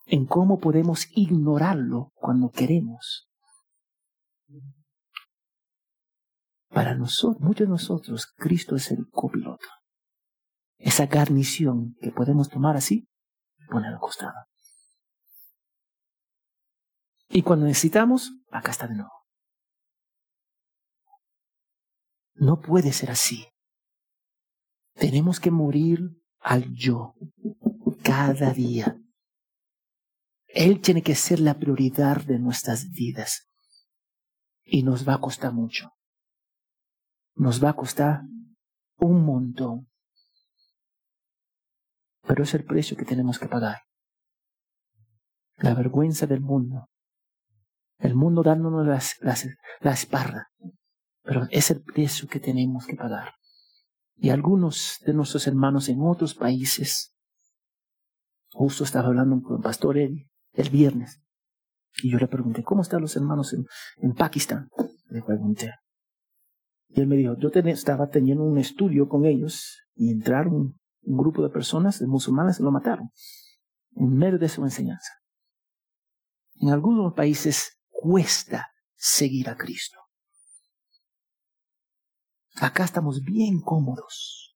en 0.08 0.26
cómo 0.26 0.60
podemos 0.60 1.08
ignorarlo 1.12 2.12
cuando 2.16 2.50
queremos. 2.50 3.30
Para 6.70 6.96
nosotros, 6.96 7.40
muchos 7.42 7.68
de 7.68 7.72
nosotros, 7.72 8.26
Cristo 8.36 8.76
es 8.76 8.92
el 8.92 9.08
copiloto. 9.10 9.68
Esa 10.80 11.06
garnición 11.06 11.96
que 12.02 12.12
podemos 12.12 12.50
tomar 12.50 12.76
así, 12.76 13.08
poner 13.70 13.94
al 13.94 14.00
costado. 14.00 14.48
Y 17.30 17.44
cuando 17.44 17.66
necesitamos, 17.66 18.32
acá 18.58 18.72
está 18.72 18.88
de 18.88 18.96
nuevo. 18.96 19.12
No 22.36 22.60
puede 22.60 22.94
ser 22.94 23.10
así. 23.10 23.48
Tenemos 24.94 25.40
que 25.40 25.52
morir 25.52 26.00
al 26.40 26.74
yo 26.74 27.16
cada 28.04 28.52
día. 28.52 29.00
Él 30.46 30.82
tiene 30.82 31.02
que 31.02 31.16
ser 31.16 31.40
la 31.40 31.60
prioridad 31.60 32.24
de 32.26 32.40
nuestras 32.40 32.90
vidas. 32.90 33.48
Y 34.64 34.84
nos 34.84 35.08
va 35.08 35.16
a 35.16 35.22
costar 35.22 35.54
mucho. 35.54 35.92
Nos 37.36 37.64
va 37.64 37.70
a 37.70 37.76
costar 37.76 38.22
un 38.98 39.26
montón. 39.26 39.90
Pero 42.24 42.44
es 42.44 42.54
el 42.54 42.66
precio 42.66 42.98
que 42.98 43.06
tenemos 43.06 43.40
que 43.40 43.48
pagar. 43.48 43.84
La 45.58 45.74
vergüenza 45.74 46.28
del 46.28 46.42
mundo. 46.42 46.90
El 48.00 48.16
mundo 48.16 48.44
dándonos 48.44 48.86
la 48.86 49.92
espalda. 49.92 50.50
Pero 51.24 51.48
es 51.50 51.72
el 51.72 51.82
precio 51.82 52.28
que 52.28 52.40
tenemos 52.40 52.86
que 52.86 52.96
pagar 52.96 53.34
y 54.18 54.30
algunos 54.30 55.00
de 55.06 55.14
nuestros 55.14 55.48
hermanos 55.48 55.90
en 55.90 56.02
otros 56.02 56.34
países. 56.34 57.14
Justo 58.50 58.84
estaba 58.84 59.08
hablando 59.08 59.42
con 59.42 59.58
el 59.58 59.62
pastor 59.62 59.98
Eddie 59.98 60.30
el 60.54 60.70
viernes 60.70 61.22
y 62.02 62.12
yo 62.12 62.18
le 62.18 62.28
pregunté, 62.28 62.64
¿cómo 62.64 62.82
están 62.82 63.02
los 63.02 63.16
hermanos 63.16 63.54
en, 63.54 63.66
en 63.98 64.14
Pakistán? 64.14 64.70
Le 65.10 65.22
pregunté. 65.22 65.72
Y 66.90 67.02
él 67.02 67.08
me 67.08 67.16
dijo, 67.16 67.36
yo 67.38 67.50
estaba 67.50 68.10
teniendo 68.10 68.44
un 68.44 68.58
estudio 68.58 69.08
con 69.08 69.26
ellos 69.26 69.84
y 69.94 70.12
entraron 70.12 70.54
un, 70.54 70.80
un 71.02 71.18
grupo 71.18 71.44
de 71.44 71.50
personas, 71.50 72.00
de 72.00 72.08
musulmanes, 72.08 72.60
y 72.60 72.64
lo 72.64 72.72
mataron 72.72 73.10
en 73.96 74.14
medio 74.16 74.40
de 74.40 74.50
su 74.50 74.64
enseñanza. 74.64 75.12
En 76.60 76.70
algunos 76.70 77.14
países 77.14 77.77
cuesta 77.98 78.72
seguir 78.96 79.50
a 79.50 79.58
Cristo. 79.58 79.98
Acá 82.56 82.84
estamos 82.84 83.22
bien 83.22 83.60
cómodos 83.60 84.56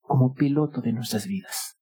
como 0.00 0.32
piloto 0.32 0.80
de 0.80 0.92
nuestras 0.92 1.26
vidas. 1.26 1.76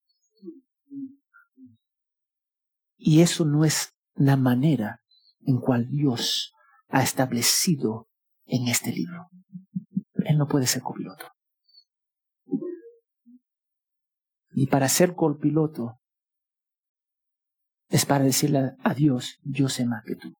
Y 2.96 3.20
eso 3.20 3.44
no 3.44 3.64
es 3.64 3.94
la 4.14 4.36
manera 4.36 5.02
en 5.40 5.58
cual 5.58 5.88
Dios 5.88 6.52
ha 6.88 7.02
establecido 7.02 8.08
en 8.46 8.68
este 8.68 8.90
libro. 8.90 9.28
Él 10.24 10.38
no 10.38 10.46
puede 10.46 10.66
ser 10.66 10.82
copiloto. 10.82 11.26
Y 14.52 14.66
para 14.66 14.88
ser 14.88 15.14
copiloto 15.14 16.00
es 17.88 18.06
para 18.06 18.24
decirle 18.24 18.76
a 18.82 18.94
Dios, 18.94 19.38
yo 19.42 19.68
sé 19.68 19.84
más 19.84 20.04
que 20.04 20.16
tú. 20.16 20.34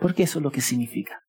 Porque 0.00 0.24
eso 0.24 0.38
es 0.38 0.42
lo 0.42 0.50
que 0.50 0.60
significa. 0.60 1.22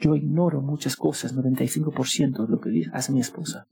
Yo 0.00 0.14
ignoro 0.14 0.62
muchas 0.62 0.94
cosas, 0.94 1.34
95% 1.34 2.46
de 2.46 2.48
lo 2.48 2.60
que 2.60 2.86
hace 2.92 3.12
mi 3.12 3.20
esposa. 3.20 3.66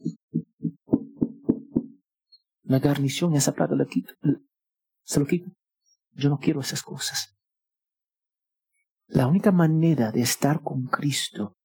La 2.65 2.81
garnición, 2.81 3.35
esa 3.35 3.53
plata 3.53 3.77
la 3.77 3.87
quito, 3.87 4.13
se 5.05 5.21
lo 5.21 5.27
quito. 5.27 5.53
Yo 6.13 6.29
no 6.29 6.39
quiero 6.39 6.61
esas 6.61 6.83
cosas. 6.83 7.37
La 9.07 9.29
única 9.29 9.53
manera 9.53 10.11
de 10.11 10.23
estar 10.23 10.63
con 10.63 10.87
Cristo 10.87 11.57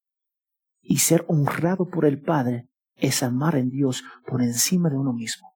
y 0.81 0.97
ser 0.97 1.25
honrado 1.27 1.87
por 1.87 2.05
el 2.05 2.21
Padre 2.21 2.69
es 2.95 3.23
amar 3.23 3.55
en 3.55 3.69
Dios 3.69 4.03
por 4.27 4.43
encima 4.43 4.91
de 4.91 4.97
uno 4.97 5.11
mismo. 5.11 5.55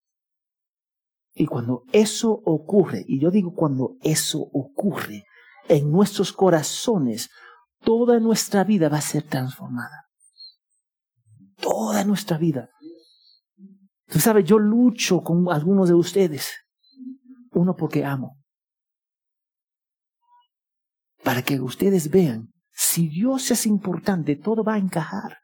Y 1.38 1.48
cuando 1.48 1.84
eso 1.92 2.32
ocurre, 2.32 3.04
y 3.06 3.20
yo 3.20 3.30
digo 3.30 3.54
cuando 3.54 3.98
eso 4.02 4.40
ocurre 4.40 5.26
en 5.68 5.92
nuestros 5.92 6.32
corazones, 6.32 7.30
toda 7.82 8.22
nuestra 8.22 8.64
vida 8.64 8.88
va 8.88 8.98
a 8.98 9.02
ser 9.02 9.24
transformada. 9.24 10.06
Toda 11.58 12.06
nuestra 12.06 12.38
vida. 12.38 12.70
Tú 14.08 14.20
sabes, 14.20 14.46
yo 14.46 14.60
lucho 14.60 15.24
con 15.24 15.52
algunos 15.52 15.90
de 15.90 15.96
ustedes. 15.96 16.54
Uno 17.52 17.76
porque 17.76 18.06
amo. 18.06 18.42
Para 21.22 21.42
que 21.42 21.60
ustedes 21.60 22.10
vean, 22.10 22.54
si 22.72 23.10
Dios 23.10 23.52
es 23.52 23.66
importante, 23.66 24.38
todo 24.38 24.64
va 24.64 24.76
a 24.76 24.80
encajar. 24.80 25.40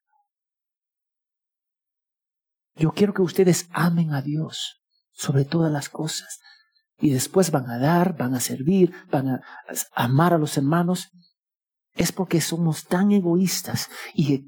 Yo 2.75 2.91
quiero 2.93 3.13
que 3.13 3.23
ustedes 3.23 3.67
amen 3.73 4.13
a 4.13 4.21
Dios 4.21 4.80
sobre 5.21 5.45
todas 5.45 5.71
las 5.71 5.87
cosas. 5.87 6.39
Y 6.97 7.11
después 7.11 7.51
van 7.51 7.69
a 7.69 7.77
dar, 7.77 8.17
van 8.17 8.33
a 8.33 8.39
servir, 8.39 8.91
van 9.11 9.29
a 9.29 9.41
amar 9.93 10.33
a 10.33 10.39
los 10.39 10.57
hermanos. 10.57 11.11
Es 11.93 12.11
porque 12.11 12.41
somos 12.41 12.85
tan 12.85 13.11
egoístas 13.11 13.89
y 14.15 14.47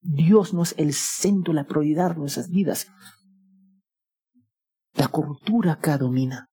Dios 0.00 0.52
no 0.52 0.64
es 0.64 0.74
el 0.76 0.92
centro, 0.92 1.54
la 1.54 1.64
prioridad 1.64 2.10
de 2.10 2.16
nuestras 2.16 2.50
vidas. 2.50 2.88
La 4.94 5.08
cultura 5.08 5.72
acá 5.72 5.96
domina. 5.96 6.50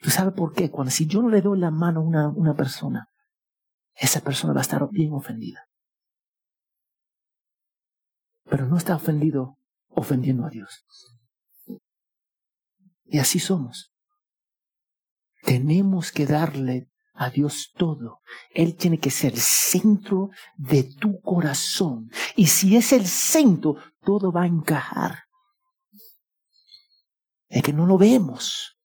¿Tú 0.00 0.08
sabes 0.08 0.32
por 0.32 0.54
qué? 0.54 0.70
Cuando 0.70 0.90
si 0.90 1.06
yo 1.06 1.20
no 1.20 1.28
le 1.28 1.42
doy 1.42 1.58
la 1.58 1.70
mano 1.70 2.00
a 2.00 2.04
una, 2.04 2.28
una 2.28 2.54
persona, 2.54 3.08
esa 3.94 4.20
persona 4.20 4.54
va 4.54 4.60
a 4.60 4.62
estar 4.62 4.88
bien 4.90 5.12
ofendida. 5.12 5.66
Pero 8.44 8.66
no 8.66 8.78
está 8.78 8.96
ofendido 8.96 9.58
ofendiendo 9.88 10.46
a 10.46 10.50
Dios. 10.50 10.84
Y 13.14 13.20
así 13.20 13.38
somos. 13.38 13.92
Tenemos 15.44 16.10
que 16.10 16.26
darle 16.26 16.90
a 17.12 17.30
Dios 17.30 17.70
todo. 17.76 18.22
Él 18.50 18.74
tiene 18.74 18.98
que 18.98 19.12
ser 19.12 19.34
el 19.34 19.40
centro 19.40 20.30
de 20.56 20.82
tu 20.82 21.20
corazón. 21.20 22.10
Y 22.34 22.48
si 22.48 22.76
es 22.76 22.92
el 22.92 23.06
centro, 23.06 23.76
todo 24.00 24.32
va 24.32 24.42
a 24.42 24.46
encajar. 24.48 25.20
Es 27.46 27.62
que 27.62 27.72
no 27.72 27.86
lo 27.86 27.98
vemos. 27.98 28.76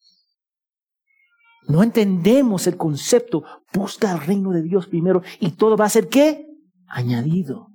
No 1.68 1.82
entendemos 1.82 2.68
el 2.68 2.78
concepto. 2.78 3.44
Busca 3.74 4.12
el 4.12 4.22
reino 4.22 4.52
de 4.52 4.62
Dios 4.62 4.86
primero 4.86 5.24
y 5.40 5.54
todo 5.54 5.76
va 5.76 5.86
a 5.86 5.90
ser 5.90 6.08
qué? 6.08 6.46
Añadido. 6.86 7.70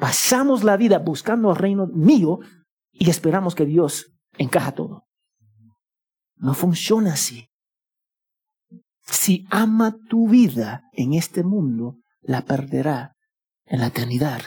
Pasamos 0.00 0.64
la 0.64 0.76
vida 0.76 0.98
buscando 0.98 1.50
el 1.50 1.56
reino 1.56 1.86
mío 1.86 2.40
y 2.90 3.08
esperamos 3.08 3.54
que 3.54 3.66
Dios 3.66 4.12
encaja 4.38 4.72
todo. 4.72 5.06
No 6.36 6.54
funciona 6.54 7.14
así. 7.14 7.48
Si 9.02 9.46
ama 9.50 9.96
tu 10.08 10.28
vida 10.28 10.84
en 10.92 11.14
este 11.14 11.42
mundo, 11.42 11.98
la 12.20 12.44
perderá 12.44 13.16
en 13.64 13.80
la 13.80 13.86
eternidad. 13.86 14.42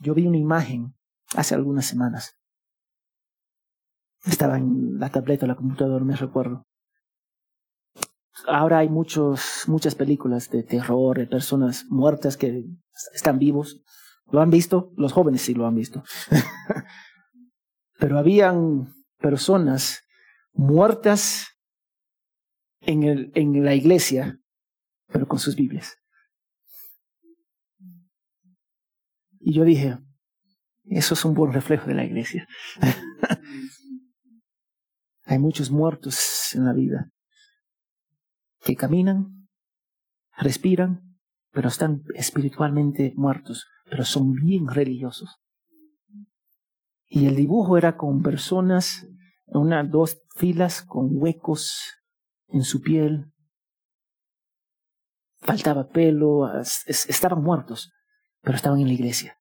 Yo 0.00 0.14
vi 0.14 0.26
una 0.26 0.36
imagen 0.36 0.94
hace 1.34 1.54
algunas 1.54 1.86
semanas. 1.86 2.36
Estaba 4.24 4.58
en 4.58 4.98
la 4.98 5.10
tableta 5.10 5.46
o 5.46 5.48
la 5.48 5.56
computadora, 5.56 6.04
me 6.04 6.16
recuerdo. 6.16 6.64
Ahora 8.46 8.78
hay 8.78 8.88
muchos, 8.88 9.64
muchas 9.66 9.94
películas 9.94 10.50
de 10.50 10.62
terror, 10.64 11.18
de 11.18 11.26
personas 11.26 11.84
muertas 11.88 12.36
que 12.36 12.64
están 13.14 13.38
vivos. 13.38 13.82
¿Lo 14.30 14.40
han 14.40 14.50
visto? 14.50 14.92
Los 14.96 15.12
jóvenes 15.12 15.42
sí 15.42 15.54
lo 15.54 15.66
han 15.66 15.74
visto. 15.74 16.02
Pero 18.02 18.18
habían 18.18 18.92
personas 19.18 20.02
muertas 20.54 21.46
en, 22.80 23.64
la 23.64 23.76
iglesia, 23.76 24.40
pero 25.06 25.28
con 25.28 25.38
sus 25.38 25.54
Biblias. 25.54 25.96
Y 29.38 29.54
yo 29.54 29.62
dije, 29.62 30.00
eso 30.86 31.14
es 31.14 31.24
un 31.24 31.34
buen 31.34 31.52
reflejo 31.52 31.86
de 31.86 31.94
la 31.94 32.04
iglesia. 32.04 32.48
Hay 35.22 35.38
muchos 35.38 35.70
muertos 35.70 36.56
en 36.56 36.64
la 36.64 36.72
vida 36.72 37.08
que 38.62 38.74
caminan, 38.74 39.48
respiran, 40.36 41.20
pero 41.52 41.68
están 41.68 42.02
espiritualmente 42.16 43.12
muertos, 43.14 43.68
pero 43.88 44.04
son 44.04 44.32
bien 44.32 44.66
religiosos. 44.66 45.41
Y 47.14 47.26
el 47.26 47.36
dibujo 47.36 47.76
era 47.76 47.98
con 47.98 48.22
personas, 48.22 49.06
una, 49.44 49.84
dos 49.84 50.22
filas 50.34 50.80
con 50.80 51.10
huecos 51.10 51.92
en 52.48 52.62
su 52.62 52.80
piel. 52.80 53.30
Faltaba 55.40 55.90
pelo, 55.90 56.48
estaban 56.86 57.42
muertos, 57.42 57.92
pero 58.40 58.56
estaban 58.56 58.80
en 58.80 58.86
la 58.86 58.94
iglesia. 58.94 59.36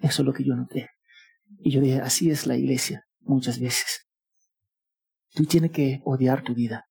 Eso 0.00 0.22
es 0.22 0.26
lo 0.26 0.32
que 0.32 0.44
yo 0.44 0.54
noté. 0.54 0.90
Y 1.58 1.72
yo 1.72 1.80
dije, 1.80 2.00
así 2.00 2.30
es 2.30 2.46
la 2.46 2.56
iglesia 2.56 3.04
muchas 3.18 3.58
veces. 3.58 4.06
Tú 5.32 5.44
tienes 5.44 5.72
que 5.72 6.02
odiar 6.04 6.44
tu 6.44 6.54
vida. 6.54 6.86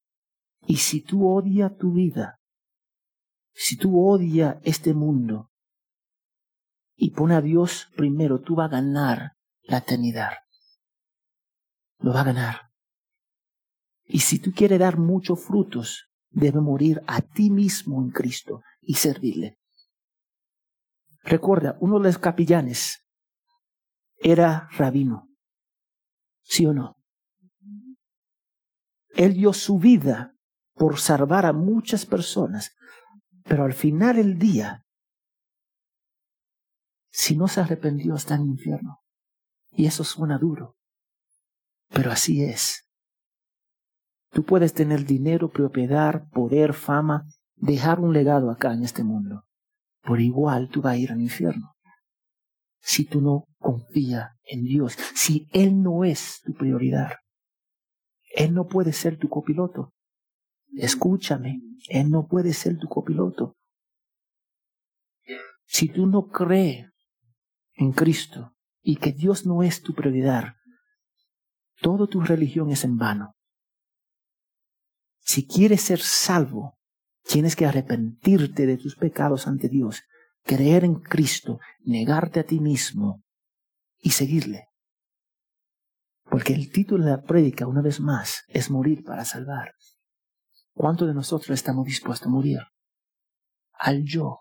Y 0.68 0.76
si 0.76 1.01
tú 1.01 1.26
odias 1.26 1.78
tu 1.78 1.93
vida, 1.93 2.38
si 3.53 3.78
tú 3.78 4.05
odias 4.05 4.57
este 4.64 4.93
mundo 4.93 5.51
y 6.97 7.12
pone 7.12 7.36
a 7.36 7.41
Dios 7.41 7.88
primero, 7.95 8.41
tú 8.41 8.55
vas 8.55 8.66
a 8.66 8.76
ganar 8.76 9.38
la 9.64 9.78
eternidad. 9.80 10.32
Lo 11.99 12.14
va 12.14 12.22
a 12.22 12.26
ganar. 12.26 12.72
Y 14.05 14.20
si 14.20 14.39
tú 14.39 14.51
quieres 14.53 14.80
dar 14.80 14.97
muchos 14.97 15.43
frutos, 15.43 16.09
debe 16.30 16.59
morir 16.62 17.01
a 17.07 17.22
ti 17.22 17.49
mismo 17.49 18.01
en 18.01 18.12
Cristo 18.12 18.62
y 18.82 18.95
servirle. 18.95 19.57
Recuerda, 21.24 21.78
uno 21.80 21.99
de 21.99 22.05
los 22.05 22.18
capellanes 22.18 23.05
era 24.18 24.68
rabino. 24.72 25.30
¿Sí 26.43 26.66
o 26.66 26.74
no? 26.74 26.97
Él 29.09 29.34
dio 29.34 29.53
su 29.53 29.78
vida 29.78 30.36
por 30.74 30.99
salvar 30.99 31.45
a 31.45 31.53
muchas 31.53 32.05
personas, 32.05 32.76
pero 33.43 33.66
al 33.66 33.74
final 33.74 34.16
del 34.16 34.39
día, 34.39 34.84
si 37.12 37.36
no 37.36 37.47
se 37.47 37.62
arrepintió, 37.62 38.16
está 38.16 38.36
en 38.36 38.41
el 38.41 38.47
infierno. 38.47 39.01
Y 39.72 39.86
eso 39.86 40.03
suena 40.03 40.38
duro, 40.38 40.76
pero 41.89 42.11
así 42.11 42.43
es. 42.43 42.86
Tú 44.32 44.43
puedes 44.43 44.74
tener 44.74 45.05
dinero, 45.05 45.49
propiedad, 45.49 46.28
poder, 46.30 46.74
fama, 46.74 47.26
dejar 47.55 47.99
un 47.99 48.13
legado 48.13 48.49
acá 48.49 48.74
en 48.74 48.84
este 48.84 49.03
mundo. 49.03 49.43
Por 50.01 50.22
igual 50.22 50.69
tú 50.69 50.82
vas 50.82 50.93
a 50.93 50.97
ir 50.97 51.11
al 51.11 51.22
infierno. 51.22 51.74
Si 52.80 53.05
tú 53.05 53.22
no 53.22 53.45
confías 53.59 54.32
en 54.43 54.63
Dios, 54.63 54.97
si 55.15 55.47
Él 55.51 55.82
no 55.82 56.03
es 56.03 56.41
tu 56.43 56.53
prioridad. 56.53 57.13
Él 58.34 58.53
no 58.53 58.67
puede 58.67 58.93
ser 58.93 59.17
tu 59.17 59.28
copiloto. 59.30 59.93
Escúchame, 60.78 61.61
Él 61.89 62.09
no 62.09 62.28
puede 62.28 62.53
ser 62.53 62.78
tu 62.78 62.88
copiloto. 62.88 63.55
Si 65.65 65.89
tú 65.89 66.07
no 66.07 66.28
crees 66.28 66.89
en 67.74 67.91
Cristo 67.91 68.53
y 68.82 68.98
que 68.98 69.12
Dios 69.12 69.46
no 69.46 69.64
es 69.64 69.82
tu 69.82 69.94
prioridad, 69.94 70.56
toda 71.82 72.08
tu 72.08 72.22
religión 72.22 72.72
es 72.72 72.84
en 72.84 72.98
vano. 72.98 73.36
Si 75.20 75.48
quieres 75.48 75.82
ser 75.82 76.00
salvo, 76.00 76.78
tienes 77.24 77.56
que 77.56 77.66
arrepentirte 77.66 78.66
de 78.66 78.78
tus 78.78 78.96
pecados 78.96 79.48
ante 79.48 79.70
Dios, 79.70 80.02
creer 80.44 80.84
en 80.84 80.96
Cristo, 80.96 81.60
negarte 81.82 82.40
a 82.40 82.44
ti 82.44 82.60
mismo 82.60 83.24
y 84.00 84.12
seguirle. 84.12 84.68
Porque 86.24 86.54
el 86.54 86.72
título 86.72 87.06
de 87.06 87.12
la 87.12 87.22
prédica, 87.22 87.68
una 87.68 87.82
vez 87.82 88.00
más, 88.00 88.44
es 88.48 88.72
morir 88.72 89.04
para 89.04 89.26
salvar. 89.26 89.74
¿Cuánto 90.74 91.06
de 91.06 91.14
nosotros 91.14 91.52
estamos 91.52 91.86
dispuestos 91.86 92.28
a 92.28 92.32
morir? 92.32 92.60
Al 93.74 94.04
yo. 94.06 94.40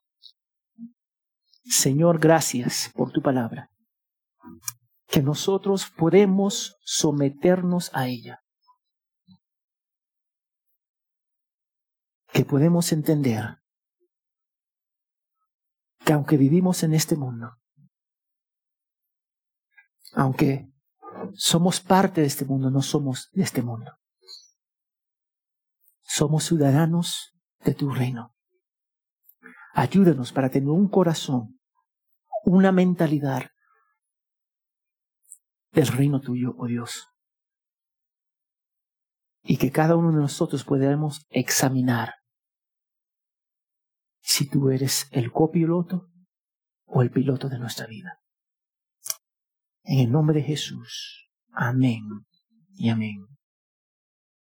Señor, 1.64 2.18
gracias 2.18 2.90
por 2.94 3.10
tu 3.10 3.20
palabra. 3.20 3.70
Que 5.06 5.22
nosotros 5.22 5.90
podemos 5.90 6.76
someternos 6.82 7.90
a 7.94 8.06
ella. 8.06 8.42
Que 12.32 12.44
podemos 12.44 12.92
entender 12.92 13.60
que 16.04 16.12
aunque 16.12 16.36
vivimos 16.36 16.82
en 16.82 16.94
este 16.94 17.16
mundo, 17.16 17.56
aunque 20.12 20.70
somos 21.34 21.80
parte 21.80 22.20
de 22.20 22.26
este 22.26 22.44
mundo, 22.44 22.70
no 22.70 22.82
somos 22.82 23.30
de 23.32 23.42
este 23.42 23.62
mundo. 23.62 23.92
Somos 26.02 26.44
ciudadanos 26.44 27.34
de 27.60 27.74
tu 27.74 27.90
reino. 27.90 28.34
Ayúdanos 29.74 30.32
para 30.32 30.50
tener 30.50 30.70
un 30.70 30.88
corazón, 30.88 31.60
una 32.44 32.72
mentalidad 32.72 33.50
del 35.72 35.86
reino 35.86 36.20
tuyo, 36.20 36.54
oh 36.58 36.66
Dios. 36.66 37.08
Y 39.42 39.56
que 39.56 39.70
cada 39.70 39.96
uno 39.96 40.12
de 40.12 40.18
nosotros 40.18 40.64
podamos 40.64 41.24
examinar 41.30 42.14
si 44.20 44.48
tú 44.48 44.70
eres 44.70 45.08
el 45.12 45.32
copiloto 45.32 46.08
o 46.84 47.02
el 47.02 47.10
piloto 47.10 47.48
de 47.48 47.58
nuestra 47.58 47.86
vida. 47.86 48.20
En 49.84 50.00
el 50.00 50.12
nombre 50.12 50.40
de 50.40 50.46
Jesús. 50.46 51.30
Amén 51.52 52.04
y 52.74 52.90
amén. 52.90 53.26